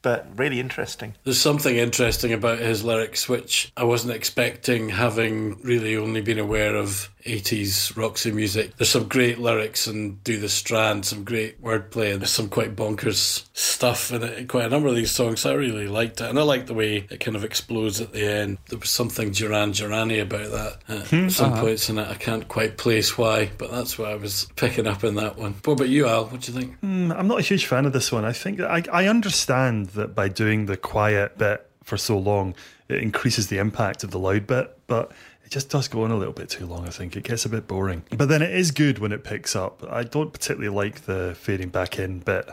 but 0.05 0.29
really 0.37 0.61
interesting. 0.61 1.15
There's 1.25 1.41
something 1.41 1.75
interesting 1.75 2.35
about 2.35 2.59
his 2.59 2.85
lyrics, 2.85 3.27
which 3.27 3.73
I 3.75 3.85
wasn't 3.85 4.13
expecting, 4.13 4.91
having 4.91 5.59
really 5.63 5.97
only 5.97 6.21
been 6.21 6.39
aware 6.39 6.77
of 6.77 7.09
80s 7.25 7.97
Roxy 7.97 8.31
music. 8.31 8.77
There's 8.77 8.91
some 8.91 9.09
great 9.09 9.39
lyrics 9.39 9.87
and 9.87 10.23
Do 10.23 10.39
the 10.39 10.49
Strand, 10.49 11.07
some 11.07 11.25
great 11.25 11.63
wordplay, 11.63 12.13
and 12.13 12.21
there's 12.21 12.31
some 12.31 12.49
quite 12.49 12.77
bonkers 12.77 13.45
stuff 13.55 14.13
in 14.13 14.23
it. 14.23 14.49
Quite 14.49 14.67
a 14.67 14.69
number 14.69 14.89
of 14.89 14.95
these 14.95 15.11
songs, 15.11 15.47
I 15.47 15.55
really 15.55 15.89
liked 15.89 16.21
it. 16.21 16.29
And 16.29 16.39
I 16.39 16.43
like 16.43 16.67
the 16.67 16.75
way 16.75 17.07
it 17.09 17.21
kind 17.21 17.37
of 17.37 17.45
explodes 17.45 18.01
at 18.01 18.13
the 18.13 18.27
end. 18.27 18.59
There 18.69 18.79
was 18.79 18.91
something 18.91 19.31
Duran 19.31 19.73
Durani 19.73 20.21
about 20.21 20.51
that 20.51 20.79
at 20.95 21.09
hmm, 21.09 21.29
some 21.29 21.55
uh-huh. 21.55 21.63
points 21.63 21.89
in 21.89 21.99
it. 21.99 22.09
I 22.09 22.15
can't 22.15 22.47
quite 22.47 22.77
place 22.77 23.17
why, 23.17 23.51
but 23.57 23.71
that's 23.71 23.99
what 23.99 24.11
I 24.11 24.17
was 24.17 24.47
picking 24.57 24.87
up 24.87 25.03
in 25.03 25.15
that 25.15 25.39
one. 25.39 25.55
What 25.65 25.75
about 25.75 25.89
you, 25.89 26.07
Al? 26.07 26.27
What 26.27 26.43
do 26.43 26.53
you 26.53 26.59
think? 26.59 26.79
Hmm, 26.81 27.11
I'm 27.13 27.27
not 27.27 27.39
a 27.39 27.43
huge 27.43 27.65
fan 27.65 27.87
of 27.87 27.95
this 27.95 28.13
one. 28.13 28.27
I 28.27 28.33
think 28.33 28.61
I, 28.61 28.83
I 28.93 29.07
understand 29.07 29.89
that 29.95 30.15
by 30.15 30.29
doing 30.29 30.67
the 30.67 30.77
quiet 30.77 31.39
bit 31.39 31.69
for 31.83 31.97
so 31.97 32.19
long, 32.19 32.55
it 32.89 33.03
increases 33.03 33.49
the 33.49 33.59
impact 33.59 34.05
of 34.05 34.11
the 34.11 34.19
loud 34.19 34.47
bit, 34.47 34.77
but 34.87 35.13
it 35.45 35.51
just 35.51 35.71
does 35.71 35.89
go 35.89 36.05
on 36.05 36.11
a 36.11 36.17
little 36.17 36.33
bit 36.33 36.49
too 36.49 36.67
long. 36.67 36.87
I 36.87 36.91
think 36.91 37.17
it 37.17 37.25
gets 37.25 37.45
a 37.45 37.49
bit 37.49 37.67
boring. 37.67 38.03
But 38.17 38.29
then 38.29 38.43
it 38.43 38.55
is 38.55 38.71
good 38.71 38.99
when 38.99 39.13
it 39.13 39.25
picks 39.25 39.55
up. 39.55 39.85
I 39.89 40.03
don't 40.05 40.33
particularly 40.33 40.75
like 40.75 41.03
the 41.03 41.37
fading 41.39 41.69
back 41.69 41.99
in 41.99 42.21
bit. 42.21 42.49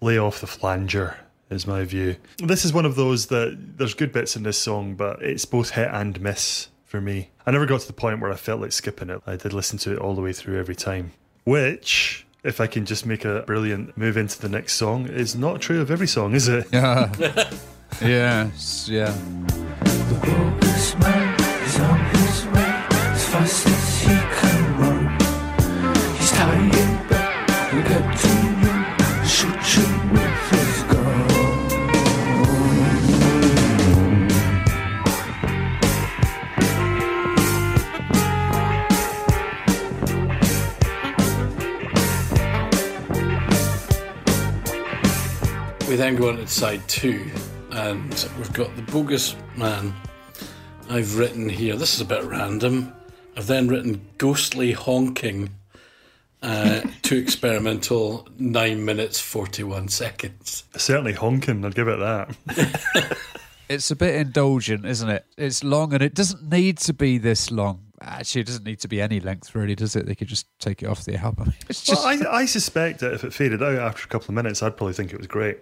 Lay 0.00 0.18
off 0.18 0.40
the 0.40 0.46
flanger 0.46 1.16
is 1.50 1.66
my 1.66 1.84
view. 1.84 2.16
This 2.38 2.64
is 2.64 2.72
one 2.72 2.84
of 2.84 2.96
those 2.96 3.26
that 3.26 3.78
there's 3.78 3.94
good 3.94 4.12
bits 4.12 4.36
in 4.36 4.42
this 4.42 4.58
song, 4.58 4.94
but 4.94 5.22
it's 5.22 5.44
both 5.44 5.70
hit 5.70 5.88
and 5.92 6.20
miss 6.20 6.68
for 6.84 7.00
me. 7.00 7.30
I 7.46 7.52
never 7.52 7.66
got 7.66 7.80
to 7.80 7.86
the 7.86 7.92
point 7.92 8.20
where 8.20 8.32
I 8.32 8.36
felt 8.36 8.60
like 8.60 8.72
skipping 8.72 9.10
it. 9.10 9.22
I 9.26 9.36
did 9.36 9.52
listen 9.52 9.78
to 9.80 9.92
it 9.92 9.98
all 9.98 10.14
the 10.14 10.22
way 10.22 10.32
through 10.32 10.58
every 10.58 10.74
time. 10.74 11.12
Which, 11.44 12.25
if 12.46 12.60
I 12.60 12.66
can 12.68 12.86
just 12.86 13.04
make 13.04 13.24
a 13.24 13.42
brilliant 13.42 13.96
move 13.98 14.16
into 14.16 14.40
the 14.40 14.48
next 14.48 14.74
song, 14.74 15.08
is 15.08 15.34
not 15.34 15.60
true 15.60 15.80
of 15.80 15.90
every 15.90 16.06
song, 16.06 16.34
is 16.34 16.46
it? 16.48 16.66
Yeah. 16.72 17.12
yes, 18.00 18.88
yeah. 18.88 19.12
We 45.96 46.02
then 46.02 46.16
go 46.16 46.28
on 46.28 46.36
to 46.36 46.46
side 46.46 46.86
two, 46.88 47.30
and 47.70 48.28
we've 48.36 48.52
got 48.52 48.76
the 48.76 48.82
bogus 48.82 49.34
man. 49.56 49.94
I've 50.90 51.16
written 51.16 51.48
here. 51.48 51.74
This 51.74 51.94
is 51.94 52.02
a 52.02 52.04
bit 52.04 52.22
random. 52.24 52.92
I've 53.34 53.46
then 53.46 53.66
written 53.66 54.06
ghostly 54.18 54.72
honking 54.72 55.48
uh, 56.42 56.82
to 57.04 57.16
experimental 57.16 58.28
nine 58.38 58.84
minutes 58.84 59.18
forty 59.18 59.62
one 59.62 59.88
seconds. 59.88 60.64
Certainly 60.76 61.14
honking, 61.14 61.64
I'd 61.64 61.74
give 61.74 61.88
it 61.88 61.98
that. 61.98 63.16
It's 63.68 63.90
a 63.90 63.96
bit 63.96 64.14
indulgent, 64.14 64.84
isn't 64.84 65.08
it? 65.08 65.24
It's 65.36 65.64
long 65.64 65.92
and 65.92 66.00
it 66.00 66.14
doesn't 66.14 66.48
need 66.48 66.78
to 66.78 66.92
be 66.92 67.18
this 67.18 67.50
long. 67.50 67.80
Actually, 68.00 68.42
it 68.42 68.46
doesn't 68.46 68.64
need 68.64 68.78
to 68.78 68.86
be 68.86 69.00
any 69.00 69.18
length, 69.18 69.56
really, 69.56 69.74
does 69.74 69.96
it? 69.96 70.06
They 70.06 70.14
could 70.14 70.28
just 70.28 70.46
take 70.60 70.84
it 70.84 70.86
off 70.86 71.04
the 71.04 71.16
album. 71.16 71.52
It's 71.68 71.82
just. 71.82 72.04
Well, 72.04 72.28
I, 72.28 72.42
I 72.42 72.46
suspect 72.46 73.00
that 73.00 73.14
if 73.14 73.24
it 73.24 73.32
faded 73.32 73.64
out 73.64 73.74
after 73.74 74.04
a 74.04 74.08
couple 74.08 74.28
of 74.28 74.34
minutes, 74.34 74.62
I'd 74.62 74.76
probably 74.76 74.92
think 74.92 75.12
it 75.12 75.18
was 75.18 75.26
great. 75.26 75.58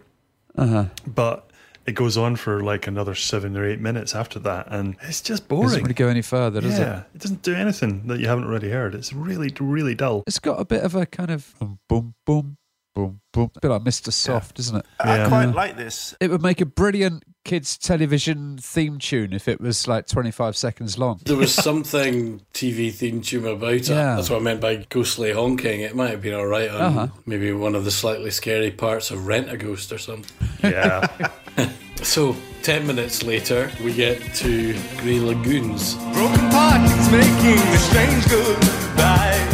Uh-huh. 0.56 0.86
But 1.06 1.50
it 1.86 1.92
goes 1.92 2.16
on 2.16 2.36
for 2.36 2.62
like 2.62 2.86
another 2.86 3.14
seven 3.14 3.56
or 3.56 3.66
eight 3.66 3.80
minutes 3.80 4.14
after 4.14 4.38
that, 4.40 4.68
and 4.70 4.96
it's 5.02 5.20
just 5.20 5.48
boring. 5.48 5.64
doesn't 5.64 5.82
really 5.82 5.94
go 5.94 6.08
any 6.08 6.22
further, 6.22 6.60
does 6.60 6.78
yeah, 6.78 7.00
it? 7.00 7.06
it 7.14 7.18
doesn't 7.20 7.42
do 7.42 7.54
anything 7.54 8.06
that 8.06 8.20
you 8.20 8.28
haven't 8.28 8.44
already 8.44 8.70
heard. 8.70 8.94
It's 8.94 9.12
really, 9.12 9.52
really 9.60 9.94
dull. 9.94 10.22
It's 10.26 10.38
got 10.38 10.60
a 10.60 10.64
bit 10.64 10.82
of 10.82 10.94
a 10.94 11.06
kind 11.06 11.30
of 11.30 11.54
boom, 11.58 11.78
boom, 11.88 12.14
boom, 12.24 12.56
boom, 12.94 13.20
boom. 13.32 13.50
A 13.56 13.60
bit 13.60 13.68
like 13.68 13.82
Mr. 13.82 14.12
Soft, 14.12 14.58
isn't 14.58 14.78
it? 14.78 14.86
Yeah. 15.04 15.26
I 15.26 15.28
quite 15.28 15.46
like 15.54 15.76
this. 15.76 16.14
It 16.20 16.30
would 16.30 16.42
make 16.42 16.60
a 16.60 16.66
brilliant 16.66 17.24
kids' 17.44 17.76
television 17.78 18.56
theme 18.58 18.98
tune 18.98 19.32
if 19.32 19.46
it 19.48 19.60
was 19.60 19.86
like 19.86 20.06
25 20.06 20.56
seconds 20.56 20.98
long. 20.98 21.20
There 21.24 21.36
was 21.36 21.52
something 21.54 22.40
TV 22.54 22.90
theme 22.92 23.20
tune 23.20 23.46
about 23.46 23.72
it. 23.74 23.88
Yeah. 23.88 24.16
That's 24.16 24.30
what 24.30 24.40
I 24.40 24.42
meant 24.42 24.60
by 24.60 24.86
ghostly 24.88 25.32
honking. 25.32 25.82
It 25.82 25.94
might 25.94 26.10
have 26.10 26.22
been 26.22 26.34
all 26.34 26.46
right 26.46 26.70
on 26.70 26.80
Uh-huh. 26.80 27.08
maybe 27.26 27.52
one 27.52 27.74
of 27.74 27.84
the 27.84 27.90
slightly 27.90 28.30
scary 28.30 28.70
parts 28.70 29.10
of 29.10 29.20
Rentaghost 29.20 29.92
or 29.92 29.98
something. 29.98 30.36
Yeah, 30.62 31.06
So, 32.02 32.34
10 32.62 32.86
minutes 32.86 33.22
later, 33.22 33.70
we 33.82 33.94
get 33.94 34.20
to 34.36 34.72
Grey 34.98 35.20
Lagoons. 35.20 35.94
Broken 36.12 36.50
parties 36.50 37.10
making 37.10 37.58
a 37.58 37.78
strange 37.78 38.28
goodbyes. 38.28 39.53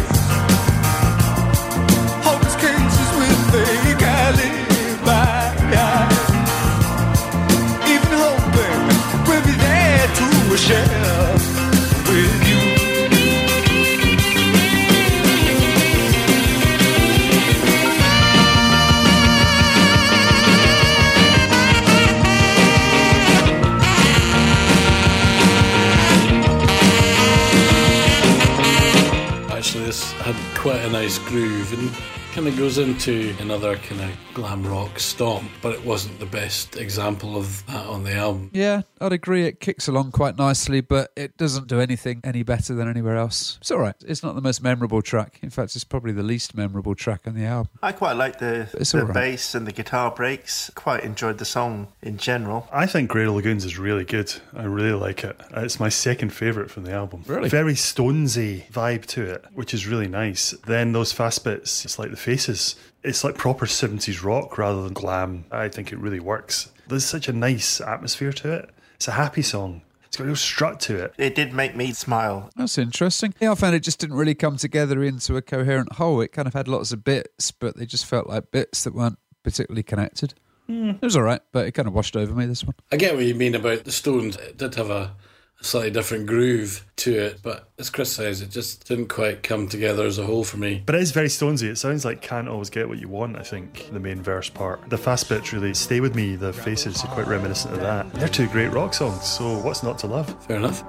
Actually, 29.51 29.85
this 29.85 30.13
had 30.13 30.35
quite 30.57 30.81
a 30.81 30.91
nice 30.91 31.19
groove 31.19 31.73
and 31.73 32.20
kind 32.33 32.47
of 32.47 32.57
goes 32.57 32.78
into 32.78 33.35
another 33.41 33.76
kind 33.76 34.01
of 34.01 34.11
glam 34.35 34.64
rock 34.64 35.01
stomp, 35.01 35.51
but 35.62 35.74
it 35.74 35.85
wasn't 35.85 36.16
the 36.20 36.26
best 36.26 36.76
example 36.76 37.37
of 37.37 37.66
that 37.66 37.85
on 37.87 38.05
the 38.05 38.12
album. 38.12 38.51
Yeah, 38.53 38.83
I'd 39.01 39.12
agree. 39.12 39.47
It 39.47 39.59
kicks 39.59 39.89
along 39.89 40.12
quite 40.12 40.39
nicely, 40.39 40.81
but 40.81 41.11
it 41.16 41.37
doesn't 41.37 41.66
do 41.66 41.81
anything 41.81 42.20
any 42.22 42.45
better 42.45 42.72
than 42.74 42.89
anywhere 42.89 43.16
else. 43.16 43.59
It's 43.61 43.70
all 43.72 43.81
right. 43.81 43.97
It's 44.07 44.22
not 44.22 44.37
the 44.37 44.41
most 44.41 44.62
memorable 44.62 45.03
track. 45.03 45.41
In 45.43 45.51
fact, 45.51 45.74
it's 45.74 45.85
probably 45.85 46.12
the 46.12 46.22
least 46.22 46.55
memorable 46.55 46.95
track 46.95 47.22
on 47.26 47.35
the 47.35 47.45
album. 47.45 47.70
I 47.83 47.91
quite 47.93 48.12
like 48.12 48.39
the, 48.39 48.68
the 48.72 49.01
all 49.01 49.07
right. 49.07 49.14
bass 49.14 49.55
and 49.55 49.66
the 49.66 49.72
guitar 49.72 50.12
breaks. 50.12 50.70
Quite 50.76 51.03
enjoyed 51.03 51.39
the 51.39 51.45
song 51.45 51.89
in 52.01 52.16
general. 52.16 52.68
I 52.72 52.87
think 52.87 53.11
Grey 53.11 53.26
Lagoons 53.26 53.64
is 53.64 53.76
really 53.76 54.05
good. 54.05 54.33
I 54.55 54.64
really 54.64 54.93
like 54.93 55.24
it. 55.24 55.41
Uh, 55.55 55.62
it's 55.62 55.81
my 55.81 55.89
second 55.89 56.31
favourite 56.33 56.70
from 56.70 56.85
the 56.85 56.93
album. 56.93 57.24
Really? 57.26 57.49
Very 57.49 57.74
Stonesy 57.74 58.70
vibe 58.70 59.07
to 59.07 59.24
it, 59.24 59.45
which 59.55 59.74
is 59.74 59.89
really 59.89 60.09
nice. 60.09 60.53
Then 60.66 60.93
those 60.93 61.12
fast 61.12 61.43
bits, 61.43 61.85
it's 61.85 61.99
like 61.99 62.11
the 62.11 62.20
faces. 62.21 62.77
It's 63.03 63.25
like 63.25 63.35
proper 63.37 63.66
70s 63.66 64.23
rock 64.23 64.59
rather 64.59 64.83
than 64.83 64.93
glam. 64.93 65.45
I 65.51 65.68
think 65.68 65.93
it 65.93 65.99
really 65.99 66.21
works. 66.21 66.71
There's 66.87 67.05
such 67.05 67.29
a 67.29 67.33
nice 67.33 67.81
atmosphere 67.81 68.33
to 68.33 68.53
it. 68.53 68.71
It's 68.97 69.09
a 69.09 69.12
happy 69.12 69.43
song. 69.43 69.83
It's 70.11 70.16
got 70.16 70.25
a 70.25 70.27
real 70.27 70.37
strut 70.37 70.81
to 70.81 70.97
it. 70.97 71.14
It 71.18 71.37
did 71.37 71.55
make 71.55 71.77
me 71.77 71.93
smile. 71.93 72.51
That's 72.57 72.79
interesting. 72.79 73.33
Yeah, 73.41 73.53
I 73.53 73.55
found 73.55 73.77
it 73.77 73.85
just 73.85 74.01
didn't 74.01 74.16
really 74.16 74.35
come 74.35 74.57
together 74.57 75.05
into 75.05 75.37
a 75.37 75.43
coherent 75.43 75.93
whole. 75.93 76.21
It 76.21 76.33
kind 76.33 76.49
of 76.49 76.55
had 76.55 76.66
lots 76.66 76.93
of 76.93 77.05
bits, 77.05 77.53
but 77.53 77.77
they 77.77 77.87
just 77.87 78.05
felt 78.05 78.27
like 78.27 78.51
bits 78.51 78.83
that 78.85 78.93
weren't 78.93 79.21
particularly 79.45 79.85
connected. 79.85 80.35
Hmm. 80.66 80.91
It 80.91 81.03
was 81.03 81.16
all 81.16 81.23
right, 81.23 81.41
but 81.53 81.66
it 81.66 81.73
kind 81.73 81.87
of 81.87 81.95
washed 81.95 82.16
over 82.16 82.35
me, 82.35 82.47
this 82.47 82.64
one. 82.64 82.75
I 82.91 82.97
get 82.97 83.14
what 83.14 83.25
you 83.25 83.37
mean 83.37 83.55
about 83.55 83.85
the 83.85 83.93
Stones. 83.93 84.37
It 84.37 84.59
did 84.59 84.75
have 84.75 84.91
a, 84.91 84.95
a 84.95 85.16
slightly 85.61 85.91
different 85.91 86.27
groove 86.27 86.85
to 86.97 87.13
it, 87.13 87.41
but 87.43 87.69
as 87.79 87.91
Chris 87.91 88.13
says, 88.13 88.41
it 88.41 88.51
just 88.51 88.87
didn't 88.89 89.09
quite 89.09 89.43
come 89.43 89.69
together 89.69 90.05
as 90.05 90.19
a 90.19 90.25
whole 90.25 90.45
for 90.45 90.57
me. 90.57 90.83
But 90.85 90.95
it 90.95 91.03
is 91.03 91.13
very 91.13 91.29
Stonesy. 91.29 91.69
It 91.69 91.77
sounds 91.77 92.05
like 92.05 92.23
can't 92.23 92.49
always 92.49 92.71
get 92.71 92.89
what 92.89 92.99
you 92.99 93.09
want, 93.09 93.37
I 93.37 93.43
think, 93.43 93.91
the 93.93 94.01
main 94.01 94.23
verse 94.23 94.49
part. 94.49 94.89
The 94.89 94.99
fast 94.99 95.29
bits 95.29 95.53
really 95.53 95.75
stay 95.75 96.01
with 96.01 96.15
me. 96.15 96.37
The 96.37 96.53
faces 96.53 97.05
are 97.05 97.09
quite 97.09 97.27
reminiscent 97.27 97.75
of 97.75 97.81
that. 97.81 98.13
They're 98.15 98.29
two 98.29 98.49
great 98.49 98.73
rock 98.73 98.95
songs, 98.95 99.25
so 99.25 99.59
what's 99.59 99.83
not 99.83 99.99
to 100.01 100.07
love? 100.07 100.35
Fair 100.47 100.57
enough. 100.57 100.87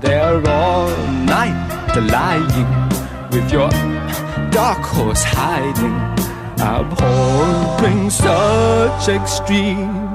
There 0.00 0.48
all 0.48 0.88
night 1.24 1.68
lying 1.96 2.46
with 3.30 3.50
your 3.50 3.68
dark 4.50 4.78
horse 4.78 5.24
hiding, 5.24 5.94
abhorring 6.60 8.10
such 8.10 9.08
extreme. 9.08 10.07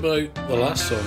About 0.00 0.34
the 0.48 0.56
last 0.56 0.88
song, 0.88 1.04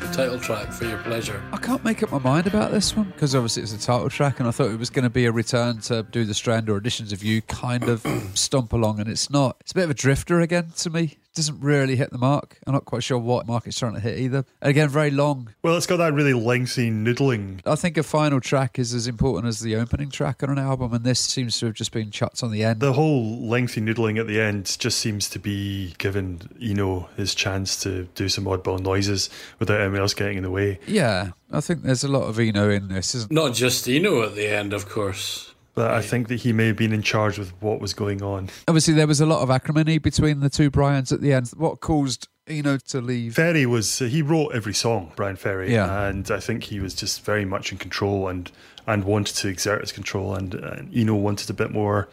the 0.00 0.08
title 0.08 0.36
track 0.36 0.72
for 0.72 0.84
Your 0.84 0.98
Pleasure? 0.98 1.40
I 1.52 1.58
can't 1.58 1.84
make 1.84 2.02
up 2.02 2.10
my 2.10 2.18
mind 2.18 2.48
about 2.48 2.72
this 2.72 2.96
one 2.96 3.10
because 3.10 3.36
obviously 3.36 3.62
it's 3.62 3.72
a 3.72 3.78
title 3.78 4.10
track, 4.10 4.40
and 4.40 4.48
I 4.48 4.50
thought 4.50 4.72
it 4.72 4.80
was 4.80 4.90
going 4.90 5.04
to 5.04 5.10
be 5.10 5.26
a 5.26 5.30
return 5.30 5.78
to 5.82 6.02
do 6.02 6.24
the 6.24 6.34
Strand 6.34 6.68
or 6.68 6.76
Editions 6.76 7.12
of 7.12 7.22
You 7.22 7.40
kind 7.42 7.84
of 7.84 8.04
stomp 8.34 8.72
along, 8.72 8.98
and 8.98 9.08
it's 9.08 9.30
not. 9.30 9.58
It's 9.60 9.70
a 9.70 9.76
bit 9.76 9.84
of 9.84 9.90
a 9.90 9.94
drifter 9.94 10.40
again 10.40 10.72
to 10.78 10.90
me. 10.90 11.18
It 11.32 11.36
doesn't 11.36 11.60
really 11.60 11.96
hit 11.96 12.10
the 12.10 12.18
mark. 12.18 12.58
I'm 12.66 12.74
not 12.74 12.84
quite 12.84 13.02
sure 13.02 13.16
what 13.16 13.46
mark 13.46 13.66
it's 13.66 13.78
trying 13.78 13.94
to 13.94 14.00
hit 14.00 14.18
either. 14.18 14.44
And 14.60 14.68
again, 14.68 14.90
very 14.90 15.10
long. 15.10 15.48
Well, 15.62 15.78
it's 15.78 15.86
got 15.86 15.96
that 15.96 16.12
really 16.12 16.34
lengthy 16.34 16.90
noodling. 16.90 17.62
I 17.64 17.74
think 17.74 17.96
a 17.96 18.02
final 18.02 18.38
track 18.38 18.78
is 18.78 18.92
as 18.92 19.06
important 19.06 19.46
as 19.46 19.60
the 19.60 19.76
opening 19.76 20.10
track 20.10 20.42
on 20.42 20.50
an 20.50 20.58
album, 20.58 20.92
and 20.92 21.04
this 21.04 21.20
seems 21.20 21.58
to 21.60 21.66
have 21.66 21.74
just 21.74 21.90
been 21.90 22.10
chucked 22.10 22.42
on 22.42 22.50
the 22.50 22.62
end. 22.62 22.80
The 22.80 22.92
whole 22.92 23.48
lengthy 23.48 23.80
noodling 23.80 24.20
at 24.20 24.26
the 24.26 24.42
end 24.42 24.76
just 24.78 24.98
seems 24.98 25.30
to 25.30 25.38
be 25.38 25.94
giving 25.96 26.42
Eno 26.60 27.08
his 27.16 27.34
chance 27.34 27.82
to 27.84 28.04
do 28.14 28.28
some 28.28 28.44
oddball 28.44 28.78
noises 28.78 29.30
without 29.58 29.80
anyone 29.80 30.00
else 30.00 30.12
getting 30.12 30.36
in 30.36 30.42
the 30.42 30.50
way. 30.50 30.80
yeah, 30.86 31.30
I 31.50 31.62
think 31.62 31.82
there's 31.82 32.04
a 32.04 32.08
lot 32.08 32.24
of 32.24 32.38
Eno 32.38 32.68
in 32.68 32.88
this, 32.88 33.14
isn't 33.14 33.32
Not 33.32 33.54
just 33.54 33.88
Eno 33.88 34.22
at 34.22 34.34
the 34.34 34.48
end, 34.48 34.74
of 34.74 34.86
course. 34.86 35.51
But 35.74 35.92
I 35.92 36.02
think 36.02 36.28
that 36.28 36.40
he 36.40 36.52
may 36.52 36.66
have 36.66 36.76
been 36.76 36.92
in 36.92 37.02
charge 37.02 37.38
with 37.38 37.50
what 37.62 37.80
was 37.80 37.94
going 37.94 38.22
on. 38.22 38.50
Obviously, 38.68 38.92
there 38.94 39.06
was 39.06 39.20
a 39.20 39.26
lot 39.26 39.40
of 39.42 39.50
acrimony 39.50 39.98
between 39.98 40.40
the 40.40 40.50
two 40.50 40.70
Bryans 40.70 41.12
at 41.12 41.20
the 41.22 41.32
end. 41.32 41.48
What 41.56 41.80
caused 41.80 42.28
Eno 42.46 42.76
to 42.88 43.00
leave? 43.00 43.34
Ferry 43.36 43.64
was 43.64 44.02
uh, 44.02 44.04
he 44.06 44.20
wrote 44.20 44.50
every 44.54 44.74
song, 44.74 45.12
Bryan 45.16 45.36
Ferry, 45.36 45.72
Yeah. 45.72 46.08
and 46.08 46.30
I 46.30 46.40
think 46.40 46.64
he 46.64 46.78
was 46.80 46.92
just 46.94 47.24
very 47.24 47.44
much 47.46 47.72
in 47.72 47.78
control 47.78 48.28
and 48.28 48.50
and 48.86 49.04
wanted 49.04 49.36
to 49.36 49.48
exert 49.48 49.80
his 49.80 49.92
control, 49.92 50.34
and, 50.34 50.54
and 50.54 50.92
Eno 50.94 51.14
wanted 51.14 51.48
a 51.48 51.54
bit 51.54 51.70
more 51.70 52.08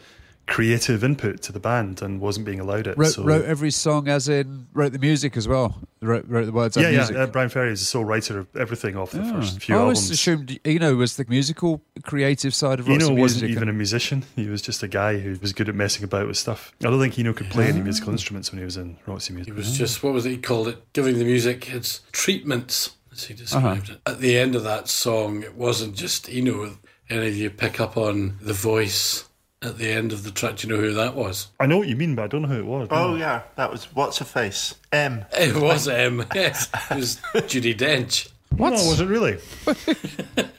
creative 0.46 1.04
input 1.04 1.40
to 1.42 1.52
the 1.52 1.60
band 1.60 2.02
and 2.02 2.20
wasn't 2.20 2.44
being 2.44 2.58
allowed 2.58 2.86
it. 2.88 2.98
Wrote, 2.98 3.12
so 3.12 3.22
wrote 3.22 3.44
every 3.44 3.70
song, 3.70 4.08
as 4.08 4.28
in 4.28 4.66
wrote 4.72 4.92
the 4.92 4.98
music 4.98 5.36
as 5.36 5.46
well. 5.46 5.80
Wrote, 6.02 6.24
wrote 6.26 6.46
the 6.46 6.52
words 6.52 6.76
yeah, 6.76 6.86
on 6.88 6.92
yeah. 6.92 6.98
music. 6.98 7.16
uh, 7.16 7.26
Bryan 7.26 7.48
Ferry 7.50 7.72
is 7.72 7.80
the 7.80 7.86
sole 7.86 8.04
writer 8.04 8.38
of 8.40 8.48
everything 8.56 8.96
off 8.96 9.12
the 9.12 9.20
Ah. 9.20 9.32
first 9.32 9.62
few 9.62 9.76
I 9.76 9.78
always 9.78 9.98
albums. 9.98 10.10
assumed 10.10 10.58
Eno 10.64 10.94
was 10.96 11.16
the 11.16 11.24
musical, 11.28 11.82
creative 12.02 12.54
side 12.54 12.80
of 12.80 12.88
Roxy. 12.88 13.04
Eno 13.04 13.10
Roxy 13.10 13.20
wasn't 13.20 13.42
music. 13.42 13.56
even 13.56 13.68
a 13.68 13.72
musician. 13.72 14.24
He 14.34 14.48
was 14.48 14.60
just 14.62 14.82
a 14.82 14.88
guy 14.88 15.18
who 15.18 15.38
was 15.40 15.52
good 15.52 15.68
at 15.68 15.74
messing 15.76 16.02
about 16.02 16.26
with 16.26 16.36
stuff. 16.38 16.72
I 16.80 16.84
don't 16.84 16.98
think 17.00 17.18
Eno 17.18 17.32
could 17.32 17.50
play 17.50 17.68
any 17.68 17.80
musical 17.80 18.10
instruments 18.12 18.50
when 18.50 18.58
he 18.58 18.64
was 18.64 18.76
in 18.76 18.96
Roxy 19.06 19.32
Music. 19.34 19.52
He 19.52 19.56
was 19.56 19.76
just, 19.76 20.02
what 20.02 20.12
was 20.14 20.26
it 20.26 20.30
he 20.30 20.36
called 20.38 20.68
it? 20.68 20.92
Giving 20.94 21.18
the 21.18 21.24
music 21.24 21.72
its 21.72 22.00
treatments, 22.12 22.96
as 23.12 23.24
he 23.24 23.34
described 23.34 23.90
it. 23.90 24.00
At 24.06 24.18
the 24.20 24.36
end 24.38 24.56
of 24.56 24.64
that 24.64 24.88
song, 24.88 25.42
it 25.44 25.54
wasn't 25.54 25.94
just 25.94 26.28
Eno. 26.28 26.78
Any 27.08 27.26
of 27.28 27.36
you 27.36 27.50
pick 27.50 27.80
up 27.80 27.96
on 27.96 28.38
the 28.40 28.52
voice 28.52 29.24
at 29.62 29.78
the 29.78 29.90
end 29.90 30.12
of 30.12 30.24
the 30.24 30.30
track? 30.30 30.56
Do 30.56 30.68
you 30.68 30.74
know 30.74 30.80
who 30.80 30.94
that 30.94 31.14
was? 31.14 31.48
I 31.58 31.66
know 31.66 31.78
what 31.78 31.88
you 31.88 31.96
mean, 31.96 32.14
but 32.14 32.24
I 32.24 32.26
don't 32.28 32.42
know 32.42 32.48
who 32.48 32.60
it 32.60 32.66
was. 32.66 32.88
Oh 32.90 33.16
yeah, 33.16 33.42
that 33.56 33.70
was 33.70 33.84
what's 33.94 34.18
her 34.18 34.24
face? 34.24 34.74
M. 34.92 35.24
It 35.32 35.56
was 35.56 35.88
M. 35.88 36.24
yes, 36.34 36.68
it 36.90 36.96
was 36.96 37.20
Judi 37.34 37.76
Dench. 37.76 38.28
What? 38.56 38.70
No, 38.70 38.88
was 38.88 39.00
it 39.00 39.06
really? 39.06 39.38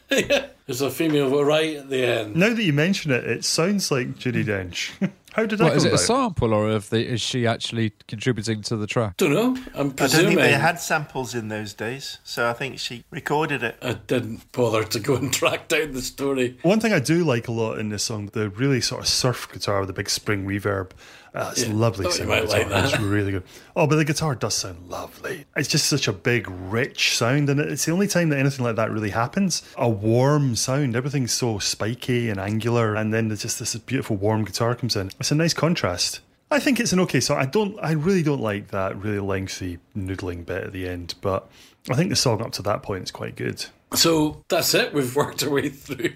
There's 0.66 0.82
a 0.82 0.90
female 0.90 1.44
right 1.44 1.76
at 1.78 1.90
the 1.90 2.06
end. 2.06 2.36
Now 2.36 2.54
that 2.54 2.64
you 2.64 2.74
mention 2.74 3.12
it, 3.12 3.26
it 3.26 3.44
sounds 3.44 3.92
like 3.92 4.16
Judi 4.18 4.46
Dench. 4.46 4.92
How 5.34 5.46
did 5.46 5.60
that 5.60 5.66
What, 5.66 5.78
is 5.78 5.84
come 5.84 5.94
it 5.94 5.96
a 5.96 5.98
sample 5.98 6.54
or 6.54 6.70
of 6.70 6.90
the, 6.90 7.06
is 7.06 7.22
she 7.22 7.48
actually 7.48 7.94
contributing 8.08 8.62
to 8.64 8.76
the 8.76 8.88
track? 8.88 9.18
Don't 9.18 9.34
know. 9.34 9.58
I'm 9.74 9.88
I 10.00 10.08
don't 10.08 10.10
think 10.10 10.40
they 10.40 10.54
had 10.54 10.80
samples 10.80 11.34
in 11.34 11.48
those 11.48 11.74
days, 11.74 12.20
so 12.24 12.50
I 12.50 12.54
think 12.54 12.80
she 12.80 13.06
recorded 13.12 13.64
it. 13.64 13.78
I 13.82 13.94
didn't 13.94 14.52
bother 14.52 14.84
to 14.84 15.00
go 15.00 15.16
and 15.16 15.32
track 15.42 15.68
down 15.70 15.94
the 15.94 16.02
story. 16.02 16.58
One 16.64 16.80
thing 16.80 16.92
I 16.94 17.00
do 17.00 17.24
like 17.24 17.48
a 17.48 17.52
lot 17.52 17.80
in 17.80 17.90
this 17.90 18.04
song, 18.04 18.28
the 18.34 18.50
really 18.50 18.82
sort 18.82 19.02
of 19.02 19.08
surf 19.08 19.48
guitar 19.52 19.80
with 19.80 19.88
the 19.88 19.94
big 19.94 20.10
spring 20.10 20.46
reverb. 20.46 20.92
Uh, 21.34 21.50
it's 21.52 21.64
Yeah. 21.66 21.74
lovely 21.74 22.06
you 22.14 22.26
like 22.26 22.68
that. 22.70 22.86
It's 22.94 23.00
really 23.00 23.32
good. 23.32 23.44
Oh, 23.76 23.88
but 23.88 23.96
the 23.96 24.04
guitar 24.06 24.36
does 24.36 24.54
sound 24.54 24.90
lovely. 24.90 25.46
It's 25.56 25.70
just 25.70 25.86
such 25.86 26.08
a 26.10 26.14
big, 26.14 26.50
rich 26.50 27.16
sound, 27.18 27.50
and 27.50 27.60
it's 27.60 27.86
the 27.86 27.94
only 27.94 28.08
time 28.08 28.30
that 28.30 28.40
anything 28.40 28.66
like 28.66 28.76
that 28.76 28.92
really 28.92 29.12
happens. 29.12 29.62
A 29.78 29.88
warm 29.90 30.58
sound. 30.58 30.96
Everything's 30.96 31.32
so 31.32 31.58
spiky 31.60 32.30
and 32.30 32.38
angular, 32.40 32.96
and 32.96 33.14
then 33.14 33.30
there's 33.30 33.44
just 33.44 33.60
this 33.60 33.74
beautiful 33.78 34.18
warm 34.18 34.44
guitar 34.44 34.76
comes 34.76 34.96
in. 34.98 35.12
It's 35.22 35.32
a 35.32 35.36
nice 35.36 35.54
contrast. 35.54 36.20
I 36.54 36.60
think 36.60 36.82
it's 36.82 36.92
an 36.92 37.00
okay 37.00 37.22
song. 37.22 37.38
I 37.38 37.46
don't. 37.46 37.78
I 37.82 37.92
really 37.94 38.24
don't 38.24 38.42
like 38.42 38.72
that 38.72 39.02
really 39.02 39.20
lengthy 39.20 39.80
noodling 39.96 40.46
bit 40.46 40.66
at 40.66 40.72
the 40.74 40.86
end, 40.86 41.14
but 41.22 41.48
I 41.90 41.96
think 41.96 42.10
the 42.10 42.18
song 42.18 42.42
up 42.42 42.52
to 42.54 42.62
that 42.64 42.84
point 42.84 43.04
is 43.04 43.12
quite 43.12 43.38
good. 43.38 43.66
So 43.94 44.44
that's 44.50 44.74
it. 44.74 44.94
We've 44.94 45.16
worked 45.16 45.44
our 45.44 45.50
way 45.50 45.70
through. 45.70 46.12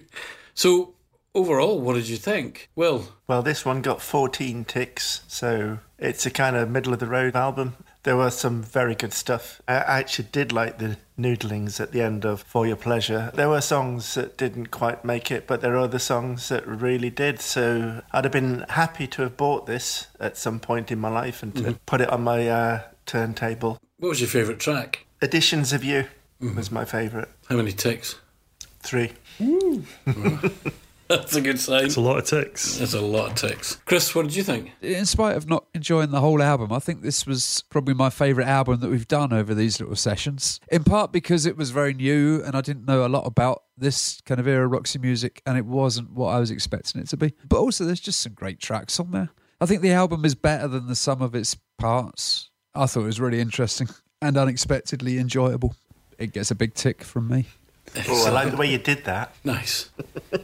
So 0.53 0.94
overall, 1.35 1.79
what 1.79 1.93
did 1.93 2.07
you 2.07 2.17
think? 2.17 2.69
Well, 2.75 3.09
Well, 3.27 3.43
this 3.43 3.63
one 3.65 3.81
got 3.81 4.01
14 4.01 4.65
ticks, 4.65 5.21
so 5.27 5.79
it's 5.99 6.25
a 6.25 6.31
kind 6.31 6.55
of 6.55 6.69
middle 6.69 6.93
of 6.93 6.99
the 6.99 7.05
road 7.07 7.35
album. 7.35 7.75
There 8.03 8.15
was 8.17 8.37
some 8.37 8.61
very 8.63 8.93
good 8.95 9.13
stuff. 9.13 9.61
I 9.67 9.73
I 9.75 9.99
actually 9.99 10.27
did 10.31 10.51
like 10.51 10.77
the 10.77 10.97
noodlings 11.19 11.79
at 11.79 11.91
the 11.91 12.01
end 12.01 12.23
of 12.23 12.43
For 12.43 12.67
Your 12.67 12.75
Pleasure. 12.75 13.31
There 13.33 13.49
were 13.49 13.61
songs 13.61 14.13
that 14.13 14.37
didn't 14.37 14.67
quite 14.67 15.03
make 15.03 15.31
it, 15.31 15.47
but 15.47 15.61
there 15.61 15.73
are 15.73 15.79
other 15.79 15.97
songs 15.99 16.49
that 16.49 16.67
really 16.67 17.09
did. 17.09 17.39
So 17.41 18.01
I'd 18.11 18.23
have 18.25 18.31
been 18.33 18.63
happy 18.69 19.07
to 19.07 19.23
have 19.23 19.37
bought 19.37 19.65
this 19.65 20.07
at 20.19 20.37
some 20.37 20.59
point 20.59 20.91
in 20.91 20.99
my 20.99 21.09
life 21.09 21.41
and 21.41 21.55
to 21.55 21.79
put 21.87 21.99
it 22.01 22.09
on 22.09 22.23
my 22.23 22.47
uh, 22.47 22.81
turntable. 23.07 23.79
what 23.97 24.09
was 24.09 24.21
your 24.21 24.29
favourite 24.29 24.59
track? 24.59 25.05
Editions 25.21 25.73
of 25.73 25.83
You 25.83 26.05
was 26.39 26.69
my 26.71 26.85
favourite. 26.85 27.29
How 27.49 27.55
many 27.57 27.71
ticks? 27.71 28.19
Three. 28.83 29.13
That's 31.07 31.35
a 31.35 31.41
good 31.41 31.59
sign. 31.59 31.85
It's 31.85 31.97
a 31.97 32.01
lot 32.01 32.17
of 32.17 32.25
ticks. 32.25 32.79
It's 32.81 32.93
a 32.93 33.01
lot 33.01 33.31
of 33.31 33.35
ticks. 33.35 33.75
Chris, 33.85 34.15
what 34.15 34.23
did 34.23 34.35
you 34.35 34.43
think? 34.43 34.71
In 34.81 35.05
spite 35.05 35.37
of 35.37 35.47
not 35.47 35.65
enjoying 35.75 36.09
the 36.09 36.19
whole 36.19 36.41
album, 36.41 36.71
I 36.73 36.79
think 36.79 37.03
this 37.03 37.27
was 37.27 37.63
probably 37.69 37.93
my 37.93 38.09
favourite 38.09 38.47
album 38.47 38.79
that 38.79 38.89
we've 38.89 39.07
done 39.07 39.31
over 39.31 39.53
these 39.53 39.79
little 39.79 39.95
sessions. 39.95 40.59
In 40.71 40.83
part 40.83 41.11
because 41.11 41.45
it 41.45 41.57
was 41.57 41.69
very 41.69 41.93
new 41.93 42.41
and 42.43 42.55
I 42.55 42.61
didn't 42.61 42.85
know 42.85 43.05
a 43.05 43.07
lot 43.07 43.27
about 43.27 43.63
this 43.77 44.19
kind 44.21 44.39
of 44.39 44.47
era 44.47 44.67
Roxy 44.67 44.97
music 44.97 45.41
and 45.45 45.57
it 45.57 45.65
wasn't 45.65 46.11
what 46.11 46.29
I 46.29 46.39
was 46.39 46.49
expecting 46.49 47.01
it 47.01 47.07
to 47.09 47.17
be. 47.17 47.33
But 47.47 47.59
also, 47.59 47.85
there's 47.85 47.99
just 47.99 48.21
some 48.21 48.33
great 48.33 48.59
tracks 48.59 48.99
on 48.99 49.11
there. 49.11 49.29
I 49.61 49.67
think 49.67 49.81
the 49.81 49.91
album 49.91 50.25
is 50.25 50.35
better 50.35 50.67
than 50.67 50.87
the 50.87 50.95
sum 50.95 51.21
of 51.21 51.35
its 51.35 51.55
parts. 51.77 52.49
I 52.73 52.87
thought 52.87 53.03
it 53.03 53.05
was 53.05 53.19
really 53.19 53.39
interesting 53.39 53.89
and 54.21 54.37
unexpectedly 54.37 55.19
enjoyable. 55.19 55.75
It 56.17 56.33
gets 56.33 56.51
a 56.51 56.55
big 56.55 56.73
tick 56.73 57.03
from 57.03 57.27
me. 57.27 57.45
Oh, 58.07 58.27
I 58.27 58.29
like 58.29 58.51
the 58.51 58.57
way 58.57 58.69
you 58.69 58.77
did 58.77 59.05
that. 59.05 59.35
Nice. 59.43 59.89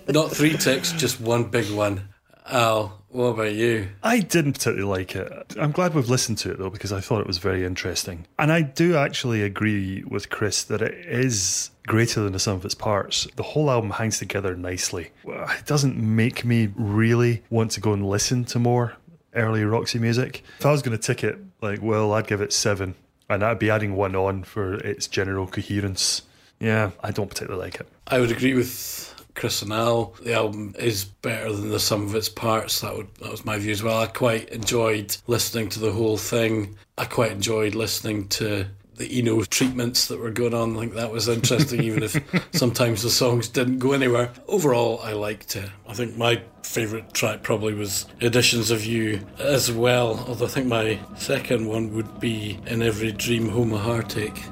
Not 0.08 0.32
three 0.32 0.58
ticks, 0.58 0.92
just 0.94 1.20
one 1.20 1.46
big 1.46 1.70
one. 1.72 2.10
Al, 2.48 3.02
what 3.10 3.28
about 3.28 3.54
you? 3.54 3.90
I 4.04 4.20
didn't 4.20 4.54
particularly 4.54 4.84
like 4.84 5.16
it. 5.16 5.56
I'm 5.60 5.72
glad 5.72 5.94
we've 5.94 6.10
listened 6.10 6.38
to 6.40 6.52
it 6.52 6.58
though 6.58 6.70
because 6.70 6.92
I 6.92 7.00
thought 7.00 7.22
it 7.22 7.28
was 7.28 7.38
very 7.38 7.66
interesting. 7.66 8.26
And 8.40 8.52
I 8.52 8.62
do 8.62 8.96
actually 8.96 9.44
agree 9.44 10.04
with 10.04 10.30
Chris 10.30 10.64
that 10.64 10.82
it 10.82 10.94
is 11.06 11.72
greater 11.88 12.22
than 12.22 12.34
the 12.34 12.40
sum 12.40 12.56
of 12.56 12.66
its 12.66 12.76
parts. 12.76 13.28
The 13.36 13.44
whole 13.44 13.70
album 13.70 13.92
hangs 13.92 14.18
together 14.18 14.56
nicely. 14.56 15.12
It 15.26 15.66
doesn't 15.66 15.98
make 15.98 16.44
me 16.46 16.70
really 16.76 17.44
want 17.50 17.72
to 17.72 17.80
go 17.80 17.94
and 17.94 18.08
listen 18.08 18.46
to 18.46 18.60
more 18.60 18.96
early 19.34 19.64
Roxy 19.64 20.00
music. 20.00 20.44
If 20.60 20.66
I 20.66 20.72
was 20.72 20.82
going 20.82 20.98
to 20.98 21.04
tick 21.04 21.24
it, 21.24 21.38
like, 21.62 21.82
well, 21.82 22.14
I'd 22.14 22.28
give 22.28 22.42
it 22.42 22.52
seven, 22.52 22.96
and 23.30 23.44
I'd 23.44 23.60
be 23.60 23.70
adding 23.70 23.96
one 23.96 24.16
on 24.16 24.44
for 24.44 24.76
its 24.76 25.08
general 25.08 25.48
coherence. 25.48 26.24
Yeah, 26.62 26.92
I 27.04 27.12
don't 27.12 27.28
particularly 27.28 27.66
like 27.66 27.80
it. 27.80 27.88
I 28.08 28.20
would 28.20 28.32
agree 28.32 28.54
with 28.54 29.14
Chris 29.34 29.62
and 29.64 29.74
Al. 29.74 30.14
The 30.22 30.34
album 30.34 30.76
is 30.78 31.06
better 31.06 31.52
than 31.52 31.70
the 31.70 31.80
sum 31.80 32.04
of 32.04 32.16
its 32.16 32.30
parts. 32.30 32.82
That 32.82 32.96
would 32.96 33.14
that 33.16 33.32
was 33.32 33.44
my 33.44 33.58
view 33.58 33.72
as 33.72 33.82
well. 33.84 34.00
I 34.00 34.08
quite 34.08 34.50
enjoyed 34.50 35.18
listening 35.28 35.70
to 35.70 35.80
the 35.80 35.92
whole 35.92 36.18
thing. 36.18 36.78
I 36.98 37.06
quite 37.06 37.32
enjoyed 37.32 37.74
listening 37.74 38.28
to 38.30 38.68
the 38.96 39.20
Eno 39.20 39.44
treatments 39.44 40.08
that 40.08 40.20
were 40.20 40.30
going 40.30 40.54
on. 40.54 40.76
I 40.76 40.82
think 40.82 40.94
that 40.94 41.12
was 41.12 41.28
interesting, 41.28 41.82
even 41.82 42.04
if 42.04 42.22
sometimes 42.54 43.02
the 43.02 43.10
songs 43.10 43.48
didn't 43.48 43.80
go 43.80 43.94
anywhere. 43.94 44.32
Overall, 44.48 45.00
I 45.04 45.14
liked 45.14 45.56
it. 45.56 45.70
I 45.88 45.94
think 45.94 46.18
my 46.18 46.44
favourite 46.62 47.12
track 47.12 47.42
probably 47.42 47.74
was 47.74 48.06
Editions 48.22 48.70
of 48.70 48.86
You 48.86 49.22
as 49.40 49.72
well. 49.72 50.24
Although 50.28 50.46
I 50.46 50.50
think 50.50 50.68
my 50.68 51.00
second 51.18 51.68
one 51.68 51.96
would 51.96 52.20
be 52.20 52.60
In 52.68 52.84
Every 52.84 53.12
Dream 53.12 53.50
Home 53.50 53.74
a 53.74 53.80
Heartache. 53.80 54.44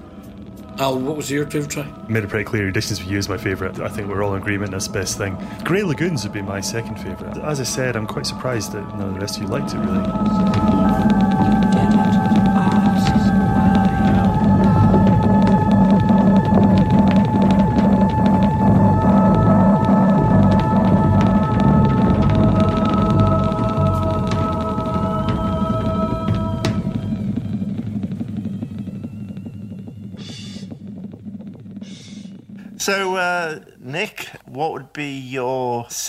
Al, 0.80 0.98
what 0.98 1.18
was 1.18 1.30
your 1.30 1.46
favourite 1.46 1.70
track? 1.70 2.10
Made 2.10 2.24
it 2.24 2.30
pretty 2.30 2.46
clear, 2.46 2.70
Editions 2.70 3.02
of 3.02 3.06
You 3.06 3.18
is 3.18 3.28
my 3.28 3.38
favourite. 3.38 3.82
I 3.82 3.90
think 3.90 4.08
we're 4.08 4.24
all 4.24 4.34
in 4.34 4.42
agreement 4.42 4.72
that's 4.72 4.88
the 4.88 4.94
best 4.94 5.18
thing. 5.18 5.38
Grey 5.66 5.84
Lagoons 5.84 6.24
would 6.24 6.32
be 6.32 6.42
my 6.42 6.62
second 6.62 6.96
favourite. 6.96 7.38
As 7.40 7.60
I 7.60 7.66
said, 7.66 7.98
I'm 7.98 8.08
quite 8.08 8.26
surprised 8.26 8.72
that 8.72 8.88
none 8.98 9.10
of 9.10 9.14
the 9.16 9.20
rest 9.20 9.36
of 9.36 9.44
you 9.44 9.50
liked 9.50 9.74
it 9.74 9.78
really. 9.78 10.89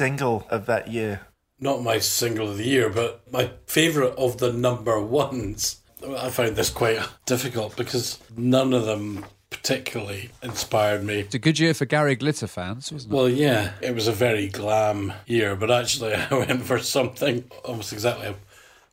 Single 0.01 0.47
of 0.51 0.67
that 0.67 0.89
year? 0.89 1.21
not 1.61 1.83
my 1.83 1.99
single 1.99 2.49
of 2.49 2.57
the 2.57 2.65
year, 2.65 2.89
but 2.89 3.31
my 3.31 3.51
favourite 3.67 4.15
of 4.17 4.39
the 4.39 4.53
number 4.53 5.01
ones. 5.01 5.81
I 6.03 6.31
found 6.31 6.57
this 6.57 6.71
quite 6.71 6.99
difficult 7.27 7.77
because 7.77 8.19
none 8.35 8.73
of 8.73 8.87
them 8.87 9.27
particularly 9.51 10.31
inspired 10.43 11.05
me. 11.05 11.21
It's 11.21 11.35
a 11.35 11.39
good 11.39 11.59
year 11.59 11.75
for 11.75 11.85
Gary 11.85 12.15
Glitter 12.15 12.47
fans, 12.47 12.91
wasn't 12.91 13.13
it? 13.13 13.17
Well, 13.17 13.29
yeah, 13.29 13.73
it 13.83 13.95
was 13.95 14.09
a 14.09 14.13
very 14.13 14.49
glam 14.49 15.13
year, 15.27 15.55
but 15.55 15.71
actually 15.71 16.15
I 16.31 16.35
went 16.35 16.63
for 16.63 16.79
something 16.79 17.45
almost 17.65 17.93
exactly 17.93 18.35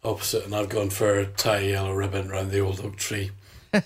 opposite, 0.04 0.44
and 0.44 0.54
I've 0.54 0.68
gone 0.70 0.90
for 0.90 1.18
a 1.18 1.26
tie 1.26 1.60
yellow 1.60 1.94
ribbon 1.94 2.30
around 2.30 2.52
the 2.52 2.60
old 2.60 2.82
oak 2.82 2.98
tree. 2.98 3.32
I 3.74 3.80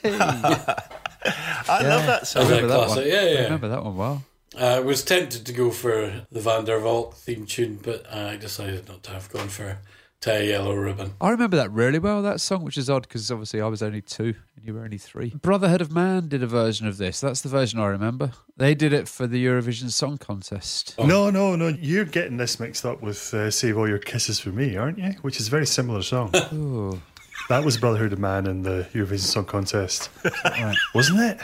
love 1.70 2.08
that 2.08 2.26
song. 2.26 2.44
a 2.44 2.46
remember 2.46 2.68
that 2.70 2.78
classic, 2.88 2.98
one. 2.98 3.08
yeah, 3.08 3.20
I 3.20 3.26
yeah. 3.26 3.44
remember 3.44 3.68
that 3.68 3.84
one 3.84 3.98
well. 3.98 4.24
Uh, 4.60 4.66
I 4.66 4.80
was 4.80 5.04
tempted 5.04 5.46
to 5.46 5.54
go 5.54 5.72
for 5.72 6.26
the 6.32 6.42
Van 6.42 6.66
der 6.66 6.80
Valk 6.80 7.16
theme 7.16 7.46
tune, 7.46 7.80
but 7.82 8.12
I 8.12 8.36
decided 8.36 8.88
not 8.88 9.04
to 9.04 9.12
have 9.12 9.30
gone 9.30 9.48
for 9.48 9.80
tie 10.20 10.34
a 10.34 10.44
yellow 10.44 10.74
ribbon. 10.76 11.14
I 11.20 11.30
remember 11.30 11.58
that 11.58 11.72
really 11.72 12.00
well, 12.00 12.22
that 12.22 12.42
song, 12.42 12.64
which 12.64 12.78
is 12.78 12.90
odd 12.90 13.04
because 13.04 13.32
obviously 13.32 13.62
I 13.62 13.68
was 13.68 13.82
only 13.82 14.02
two 14.02 14.36
and 14.56 14.66
you 14.66 14.74
were 14.74 14.82
only 14.82 14.98
three. 14.98 15.30
Brotherhood 15.42 15.82
of 15.82 15.92
Man 15.92 16.28
did 16.28 16.44
a 16.44 16.48
version 16.48 16.86
of 16.88 16.98
this. 16.98 17.20
That's 17.22 17.42
the 17.42 17.50
version 17.50 17.80
I 17.80 17.88
remember. 17.88 18.32
They 18.58 18.76
did 18.76 18.94
it 18.94 19.08
for 19.08 19.26
the 19.26 19.44
Eurovision 19.44 19.90
Song 19.90 20.18
Contest. 20.18 20.96
No, 21.00 21.30
no, 21.30 21.56
no. 21.56 21.70
You're 21.70 22.06
getting 22.06 22.38
this 22.38 22.60
mixed 22.60 22.86
up 22.86 23.02
with 23.02 23.34
uh, 23.34 23.50
Save 23.50 23.78
All 23.78 23.88
Your 23.88 24.00
Kisses 24.00 24.40
for 24.40 24.50
Me, 24.50 24.76
aren't 24.76 25.00
you? 25.00 25.12
Which 25.22 25.40
is 25.40 25.48
a 25.48 25.52
very 25.52 25.66
similar 25.66 26.02
song. 26.02 26.34
That 27.50 27.66
was 27.66 27.78
Brotherhood 27.78 28.14
of 28.14 28.20
Man 28.20 28.48
in 28.48 28.62
the 28.62 28.88
Eurovision 28.94 29.26
Song 29.26 29.44
Contest. 29.46 30.10
Right. 30.46 30.76
Wasn't 30.94 31.20
it? 31.20 31.42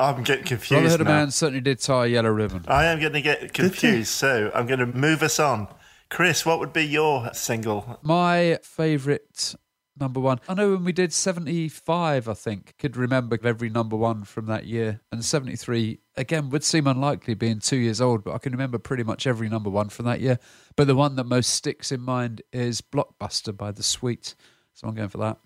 I'm 0.00 0.22
getting 0.22 0.44
confused 0.44 0.70
Brotherhood 0.70 1.00
of 1.02 1.06
now. 1.06 1.18
Man 1.18 1.30
certainly 1.30 1.60
did 1.60 1.78
tie 1.78 2.06
a 2.06 2.08
yellow 2.08 2.30
ribbon. 2.30 2.64
I 2.66 2.86
am 2.86 3.00
going 3.00 3.12
to 3.12 3.20
get 3.20 3.52
confused, 3.52 4.08
so 4.08 4.50
I'm 4.54 4.66
going 4.66 4.80
to 4.80 4.86
move 4.86 5.22
us 5.22 5.38
on. 5.38 5.68
Chris, 6.08 6.44
what 6.44 6.58
would 6.58 6.72
be 6.72 6.84
your 6.84 7.32
single? 7.34 7.98
My 8.02 8.58
favourite 8.62 9.54
number 10.00 10.18
one. 10.18 10.40
I 10.48 10.54
know 10.54 10.70
when 10.70 10.84
we 10.84 10.92
did 10.92 11.12
75, 11.12 12.28
I 12.28 12.34
think, 12.34 12.74
could 12.78 12.96
remember 12.96 13.38
every 13.44 13.68
number 13.68 13.96
one 13.96 14.24
from 14.24 14.46
that 14.46 14.66
year. 14.66 15.00
And 15.12 15.24
73, 15.24 16.00
again, 16.16 16.50
would 16.50 16.64
seem 16.64 16.86
unlikely 16.86 17.34
being 17.34 17.60
two 17.60 17.76
years 17.76 18.00
old, 18.00 18.24
but 18.24 18.34
I 18.34 18.38
can 18.38 18.52
remember 18.52 18.78
pretty 18.78 19.04
much 19.04 19.26
every 19.26 19.48
number 19.48 19.70
one 19.70 19.90
from 19.90 20.06
that 20.06 20.20
year. 20.20 20.38
But 20.76 20.86
the 20.86 20.96
one 20.96 21.16
that 21.16 21.24
most 21.24 21.50
sticks 21.50 21.92
in 21.92 22.00
mind 22.00 22.42
is 22.52 22.80
Blockbuster 22.80 23.56
by 23.56 23.70
The 23.70 23.82
Sweet. 23.82 24.34
So 24.72 24.88
I'm 24.88 24.94
going 24.94 25.10
for 25.10 25.18
that. 25.18 25.38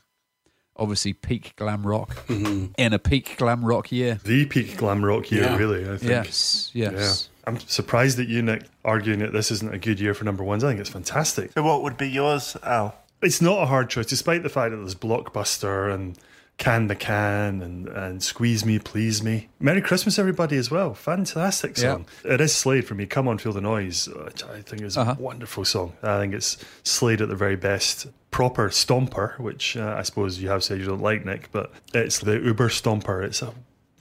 Obviously, 0.76 1.12
peak 1.12 1.54
glam 1.56 1.86
rock 1.86 2.26
mm-hmm. 2.26 2.72
in 2.76 2.92
a 2.92 2.98
peak 2.98 3.36
glam 3.36 3.64
rock 3.64 3.92
year. 3.92 4.18
The 4.24 4.44
peak 4.46 4.76
glam 4.76 5.04
rock 5.04 5.30
year, 5.30 5.44
Yeah. 5.44 5.56
really, 5.56 5.84
I 5.84 5.96
think. 5.98 6.10
Yes, 6.10 6.70
yes. 6.72 6.92
Yeah. 6.92 7.30
I'm 7.46 7.60
surprised 7.60 8.16
that 8.16 8.28
you, 8.28 8.42
Nick, 8.42 8.64
arguing 8.84 9.20
that 9.20 9.32
this 9.32 9.50
isn't 9.50 9.72
a 9.72 9.78
good 9.78 10.00
year 10.00 10.14
for 10.14 10.24
number 10.24 10.42
ones. 10.42 10.64
I 10.64 10.68
think 10.70 10.80
it's 10.80 10.90
fantastic. 10.90 11.52
So, 11.52 11.62
what 11.62 11.82
would 11.82 11.96
be 11.96 12.08
yours, 12.08 12.56
Al? 12.62 12.96
It's 13.22 13.40
not 13.40 13.62
a 13.62 13.66
hard 13.66 13.88
choice, 13.88 14.06
despite 14.06 14.42
the 14.42 14.48
fact 14.48 14.72
that 14.72 14.78
there's 14.78 14.94
Blockbuster 14.94 15.94
and 15.94 16.18
Can 16.56 16.86
the 16.86 16.94
Can 16.94 17.60
and, 17.62 17.88
and 17.88 18.22
Squeeze 18.22 18.64
Me, 18.64 18.78
Please 18.78 19.22
Me. 19.22 19.48
Merry 19.58 19.82
Christmas, 19.82 20.18
everybody, 20.18 20.56
as 20.56 20.70
well. 20.70 20.94
Fantastic 20.94 21.76
Yeah. 21.76 21.82
song. 21.94 22.06
It 22.24 22.40
is 22.40 22.54
Slade 22.54 22.86
for 22.86 22.94
me. 22.94 23.06
Come 23.06 23.26
on, 23.26 23.38
Feel 23.38 23.52
the 23.52 23.60
Noise, 23.60 24.08
which 24.24 24.44
I 24.44 24.62
think 24.62 24.82
is 24.82 24.96
Uh-huh. 24.96 25.16
a 25.18 25.22
wonderful 25.22 25.64
song. 25.64 25.94
I 26.02 26.18
think 26.20 26.32
it's 26.32 26.56
Slade 26.84 27.20
at 27.20 27.28
the 27.28 27.34
very 27.34 27.56
best. 27.56 28.06
Proper 28.30 28.68
stomper, 28.70 29.38
which 29.38 29.76
uh, 29.76 29.94
I 29.98 30.02
suppose 30.02 30.38
you 30.40 30.48
have 30.48 30.62
said 30.64 30.78
you 30.78 30.86
don't 30.86 31.00
like, 31.02 31.24
Nick, 31.24 31.50
but 31.52 31.72
it's 31.92 32.18
the 32.20 32.40
Uber 32.40 32.68
stomper. 32.68 33.22
It's 33.24 33.42
a 33.42 33.52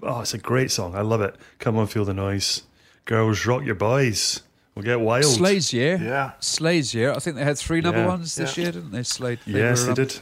oh, 0.03 0.21
it's 0.21 0.33
a 0.33 0.37
great 0.39 0.71
song. 0.71 0.95
I 0.95 1.01
love 1.01 1.21
it. 1.21 1.35
Come 1.59 1.77
on, 1.77 1.87
feel 1.87 2.05
the 2.05 2.13
noise. 2.13 2.63
Girls, 3.05 3.45
rock 3.45 3.63
your 3.63 3.75
boys. 3.75 4.41
We'll 4.75 4.83
get 4.85 4.99
wild. 5.01 5.25
Slade's 5.25 5.71
year. 5.71 5.99
Yeah. 6.01 6.31
Slade's 6.39 6.95
year. 6.95 7.11
I 7.13 7.19
think 7.19 7.35
they 7.35 7.43
had 7.43 7.57
three 7.59 7.81
number 7.81 7.99
Yeah. 7.99 8.07
ones 8.07 8.33
this 8.35 8.57
Yeah. 8.57 8.63
year, 8.63 8.71
didn't 8.71 8.91
they? 8.91 9.03
Slade. 9.03 9.39
Yes, 9.45 9.81
were, 9.85 9.93
they 9.93 10.05
did. 10.05 10.19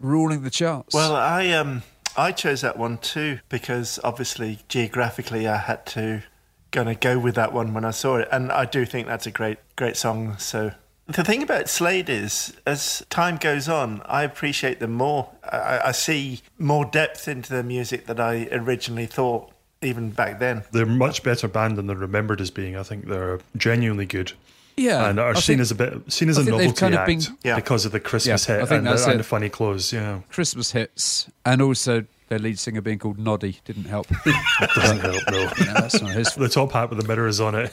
Ruling 0.00 0.42
the 0.42 0.50
charts. 0.50 0.94
Well, 0.94 1.14
I 1.14 1.50
um 1.50 1.82
I 2.16 2.32
chose 2.32 2.60
that 2.62 2.76
one 2.78 2.98
too 2.98 3.40
because 3.48 3.98
obviously 4.02 4.60
geographically 4.68 5.46
I 5.46 5.56
had 5.56 5.86
to 5.86 6.22
gonna 6.70 6.94
go 6.94 7.18
with 7.18 7.34
that 7.36 7.52
one 7.52 7.74
when 7.74 7.84
I 7.84 7.90
saw 7.90 8.16
it, 8.16 8.28
and 8.30 8.52
I 8.52 8.64
do 8.64 8.84
think 8.84 9.06
that's 9.06 9.26
a 9.26 9.30
great 9.30 9.58
great 9.76 9.96
song. 9.96 10.36
So 10.38 10.72
the 11.06 11.24
thing 11.24 11.42
about 11.42 11.68
Slade 11.68 12.10
is, 12.10 12.54
as 12.66 13.04
time 13.08 13.36
goes 13.36 13.68
on, 13.68 14.02
I 14.04 14.24
appreciate 14.24 14.78
them 14.78 14.92
more. 14.92 15.30
I, 15.42 15.80
I 15.86 15.92
see 15.92 16.42
more 16.58 16.84
depth 16.84 17.28
into 17.28 17.50
their 17.50 17.62
music 17.62 18.06
than 18.06 18.20
I 18.20 18.46
originally 18.52 19.06
thought, 19.06 19.50
even 19.80 20.10
back 20.10 20.38
then. 20.38 20.64
They're 20.70 20.82
a 20.82 20.86
much 20.86 21.22
better 21.22 21.48
band 21.48 21.78
than 21.78 21.86
they're 21.86 21.96
remembered 21.96 22.42
as 22.42 22.50
being. 22.50 22.76
I 22.76 22.82
think 22.82 23.06
they're 23.06 23.40
genuinely 23.56 24.04
good. 24.04 24.32
Yeah, 24.78 25.08
and 25.08 25.18
are 25.20 25.30
I 25.30 25.34
seen 25.34 25.58
think 25.58 25.60
as 25.60 25.70
a 25.70 25.74
bit 25.74 26.12
seen 26.12 26.28
as 26.28 26.38
I 26.38 26.42
a 26.42 26.44
think 26.44 26.56
novelty 26.56 26.80
kind 26.80 26.94
of 26.94 27.00
act 27.00 27.06
been- 27.06 27.38
Yeah. 27.44 27.56
because 27.56 27.84
of 27.84 27.92
the 27.92 28.00
Christmas 28.00 28.48
Yeah, 28.48 28.54
I 28.54 28.58
hit 28.60 28.68
think 28.68 28.86
and, 28.86 28.98
the, 28.98 29.10
and 29.10 29.20
the 29.20 29.24
funny 29.24 29.48
clothes. 29.48 29.92
Yeah, 29.92 30.20
Christmas 30.30 30.72
hits, 30.72 31.28
and 31.44 31.60
also 31.62 32.04
their 32.28 32.38
lead 32.38 32.58
singer 32.58 32.80
being 32.80 32.98
called 32.98 33.18
Noddy 33.18 33.60
didn't 33.64 33.84
help. 33.84 34.06
doesn't 34.74 35.00
help. 35.00 35.22
No, 35.30 35.44
No, 35.44 35.72
that's 35.74 36.00
not 36.00 36.10
his. 36.12 36.34
the 36.36 36.48
top 36.48 36.72
hat 36.72 36.90
with 36.90 37.00
the 37.00 37.06
mirrors 37.08 37.40
on 37.40 37.54
it. 37.54 37.72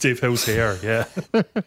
Dave 0.00 0.20
Hill's 0.20 0.46
hair. 0.46 0.78
Yeah, 0.82 1.04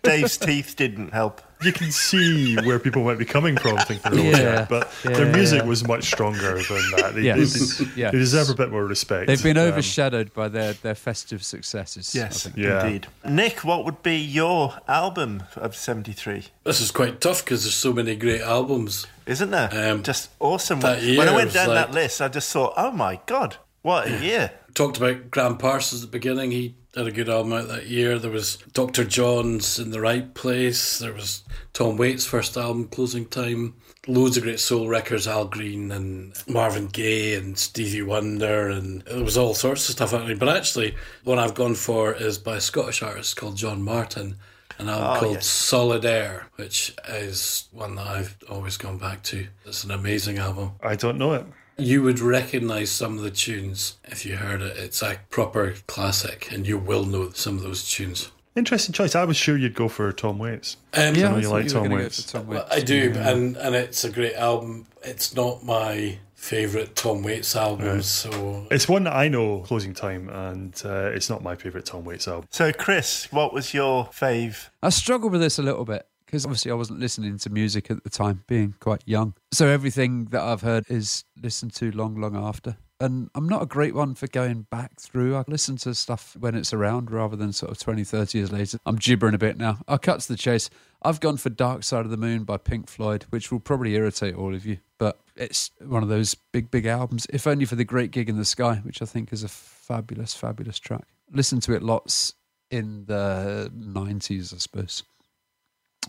Dave's 0.03 0.37
teeth 0.37 0.75
didn't 0.75 1.13
help. 1.13 1.41
You 1.63 1.73
can 1.73 1.91
see 1.91 2.55
where 2.57 2.77
people 2.77 3.03
might 3.03 3.17
be 3.17 3.25
coming 3.25 3.57
from 3.57 3.77
thinking, 3.79 4.11
oh, 4.13 4.15
Yeah. 4.21 4.37
yeah. 4.37 4.65
but 4.69 4.91
Yeah, 5.03 5.11
their 5.11 5.33
music 5.33 5.61
yeah. 5.63 5.67
was 5.67 5.87
much 5.87 6.03
stronger 6.05 6.53
than 6.61 6.91
that. 6.97 7.13
They, 7.15 7.21
Yes, 7.21 7.77
they, 7.79 7.85
yes. 7.95 8.11
they 8.11 8.17
deserve 8.19 8.49
a 8.49 8.53
bit 8.53 8.69
more 8.69 8.85
respect. 8.85 9.25
They've 9.27 9.41
been 9.41 9.57
Um, 9.57 9.69
overshadowed 9.69 10.33
by 10.35 10.49
their, 10.49 10.73
their 10.73 10.93
festive 10.95 11.43
successes. 11.43 12.15
I 12.15 12.19
Yes, 12.19 12.43
think. 12.43 12.57
Yeah. 12.57 12.85
indeed. 12.85 13.07
Nick, 13.27 13.63
what 13.63 13.85
would 13.85 14.03
be 14.03 14.17
your 14.17 14.75
album 14.87 15.43
of 15.55 15.75
'73? 15.75 16.45
This 16.63 16.79
is 16.79 16.91
quite 16.91 17.19
tough 17.21 17.43
because 17.43 17.63
there's 17.63 17.73
so 17.75 17.91
many 17.91 18.15
great 18.15 18.41
albums. 18.41 19.07
Isn't 19.25 19.49
there? 19.49 19.69
Um, 19.73 20.03
just 20.03 20.29
awesome. 20.39 20.79
that 20.81 20.99
When, 21.01 21.17
when 21.17 21.29
I 21.29 21.33
went 21.35 21.45
was 21.47 21.53
down 21.55 21.69
that 21.69 21.91
list, 21.91 22.21
I 22.21 22.27
just 22.27 22.51
thought, 22.51 22.73
oh 22.77 22.91
my 22.91 23.19
god, 23.25 23.57
what 23.81 24.07
a 24.07 24.23
year! 24.23 24.51
Talked 24.73 24.97
about 24.97 25.31
Gram 25.31 25.57
Parsons 25.57 26.03
at 26.03 26.11
the 26.11 26.17
beginning. 26.17 26.51
He 26.51 26.75
had 26.97 27.07
a 27.07 27.11
good 27.11 27.29
album 27.29 27.53
out 27.53 27.67
that 27.67 27.85
year. 27.87 28.17
There 28.17 28.31
was 28.31 28.57
Dr. 28.73 29.03
John's 29.03 29.77
In 29.77 29.91
the 29.91 30.01
Right 30.01 30.33
Place. 30.33 30.97
There 30.97 31.13
was 31.13 31.43
Tom 31.73 31.95
Waits' 31.95 32.25
first 32.25 32.57
album, 32.57 32.87
Closing 32.87 33.27
Time. 33.27 33.75
Loads 34.07 34.37
of 34.37 34.43
great 34.43 34.59
soul 34.59 34.87
records, 34.87 35.27
Al 35.27 35.45
Green 35.45 35.91
and 35.91 36.33
Marvin 36.47 36.87
Gaye 36.87 37.35
and 37.35 37.57
Stevie 37.57 38.01
Wonder, 38.01 38.69
and 38.69 39.01
there 39.03 39.23
was 39.23 39.37
all 39.37 39.53
sorts 39.53 39.87
of 39.89 39.95
stuff 39.95 40.11
happening. 40.11 40.37
But 40.37 40.49
actually, 40.49 40.95
one 41.23 41.37
I've 41.39 41.53
gone 41.53 41.75
for 41.75 42.13
is 42.13 42.37
by 42.37 42.55
a 42.55 42.61
Scottish 42.61 43.03
artist 43.03 43.35
called 43.35 43.57
John 43.57 43.83
Martyn, 43.83 44.37
an 44.79 44.89
album 44.89 45.07
Oh, 45.07 45.19
called 45.19 45.33
yes. 45.35 45.45
Solid 45.45 46.05
Air, 46.05 46.47
which 46.55 46.95
is 47.09 47.67
one 47.71 47.95
that 47.95 48.07
I've 48.07 48.37
always 48.49 48.77
gone 48.77 48.97
back 48.97 49.23
to. 49.23 49.47
It's 49.65 49.83
an 49.83 49.91
amazing 49.91 50.37
album. 50.37 50.71
I 50.81 50.95
don't 50.95 51.17
know 51.17 51.33
it. 51.33 51.45
You 51.79 52.01
would 52.03 52.19
recognize 52.19 52.89
some 52.89 53.17
of 53.17 53.23
the 53.23 53.29
tunes 53.31 53.97
if 54.05 54.25
you 54.25 54.37
heard 54.37 54.61
it. 54.61 54.77
It's 54.77 55.01
a 55.03 55.19
proper 55.29 55.75
classic, 55.85 56.51
and 56.51 56.65
you 56.67 56.77
will 56.77 57.05
know 57.05 57.29
some 57.31 57.57
of 57.57 57.63
those 57.63 57.87
tunes. 57.87 58.31
Interesting 58.55 58.93
choice. 58.93 59.13
I 59.13 59.23
was 59.25 59.37
sure 59.37 59.55
you'd 59.55 59.75
go 59.75 59.87
for 59.87 60.11
Tom 60.11 60.39
Waits. 60.39 60.77
Um, 60.95 61.13
Yeah, 61.13 61.27
I 61.27 61.31
know 61.33 61.37
you 61.37 61.49
like 61.49 61.65
were 61.65 61.69
Tom 61.69 61.83
gonna 61.83 61.95
Waits. 61.97 62.23
Tom 62.31 62.47
Waits. 62.47 62.65
I 62.71 62.79
do, 62.79 63.13
and 63.15 63.55
and 63.57 63.75
it's 63.75 64.03
a 64.03 64.09
great 64.09 64.33
album. 64.33 64.87
It's 65.03 65.35
not 65.35 65.63
my 65.63 66.17
favorite 66.33 66.95
Tom 66.95 67.21
Waits 67.21 67.55
album, 67.55 68.01
so 68.01 68.65
It's 68.71 68.87
one 68.89 69.03
that 69.03 69.15
I 69.15 69.27
know, 69.27 69.59
Closing 69.59 69.93
Time, 69.93 70.29
and 70.29 70.73
uh, 70.83 71.11
it's 71.13 71.29
not 71.29 71.43
my 71.43 71.55
favourite 71.55 71.85
Tom 71.85 72.05
Waits 72.05 72.27
album. 72.27 72.47
So, 72.51 72.71
Chris, 72.73 73.31
what 73.31 73.53
was 73.53 73.73
your 73.75 74.05
fave? 74.05 74.69
I 74.81 74.89
struggled 74.89 75.31
with 75.31 75.41
this 75.41 75.59
a 75.59 75.63
little 75.63 75.85
bit 75.85 76.07
because 76.27 76.45
obviously 76.45 76.71
I 76.71 76.75
wasn't 76.75 76.99
listening 76.99 77.37
to 77.39 77.49
music 77.49 77.89
at 77.89 78.03
the 78.03 78.09
time, 78.09 78.43
being 78.47 78.75
quite 78.79 79.01
young. 79.05 79.33
So 79.51 79.67
everything 79.67 80.25
that 80.25 80.41
I've 80.41 80.61
heard 80.61 80.83
is 80.89 81.23
listened 81.41 81.73
to 81.75 81.89
long, 81.91 82.19
long 82.19 82.35
after. 82.35 82.77
And 82.99 83.29
I'm 83.33 83.47
not 83.47 83.61
a 83.61 83.67
great 83.67 83.93
one 83.93 84.15
for 84.15 84.27
going 84.27 84.63
back 84.69 84.99
through. 84.99 85.37
I 85.37 85.43
listen 85.47 85.77
to 85.77 85.93
stuff 85.93 86.35
when 86.37 86.55
it's 86.55 86.73
around 86.73 87.11
rather 87.11 87.35
than 87.35 87.53
sort 87.53 87.71
of 87.71 87.77
20, 87.77 88.03
30 88.03 88.37
years 88.37 88.51
later. 88.51 88.79
I'm 88.85 88.97
gibbering 88.97 89.35
a 89.35 89.37
bit 89.37 89.57
now. 89.57 89.79
I'll 89.87 89.99
cut 89.99 90.19
to 90.21 90.27
the 90.27 90.37
chase. 90.37 90.69
I've 91.03 91.19
gone 91.19 91.37
for 91.37 91.49
Dark 91.49 91.83
Side 91.83 92.05
of 92.05 92.11
the 92.11 92.17
Moon 92.17 92.43
by 92.43 92.57
Pink 92.57 92.89
Floyd, 92.89 93.25
which 93.29 93.51
will 93.51 93.59
probably 93.59 93.95
irritate 93.95 94.35
all 94.35 94.53
of 94.53 94.65
you. 94.65 94.79
But 94.97 95.19
it's 95.35 95.69
one 95.79 96.03
of 96.03 96.09
those 96.09 96.33
big, 96.35 96.71
big 96.71 96.87
albums, 96.87 97.27
if 97.29 97.45
only 97.45 97.65
for 97.65 97.75
the 97.75 97.85
Great 97.85 98.11
Gig 98.11 98.29
in 98.29 98.37
the 98.37 98.45
Sky, 98.45 98.81
which 98.83 99.01
I 99.01 99.05
think 99.05 99.31
is 99.31 99.43
a 99.43 99.47
fabulous, 99.47 100.33
fabulous 100.33 100.79
track. 100.79 101.05
Listen 101.31 101.59
to 101.61 101.73
it 101.73 101.83
lots 101.83 102.33
in 102.71 103.05
the 103.05 103.71
90s, 103.77 104.53
I 104.53 104.57
suppose 104.57 105.03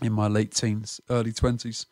in 0.01 0.13
my 0.13 0.27
late 0.27 0.53
teens, 0.53 1.01
early 1.09 1.33
twenties. 1.33 1.85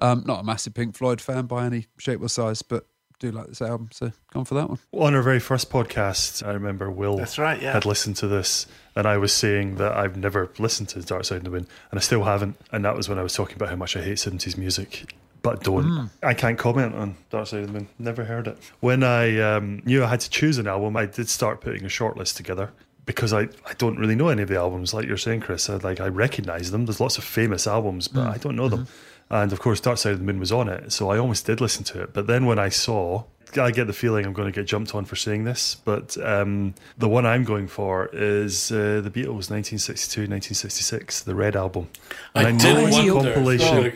Um, 0.00 0.24
not 0.26 0.40
a 0.40 0.42
massive 0.42 0.74
Pink 0.74 0.96
Floyd 0.96 1.20
fan 1.20 1.46
by 1.46 1.66
any 1.66 1.86
shape 1.98 2.20
or 2.20 2.28
size, 2.28 2.62
but 2.62 2.86
do 3.18 3.30
like 3.30 3.46
this 3.46 3.62
album, 3.62 3.88
so 3.92 4.12
gone 4.32 4.44
for 4.44 4.54
that 4.54 4.68
one. 4.68 4.78
On 4.92 5.14
our 5.14 5.22
very 5.22 5.40
first 5.40 5.70
podcast, 5.70 6.46
I 6.46 6.52
remember 6.52 6.90
Will 6.90 7.16
That's 7.16 7.38
right, 7.38 7.60
yeah. 7.60 7.72
had 7.72 7.86
listened 7.86 8.16
to 8.16 8.28
this, 8.28 8.66
and 8.96 9.06
I 9.06 9.16
was 9.18 9.32
saying 9.32 9.76
that 9.76 9.92
I've 9.92 10.16
never 10.16 10.50
listened 10.58 10.88
to 10.90 11.00
Dark 11.00 11.24
Side 11.24 11.38
of 11.38 11.44
the 11.44 11.50
Moon, 11.50 11.66
and 11.90 11.98
I 11.98 12.02
still 12.02 12.24
haven't. 12.24 12.56
And 12.72 12.84
that 12.84 12.96
was 12.96 13.08
when 13.08 13.18
I 13.18 13.22
was 13.22 13.34
talking 13.34 13.56
about 13.56 13.68
how 13.68 13.76
much 13.76 13.96
I 13.96 14.02
hate 14.02 14.16
70s 14.16 14.56
music. 14.56 15.12
But 15.42 15.62
don't. 15.62 16.10
I 16.22 16.32
can't 16.32 16.58
comment 16.58 16.94
on 16.94 17.16
Dark 17.30 17.46
Side 17.46 17.60
of 17.60 17.66
the 17.66 17.72
Moon. 17.74 17.88
Never 17.98 18.24
heard 18.24 18.48
it. 18.48 18.58
When 18.80 19.02
I 19.02 19.38
um, 19.40 19.82
knew 19.84 20.02
I 20.02 20.08
had 20.08 20.20
to 20.20 20.30
choose 20.30 20.58
an 20.58 20.66
album, 20.66 20.96
I 20.96 21.06
did 21.06 21.28
start 21.28 21.60
putting 21.60 21.84
a 21.84 21.88
short 21.88 22.16
list 22.16 22.36
together 22.36 22.72
because 23.06 23.32
I, 23.32 23.42
I 23.42 23.74
don't 23.78 23.98
really 23.98 24.14
know 24.14 24.28
any 24.28 24.42
of 24.42 24.48
the 24.48 24.56
albums. 24.56 24.94
Like 24.94 25.06
you're 25.06 25.16
saying, 25.16 25.40
Chris, 25.40 25.68
I, 25.68 25.76
like 25.76 26.00
I 26.00 26.08
recognize 26.08 26.70
them. 26.70 26.86
There's 26.86 27.00
lots 27.00 27.18
of 27.18 27.24
famous 27.24 27.66
albums, 27.66 28.08
but 28.08 28.26
I 28.26 28.38
don't 28.38 28.56
know 28.56 28.68
them. 28.68 28.86
And 29.30 29.52
of 29.52 29.60
course, 29.60 29.80
Dark 29.80 29.98
Side 29.98 30.12
of 30.12 30.18
the 30.18 30.24
Moon 30.24 30.38
was 30.38 30.52
on 30.52 30.68
it, 30.68 30.92
so 30.92 31.10
I 31.10 31.18
almost 31.18 31.46
did 31.46 31.60
listen 31.60 31.84
to 31.84 32.02
it. 32.02 32.12
But 32.12 32.26
then 32.26 32.44
when 32.46 32.58
I 32.58 32.68
saw, 32.68 33.24
I 33.56 33.70
get 33.70 33.86
the 33.86 33.92
feeling 33.92 34.26
I'm 34.26 34.32
going 34.32 34.52
to 34.52 34.60
get 34.60 34.66
jumped 34.66 34.94
on 34.94 35.04
for 35.06 35.16
saying 35.16 35.44
this, 35.44 35.76
but 35.76 36.16
um, 36.22 36.74
the 36.98 37.08
one 37.08 37.24
I'm 37.24 37.44
going 37.44 37.66
for 37.68 38.10
is 38.12 38.70
uh, 38.70 39.00
the 39.02 39.10
Beatles, 39.10 39.48
1962, 39.50 40.20
1966, 40.22 41.22
the 41.22 41.34
Red 41.34 41.56
Album. 41.56 41.88
And 42.34 42.46
I 42.46 42.50
know 42.52 42.58
did 42.58 42.88
it's 42.88 42.96
a 42.98 43.12
compilation. 43.12 43.78
Oh. 43.78 43.92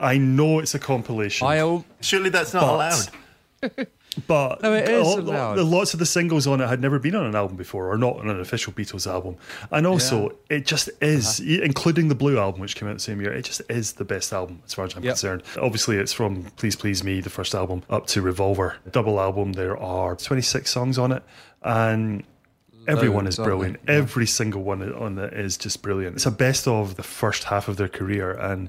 I 0.00 0.18
know 0.18 0.58
it's 0.58 0.74
a 0.74 0.78
compilation. 0.80 1.46
I 1.46 1.84
Surely 2.00 2.30
that's 2.30 2.52
not 2.52 2.62
But- 2.62 2.74
allowed. 2.74 3.86
But 4.14 4.62
No, 4.62 4.74
it 4.74 4.88
is 4.88 5.06
all- 5.06 5.18
allowed. 5.20 5.54
the- 5.56 5.64
lots 5.64 5.94
of 5.94 5.98
the 5.98 6.06
singles 6.06 6.46
on 6.46 6.60
it 6.60 6.66
had 6.68 6.80
never 6.80 6.98
been 6.98 7.14
on 7.14 7.24
an 7.24 7.34
album 7.34 7.56
before, 7.56 7.90
or 7.90 7.96
not 7.96 8.18
on 8.18 8.28
an 8.28 8.40
official 8.40 8.72
Beatles 8.72 9.06
album. 9.06 9.36
And 9.70 9.86
also, 9.86 10.32
it 10.50 10.66
just 10.66 10.90
is, 11.00 11.40
Uh-huh. 11.40 11.62
including 11.62 12.08
the 12.08 12.14
Blue 12.14 12.38
album, 12.38 12.60
which 12.60 12.76
came 12.76 12.88
out 12.88 12.94
the 12.94 13.00
same 13.00 13.20
year. 13.20 13.32
It 13.32 13.42
just 13.46 13.62
is 13.70 13.92
the 13.94 14.04
best 14.04 14.32
album 14.32 14.60
as 14.66 14.74
far 14.74 14.84
as 14.84 14.94
I'm 14.94 15.02
Yep. 15.02 15.12
concerned. 15.14 15.42
Obviously, 15.60 15.96
it's 15.96 16.12
from 16.12 16.44
Please 16.56 16.76
Please 16.76 17.02
Me, 17.02 17.20
the 17.20 17.30
first 17.30 17.54
album, 17.54 17.82
up 17.88 18.06
to 18.08 18.20
Revolver, 18.20 18.76
double 18.90 19.18
album. 19.20 19.54
There 19.54 19.76
are 19.76 20.14
26 20.16 20.70
songs 20.70 20.98
on 20.98 21.12
it, 21.12 21.22
and. 21.62 22.24
Everyone 22.88 23.28
is 23.28 23.36
brilliant. 23.36 23.76
Yeah. 23.86 23.94
Every 23.94 24.26
single 24.26 24.64
one 24.64 24.82
on 24.94 25.16
it 25.16 25.32
is 25.34 25.56
just 25.56 25.82
brilliant. 25.82 26.16
It's 26.16 26.26
a 26.26 26.32
best 26.32 26.66
of 26.66 26.96
the 26.96 27.04
first 27.04 27.44
half 27.44 27.68
of 27.68 27.76
their 27.76 27.86
career, 27.86 28.32
and 28.32 28.68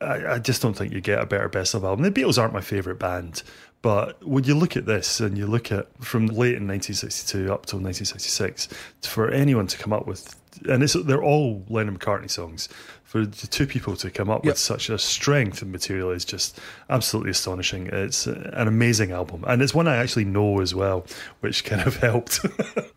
I, 0.00 0.26
I 0.34 0.38
just 0.38 0.62
don't 0.62 0.72
think 0.74 0.90
you 0.94 1.02
get 1.02 1.20
a 1.20 1.26
better 1.26 1.50
best 1.50 1.74
of 1.74 1.84
album. 1.84 2.02
The 2.02 2.10
Beatles 2.10 2.38
aren't 2.40 2.54
my 2.54 2.62
favourite 2.62 2.98
band, 2.98 3.42
but 3.82 4.24
when 4.26 4.44
you 4.44 4.54
look 4.54 4.76
at 4.76 4.86
this 4.86 5.20
and 5.20 5.36
you 5.36 5.46
look 5.46 5.70
at 5.72 5.86
from 6.02 6.26
late 6.28 6.54
in 6.56 6.66
1962 6.68 7.52
up 7.52 7.66
till 7.66 7.78
1966, 7.80 8.68
for 9.02 9.28
anyone 9.30 9.66
to 9.66 9.76
come 9.78 9.92
up 9.92 10.06
with, 10.06 10.34
and 10.68 10.82
it's, 10.82 10.92
they're 10.94 11.22
all 11.22 11.64
Lennon 11.68 11.98
McCartney 11.98 12.30
songs, 12.30 12.68
for 13.04 13.26
the 13.26 13.46
two 13.46 13.66
people 13.66 13.94
to 13.96 14.10
come 14.10 14.30
up 14.30 14.44
Yep. 14.44 14.52
with 14.52 14.58
such 14.58 14.88
a 14.88 14.98
strength 14.98 15.60
of 15.62 15.68
material 15.68 16.10
is 16.12 16.24
just 16.24 16.58
absolutely 16.88 17.30
astonishing. 17.32 17.88
It's 17.88 18.26
an 18.26 18.68
amazing 18.68 19.10
album, 19.12 19.44
and 19.46 19.60
it's 19.60 19.74
one 19.74 19.86
I 19.88 19.96
actually 19.96 20.24
know 20.24 20.60
as 20.60 20.74
well, 20.74 21.04
which 21.40 21.64
kind 21.64 21.82
of 21.82 21.96
helped. 22.08 22.40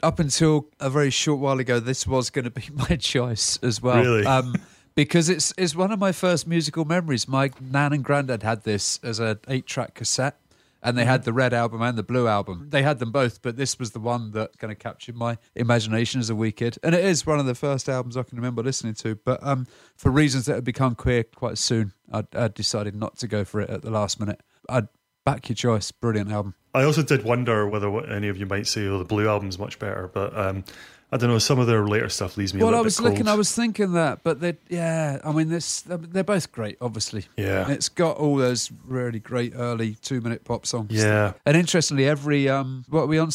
up 0.03 0.19
until 0.19 0.67
a 0.79 0.89
very 0.89 1.09
short 1.09 1.39
while 1.39 1.59
ago, 1.59 1.79
this 1.81 2.05
was 2.07 2.29
going 2.29 2.45
to 2.45 2.51
be 2.51 2.69
my 2.89 2.95
choice 2.95 3.57
as 3.61 3.81
well. 3.81 3.97
Really? 4.01 4.25
Um, 4.25 4.55
because 4.95 5.27
it's 5.27 5.53
it's 5.57 5.75
one 5.75 5.91
of 5.91 5.99
my 5.99 6.13
first 6.13 6.47
musical 6.47 6.85
memories. 6.85 7.27
My 7.27 7.49
nan 7.59 7.91
and 7.91 8.01
granddad 8.03 8.43
had 8.43 8.63
this 8.63 8.97
as 9.03 9.19
an 9.19 9.39
eight 9.49 9.65
track 9.65 9.95
cassette, 9.95 10.37
and 10.85 10.95
they 10.95 11.03
had 11.03 11.23
the 11.23 11.33
red 11.33 11.51
album 11.51 11.81
and 11.81 11.97
the 11.97 12.03
blue 12.03 12.27
album. 12.27 12.67
They 12.69 12.83
had 12.83 12.99
them 12.99 13.11
both, 13.11 13.41
but 13.41 13.57
this 13.57 13.79
was 13.79 13.91
the 13.91 13.99
one 13.99 14.31
that 14.31 14.57
kind 14.59 14.71
of 14.71 14.77
captured 14.77 15.15
my 15.15 15.39
imagination 15.55 16.21
as 16.21 16.29
a 16.29 16.35
wee 16.35 16.51
kid. 16.51 16.77
And 16.83 16.93
it 16.93 17.03
is 17.03 17.25
one 17.25 17.39
of 17.39 17.47
the 17.47 17.55
first 17.55 17.89
albums 17.89 18.15
I 18.15 18.21
can 18.23 18.37
remember 18.37 18.61
listening 18.61 18.93
to. 18.95 19.15
But 19.15 19.41
um, 19.41 19.65
for 19.97 20.11
reasons 20.11 20.45
that 20.45 20.53
had 20.53 20.63
become 20.63 20.93
clear 20.93 21.23
quite 21.23 21.57
soon, 21.57 21.93
I, 22.13 22.23
I 22.33 22.49
decided 22.49 22.95
not 22.95 23.17
to 23.17 23.27
go 23.27 23.43
for 23.43 23.61
it 23.61 23.69
at 23.71 23.81
the 23.81 23.89
last 23.89 24.19
minute. 24.19 24.41
I'd 24.69 24.87
Back 25.25 25.49
your 25.49 25.55
choice. 25.55 25.91
Brilliant 25.91 26.31
album. 26.31 26.53
I 26.75 26.83
also 26.83 27.01
did 27.01 27.23
wonder 27.23 27.67
whether 27.67 27.89
any 28.05 28.27
of 28.27 28.37
you 28.37 28.45
might 28.45 28.67
say, 28.67 28.85
"Oh, 28.85 28.99
the 28.99 29.05
Blue 29.05 29.27
album's 29.27 29.57
much 29.57 29.79
better," 29.79 30.07
but 30.13 30.37
um, 30.37 30.63
I 31.11 31.17
don't 31.17 31.29
know. 31.29 31.37
Some 31.37 31.59
of 31.59 31.67
their 31.67 31.85
later 31.87 32.09
stuff 32.09 32.35
leaves 32.35 32.53
me. 32.53 32.59
a 32.59 32.63
Well, 32.63 32.71
little 32.71 32.81
I 32.81 32.83
was 32.83 32.97
bit 32.97 33.03
cold. 33.03 33.13
looking, 33.13 33.27
I 33.27 33.35
was 33.35 33.51
thinking 33.55 33.93
that, 33.93 34.23
but 34.23 34.41
they, 34.41 34.57
yeah, 34.69 35.19
I 35.23 35.31
mean, 35.31 35.49
this, 35.49 35.81
they're 35.81 36.23
both 36.23 36.51
great, 36.51 36.77
obviously. 36.81 37.25
Yeah. 37.37 37.69
It's 37.69 37.89
got 37.89 38.17
all 38.17 38.35
those 38.37 38.71
really 38.85 39.19
great 39.19 39.53
early 39.55 39.95
two 40.01 40.19
minute 40.19 40.43
pop 40.43 40.65
songs. 40.65 40.91
Yeah. 40.91 41.33
And 41.45 41.55
interestingly, 41.55 42.07
every, 42.07 42.49
um, 42.49 42.85
what 42.89 43.01
are 43.03 43.07
we 43.07 43.17
on, 43.19 43.29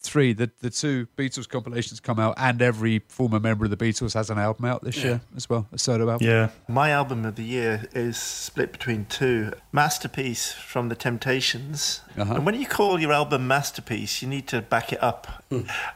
73? 0.00 0.32
The, 0.34 0.50
the 0.60 0.70
two 0.70 1.06
Beatles 1.16 1.48
compilations 1.48 2.00
come 2.00 2.18
out, 2.18 2.34
and 2.36 2.62
every 2.62 3.00
former 3.08 3.40
member 3.40 3.64
of 3.64 3.70
the 3.70 3.76
Beatles 3.76 4.14
has 4.14 4.30
an 4.30 4.38
album 4.38 4.64
out 4.64 4.84
this 4.84 5.02
year 5.02 5.20
as 5.36 5.50
well, 5.50 5.66
a 5.72 5.78
solo 5.78 6.10
album. 6.10 6.26
Yeah, 6.26 6.50
My 6.68 6.90
album 6.90 7.24
of 7.24 7.34
the 7.36 7.44
year 7.44 7.84
is 7.94 8.16
split 8.16 8.72
between 8.72 9.06
two. 9.06 9.52
Masterpiece 9.72 10.52
from 10.52 10.88
the 10.88 10.94
Temptations. 10.94 12.00
Uh-huh. 12.16 12.34
And 12.34 12.46
when 12.46 12.54
you 12.54 12.66
call 12.66 13.00
your 13.00 13.12
album 13.12 13.46
Masterpiece, 13.48 14.22
you 14.22 14.28
need 14.28 14.46
to 14.48 14.62
back 14.62 14.92
it 14.92 15.02
up. 15.02 15.44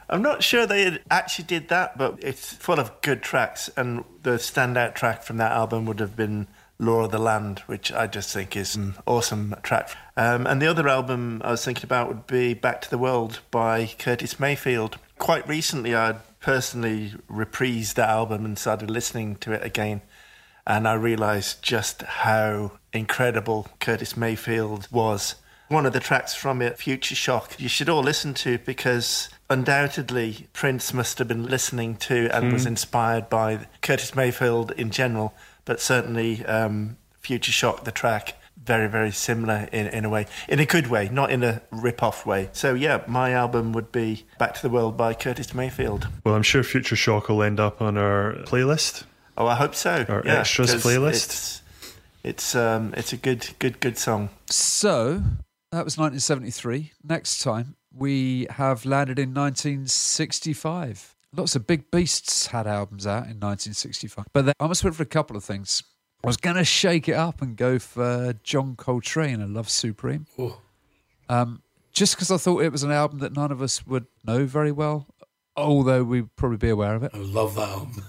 I'm 0.09 0.21
not 0.21 0.43
sure 0.43 0.65
they 0.65 0.99
actually 1.09 1.45
did 1.45 1.69
that, 1.69 1.97
but 1.97 2.17
it's 2.21 2.53
full 2.53 2.79
of 2.79 2.99
good 3.01 3.21
tracks. 3.21 3.69
And 3.77 4.03
the 4.23 4.31
standout 4.31 4.95
track 4.95 5.23
from 5.23 5.37
that 5.37 5.51
album 5.51 5.85
would 5.85 5.99
have 5.99 6.15
been 6.15 6.47
Law 6.79 7.05
of 7.05 7.11
the 7.11 7.19
Land, 7.19 7.59
which 7.59 7.91
I 7.91 8.07
just 8.07 8.33
think 8.33 8.55
is 8.55 8.75
an 8.75 8.95
awesome 9.05 9.55
track. 9.63 9.95
Um, 10.17 10.47
and 10.47 10.61
the 10.61 10.67
other 10.67 10.87
album 10.87 11.41
I 11.43 11.51
was 11.51 11.63
thinking 11.63 11.85
about 11.85 12.07
would 12.07 12.27
be 12.27 12.53
Back 12.53 12.81
to 12.81 12.89
the 12.89 12.97
World 12.97 13.39
by 13.51 13.91
Curtis 13.97 14.39
Mayfield. 14.39 14.97
Quite 15.19 15.47
recently, 15.47 15.95
I 15.95 16.15
personally 16.39 17.13
reprised 17.31 17.93
that 17.93 18.09
album 18.09 18.43
and 18.45 18.57
started 18.57 18.89
listening 18.89 19.35
to 19.37 19.53
it 19.53 19.63
again 19.63 20.01
and 20.65 20.87
I 20.87 20.93
realised 20.93 21.61
just 21.61 22.01
how 22.03 22.73
incredible 22.93 23.67
Curtis 23.79 24.15
Mayfield 24.15 24.87
was. 24.91 25.35
One 25.67 25.85
of 25.85 25.93
the 25.93 25.99
tracks 25.99 26.35
from 26.35 26.61
it, 26.61 26.77
Future 26.77 27.15
Shock, 27.15 27.59
you 27.59 27.67
should 27.67 27.89
all 27.89 28.03
listen 28.03 28.33
to 28.35 28.59
because 28.59 29.29
undoubtedly 29.49 30.47
Prince 30.53 30.93
must 30.93 31.17
have 31.17 31.27
been 31.27 31.47
listening 31.47 31.95
to 31.97 32.29
and 32.35 32.53
was 32.53 32.65
inspired 32.65 33.29
by 33.29 33.67
Curtis 33.81 34.15
Mayfield 34.15 34.71
in 34.71 34.91
general, 34.91 35.33
but 35.65 35.79
certainly 35.79 36.45
um, 36.45 36.97
Future 37.19 37.51
Shock, 37.51 37.83
the 37.83 37.91
track, 37.91 38.35
very, 38.63 38.87
very 38.87 39.11
similar 39.11 39.67
in, 39.71 39.87
in 39.87 40.05
a 40.05 40.09
way, 40.09 40.25
in 40.47 40.59
a 40.59 40.65
good 40.65 40.87
way, 40.87 41.09
not 41.09 41.31
in 41.31 41.43
a 41.43 41.61
rip 41.71 42.01
off 42.01 42.25
way. 42.25 42.49
So, 42.53 42.73
yeah, 42.73 43.03
my 43.07 43.31
album 43.31 43.73
would 43.73 43.91
be 43.91 44.25
Back 44.39 44.53
to 44.55 44.61
the 44.61 44.69
World 44.69 44.95
by 44.95 45.13
Curtis 45.13 45.53
Mayfield. 45.53 46.07
well, 46.23 46.35
I'm 46.35 46.43
sure 46.43 46.63
Future 46.63 46.95
Shock 46.95 47.29
will 47.29 47.43
end 47.43 47.59
up 47.59 47.81
on 47.81 47.97
our 47.97 48.33
playlist. 48.45 49.03
Oh, 49.37 49.47
I 49.47 49.55
hope 49.55 49.75
so. 49.75 50.05
Our 50.07 50.21
yeah, 50.25 50.39
extras 50.39 50.71
'cause 50.71 50.83
playlist. 50.83 51.15
It's 51.25 51.61
it's, 52.23 52.55
um, 52.55 52.93
it's 52.95 53.11
a 53.11 53.17
good, 53.17 53.49
good, 53.59 53.81
good 53.81 53.97
song. 53.97 54.29
So 54.49 55.21
that 55.73 55.83
was 55.83 55.97
1973. 55.97 56.93
Next 57.03 57.39
time 57.41 57.75
we 57.93 58.47
have 58.51 58.85
landed 58.85 59.19
in 59.19 59.33
1965. 59.33 61.12
Lots 61.35 61.55
of 61.55 61.65
big 61.65 61.89
beasts 61.89 62.47
had 62.47 62.67
albums 62.67 63.07
out 63.07 63.23
in 63.23 63.39
1965, 63.39 64.25
but 64.33 64.45
then 64.45 64.53
I 64.59 64.67
must 64.67 64.83
went 64.83 64.95
for 64.95 65.03
a 65.03 65.07
couple 65.07 65.35
of 65.35 65.43
things. 65.43 65.81
I 66.23 66.27
was 66.27 66.37
going 66.37 66.55
to 66.55 66.63
shake 66.63 67.09
it 67.09 67.15
up 67.15 67.41
and 67.41 67.57
go 67.57 67.79
for 67.79 68.33
John 68.43 68.75
Coltrane 68.75 69.41
and 69.41 69.53
Love 69.53 69.67
Supreme, 69.67 70.27
um, 71.27 71.61
just 71.91 72.15
because 72.15 72.31
I 72.31 72.37
thought 72.37 72.61
it 72.61 72.71
was 72.71 72.83
an 72.83 72.91
album 72.91 73.19
that 73.19 73.35
none 73.35 73.51
of 73.51 73.61
us 73.61 73.85
would 73.85 74.05
know 74.23 74.45
very 74.45 74.71
well, 74.71 75.07
although 75.57 76.03
we'd 76.03 76.35
probably 76.35 76.57
be 76.57 76.69
aware 76.69 76.95
of 76.95 77.03
it. 77.03 77.11
I 77.13 77.17
love 77.17 77.55
that 77.55 77.67
album. 77.67 78.03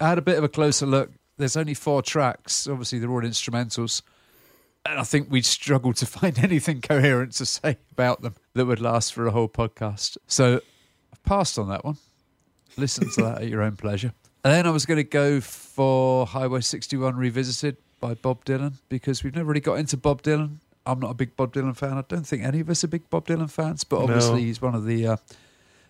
I 0.00 0.08
had 0.08 0.18
a 0.18 0.22
bit 0.22 0.38
of 0.38 0.44
a 0.44 0.48
closer 0.48 0.86
look. 0.86 1.10
There's 1.36 1.56
only 1.56 1.74
four 1.74 2.00
tracks. 2.02 2.66
Obviously, 2.66 3.00
they're 3.00 3.10
all 3.10 3.22
instrumentals. 3.22 4.02
And 4.86 4.98
I 4.98 5.02
think 5.02 5.30
we'd 5.30 5.44
struggle 5.44 5.92
to 5.94 6.06
find 6.18 6.38
anything 6.38 6.80
coherent 6.80 7.32
to 7.32 7.46
say 7.46 7.76
about 7.92 8.22
them 8.22 8.36
that 8.54 8.66
would 8.66 8.80
last 8.80 9.12
for 9.12 9.26
a 9.26 9.30
whole 9.30 9.48
podcast. 9.48 10.16
So 10.26 10.60
I've 11.12 11.22
passed 11.24 11.58
on 11.58 11.68
that 11.68 11.84
one. 11.84 11.98
Listen 12.78 13.10
to 13.10 13.22
that 13.22 13.42
at 13.42 13.48
your 13.48 13.62
own 13.62 13.76
pleasure. 13.76 14.12
And 14.44 14.54
then 14.54 14.66
I 14.66 14.70
was 14.70 14.86
going 14.86 14.98
to 14.98 15.04
go 15.04 15.40
for 15.40 16.26
Highway 16.26 16.60
61 16.60 17.16
Revisited 17.16 17.76
by 18.00 18.14
Bob 18.14 18.44
Dylan 18.44 18.74
because 18.88 19.24
we've 19.24 19.34
never 19.34 19.48
really 19.48 19.60
got 19.60 19.74
into 19.74 19.96
Bob 19.96 20.22
Dylan. 20.22 20.56
I'm 20.86 21.00
not 21.00 21.10
a 21.10 21.14
big 21.14 21.36
Bob 21.36 21.52
Dylan 21.52 21.76
fan. 21.76 21.98
I 21.98 22.04
don't 22.08 22.26
think 22.26 22.44
any 22.44 22.60
of 22.60 22.70
us 22.70 22.82
are 22.84 22.88
big 22.88 23.10
Bob 23.10 23.26
Dylan 23.26 23.50
fans, 23.50 23.84
but 23.84 23.98
obviously 24.02 24.40
No. 24.40 24.46
he's 24.46 24.62
one 24.62 24.74
of 24.74 24.84
the 24.86 25.06
uh, 25.08 25.16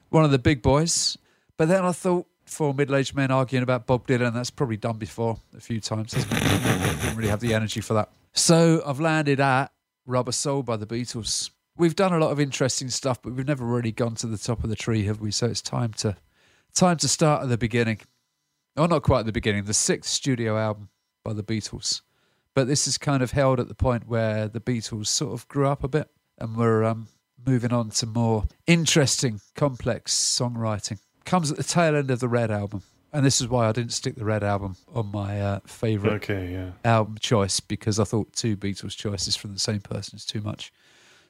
one 0.08 0.24
of 0.24 0.30
the 0.30 0.38
big 0.38 0.62
boys. 0.62 1.16
But 1.56 1.68
then 1.68 1.84
I 1.84 1.92
thought, 1.92 2.26
for 2.46 2.72
middle-aged 2.72 3.14
men 3.14 3.30
arguing 3.30 3.62
about 3.62 3.86
Bob 3.86 4.06
Dylan, 4.08 4.32
that's 4.32 4.50
probably 4.50 4.78
done 4.78 4.96
before 4.96 5.38
a 5.56 5.60
few 5.60 5.80
times. 5.80 6.12
Didn't 6.12 7.16
really 7.16 7.28
have 7.28 7.40
the 7.40 7.52
energy 7.52 7.80
for 7.82 7.94
that. 7.94 8.08
So 8.32 8.82
I've 8.86 9.00
landed 9.00 9.38
at 9.40 9.70
Rubber 10.06 10.32
Soul 10.32 10.62
by 10.62 10.76
the 10.76 10.86
Beatles. 10.86 11.50
We've 11.76 11.94
done 11.94 12.12
a 12.12 12.18
lot 12.18 12.30
of 12.32 12.40
interesting 12.40 12.88
stuff, 12.88 13.20
but 13.22 13.34
we've 13.34 13.46
never 13.46 13.64
really 13.64 13.92
gone 13.92 14.14
to 14.16 14.26
the 14.26 14.38
top 14.38 14.64
of 14.64 14.70
the 14.70 14.76
tree, 14.76 15.04
have 15.04 15.20
we? 15.20 15.30
So 15.30 15.46
it's 15.46 15.60
time 15.62 15.92
to 15.98 16.16
time 16.74 16.96
to 16.98 17.08
start 17.08 17.42
at 17.42 17.48
the 17.48 17.58
beginning. 17.58 18.00
Oh, 18.76 18.86
not 18.86 19.02
quite 19.02 19.20
at 19.20 19.26
the 19.26 19.32
beginning. 19.32 19.64
The 19.64 19.74
sixth 19.74 20.10
studio 20.10 20.56
album 20.58 20.88
by 21.24 21.32
the 21.32 21.42
Beatles, 21.42 22.02
but 22.54 22.66
this 22.68 22.86
is 22.86 22.96
kind 22.98 23.22
of 23.22 23.32
held 23.32 23.58
at 23.60 23.68
the 23.68 23.74
point 23.74 24.06
where 24.08 24.48
the 24.48 24.60
Beatles 24.60 25.08
sort 25.08 25.32
of 25.32 25.48
grew 25.48 25.66
up 25.66 25.82
a 25.82 25.88
bit, 25.88 26.08
and 26.38 26.56
we're 26.56 26.84
um, 26.84 27.08
moving 27.44 27.72
on 27.72 27.90
to 27.90 28.06
more 28.06 28.44
interesting, 28.66 29.40
complex 29.56 30.14
songwriting. 30.14 30.98
Comes 31.24 31.50
at 31.50 31.56
the 31.56 31.64
tail 31.64 31.96
end 31.96 32.10
of 32.10 32.20
the 32.20 32.28
Red 32.28 32.50
album, 32.50 32.82
and 33.12 33.26
this 33.26 33.40
is 33.40 33.48
why 33.48 33.68
I 33.68 33.72
didn't 33.72 33.92
stick 33.92 34.14
the 34.14 34.24
Red 34.24 34.44
album 34.44 34.76
on 34.94 35.10
my 35.10 35.40
uh, 35.40 35.60
favorite 35.66 36.12
Okay, 36.14 36.52
yeah. 36.52 36.70
album 36.84 37.16
choice 37.20 37.58
because 37.60 37.98
I 37.98 38.04
thought 38.04 38.32
two 38.32 38.56
Beatles 38.56 38.96
choices 38.96 39.34
from 39.36 39.52
the 39.52 39.58
same 39.58 39.80
person 39.80 40.16
is 40.16 40.24
too 40.24 40.40
much. 40.40 40.72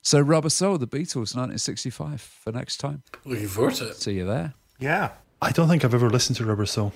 So 0.02 0.20
Rubber 0.20 0.50
Soul, 0.50 0.78
the 0.78 0.86
Beatles, 0.86 1.34
1965 1.34 2.20
for 2.20 2.52
next 2.52 2.76
time. 2.76 3.02
Looking 3.24 3.48
forward 3.48 3.74
to 3.76 3.88
it. 3.88 3.96
See 3.96 4.12
you 4.14 4.26
there. 4.26 4.54
Yeah. 4.78 5.10
I 5.40 5.50
don't 5.50 5.68
think 5.68 5.84
I've 5.84 5.94
ever 5.94 6.10
listened 6.10 6.36
to 6.38 6.44
Rubber 6.44 6.66
Soul, 6.66 6.92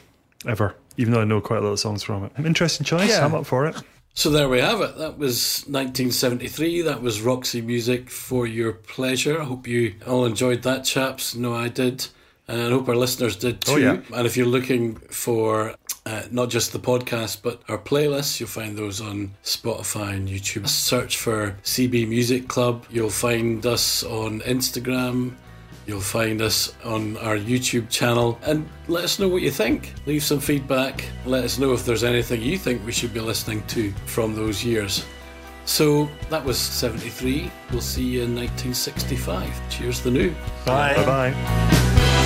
ever, 0.46 0.74
even 0.96 1.12
though 1.12 1.20
I 1.20 1.24
know 1.24 1.40
quite 1.40 1.58
a 1.58 1.62
lot 1.62 1.70
of 1.72 1.80
songs 1.80 2.02
from 2.02 2.24
it. 2.24 2.32
Interesting 2.38 2.84
choice. 2.84 3.08
Yeah. 3.10 3.24
I'm 3.24 3.34
up 3.34 3.46
for 3.46 3.66
it. 3.66 3.76
So 4.14 4.28
there 4.28 4.48
we 4.48 4.60
have 4.60 4.80
it. 4.82 4.98
That 4.98 5.16
was 5.16 5.64
1973. 5.68 6.82
That 6.82 7.00
was 7.00 7.22
Roxy 7.22 7.62
Music 7.62 8.10
for 8.10 8.46
your 8.46 8.72
pleasure. 8.72 9.40
I 9.40 9.44
hope 9.44 9.66
you 9.66 9.94
all 10.06 10.26
enjoyed 10.26 10.62
that, 10.62 10.84
chaps. 10.84 11.34
No, 11.34 11.54
I 11.54 11.68
did. 11.68 12.08
And 12.48 12.60
I 12.60 12.68
hope 12.70 12.88
our 12.88 12.96
listeners 12.96 13.36
did 13.36 13.62
too. 13.62 13.72
Oh, 13.72 13.76
yeah. 13.76 14.00
And 14.14 14.26
if 14.26 14.36
you're 14.36 14.44
looking 14.46 14.96
for 14.96 15.74
uh, 16.04 16.22
not 16.30 16.50
just 16.50 16.72
the 16.72 16.78
podcast, 16.78 17.40
but 17.42 17.62
our 17.68 17.78
playlists, 17.78 18.38
you'll 18.38 18.48
find 18.50 18.76
those 18.76 19.00
on 19.00 19.32
Spotify 19.44 20.14
and 20.14 20.28
YouTube. 20.28 20.68
Search 20.68 21.16
for 21.16 21.56
CB 21.62 22.06
Music 22.08 22.48
Club. 22.48 22.84
You'll 22.90 23.08
find 23.08 23.64
us 23.64 24.02
on 24.02 24.40
Instagram. 24.40 25.36
You'll 25.86 26.00
find 26.00 26.40
us 26.40 26.74
on 26.84 27.16
our 27.18 27.36
YouTube 27.36 27.90
channel 27.90 28.38
and 28.42 28.68
let 28.88 29.04
us 29.04 29.18
know 29.18 29.28
what 29.28 29.42
you 29.42 29.50
think. 29.50 29.92
Leave 30.06 30.22
some 30.22 30.40
feedback. 30.40 31.04
Let 31.26 31.44
us 31.44 31.58
know 31.58 31.72
if 31.72 31.84
there's 31.84 32.04
anything 32.04 32.40
you 32.42 32.56
think 32.56 32.84
we 32.86 32.92
should 32.92 33.12
be 33.12 33.20
listening 33.20 33.66
to 33.68 33.92
from 34.06 34.34
those 34.34 34.64
years. 34.64 35.04
So 35.64 36.08
that 36.30 36.44
was 36.44 36.58
73. 36.58 37.50
We'll 37.70 37.80
see 37.80 38.04
you 38.04 38.22
in 38.22 38.34
1965. 38.34 39.70
Cheers, 39.70 40.00
the 40.00 40.10
new. 40.10 40.34
Bye. 40.64 40.94
Bye 40.96 41.32
bye. 41.32 42.18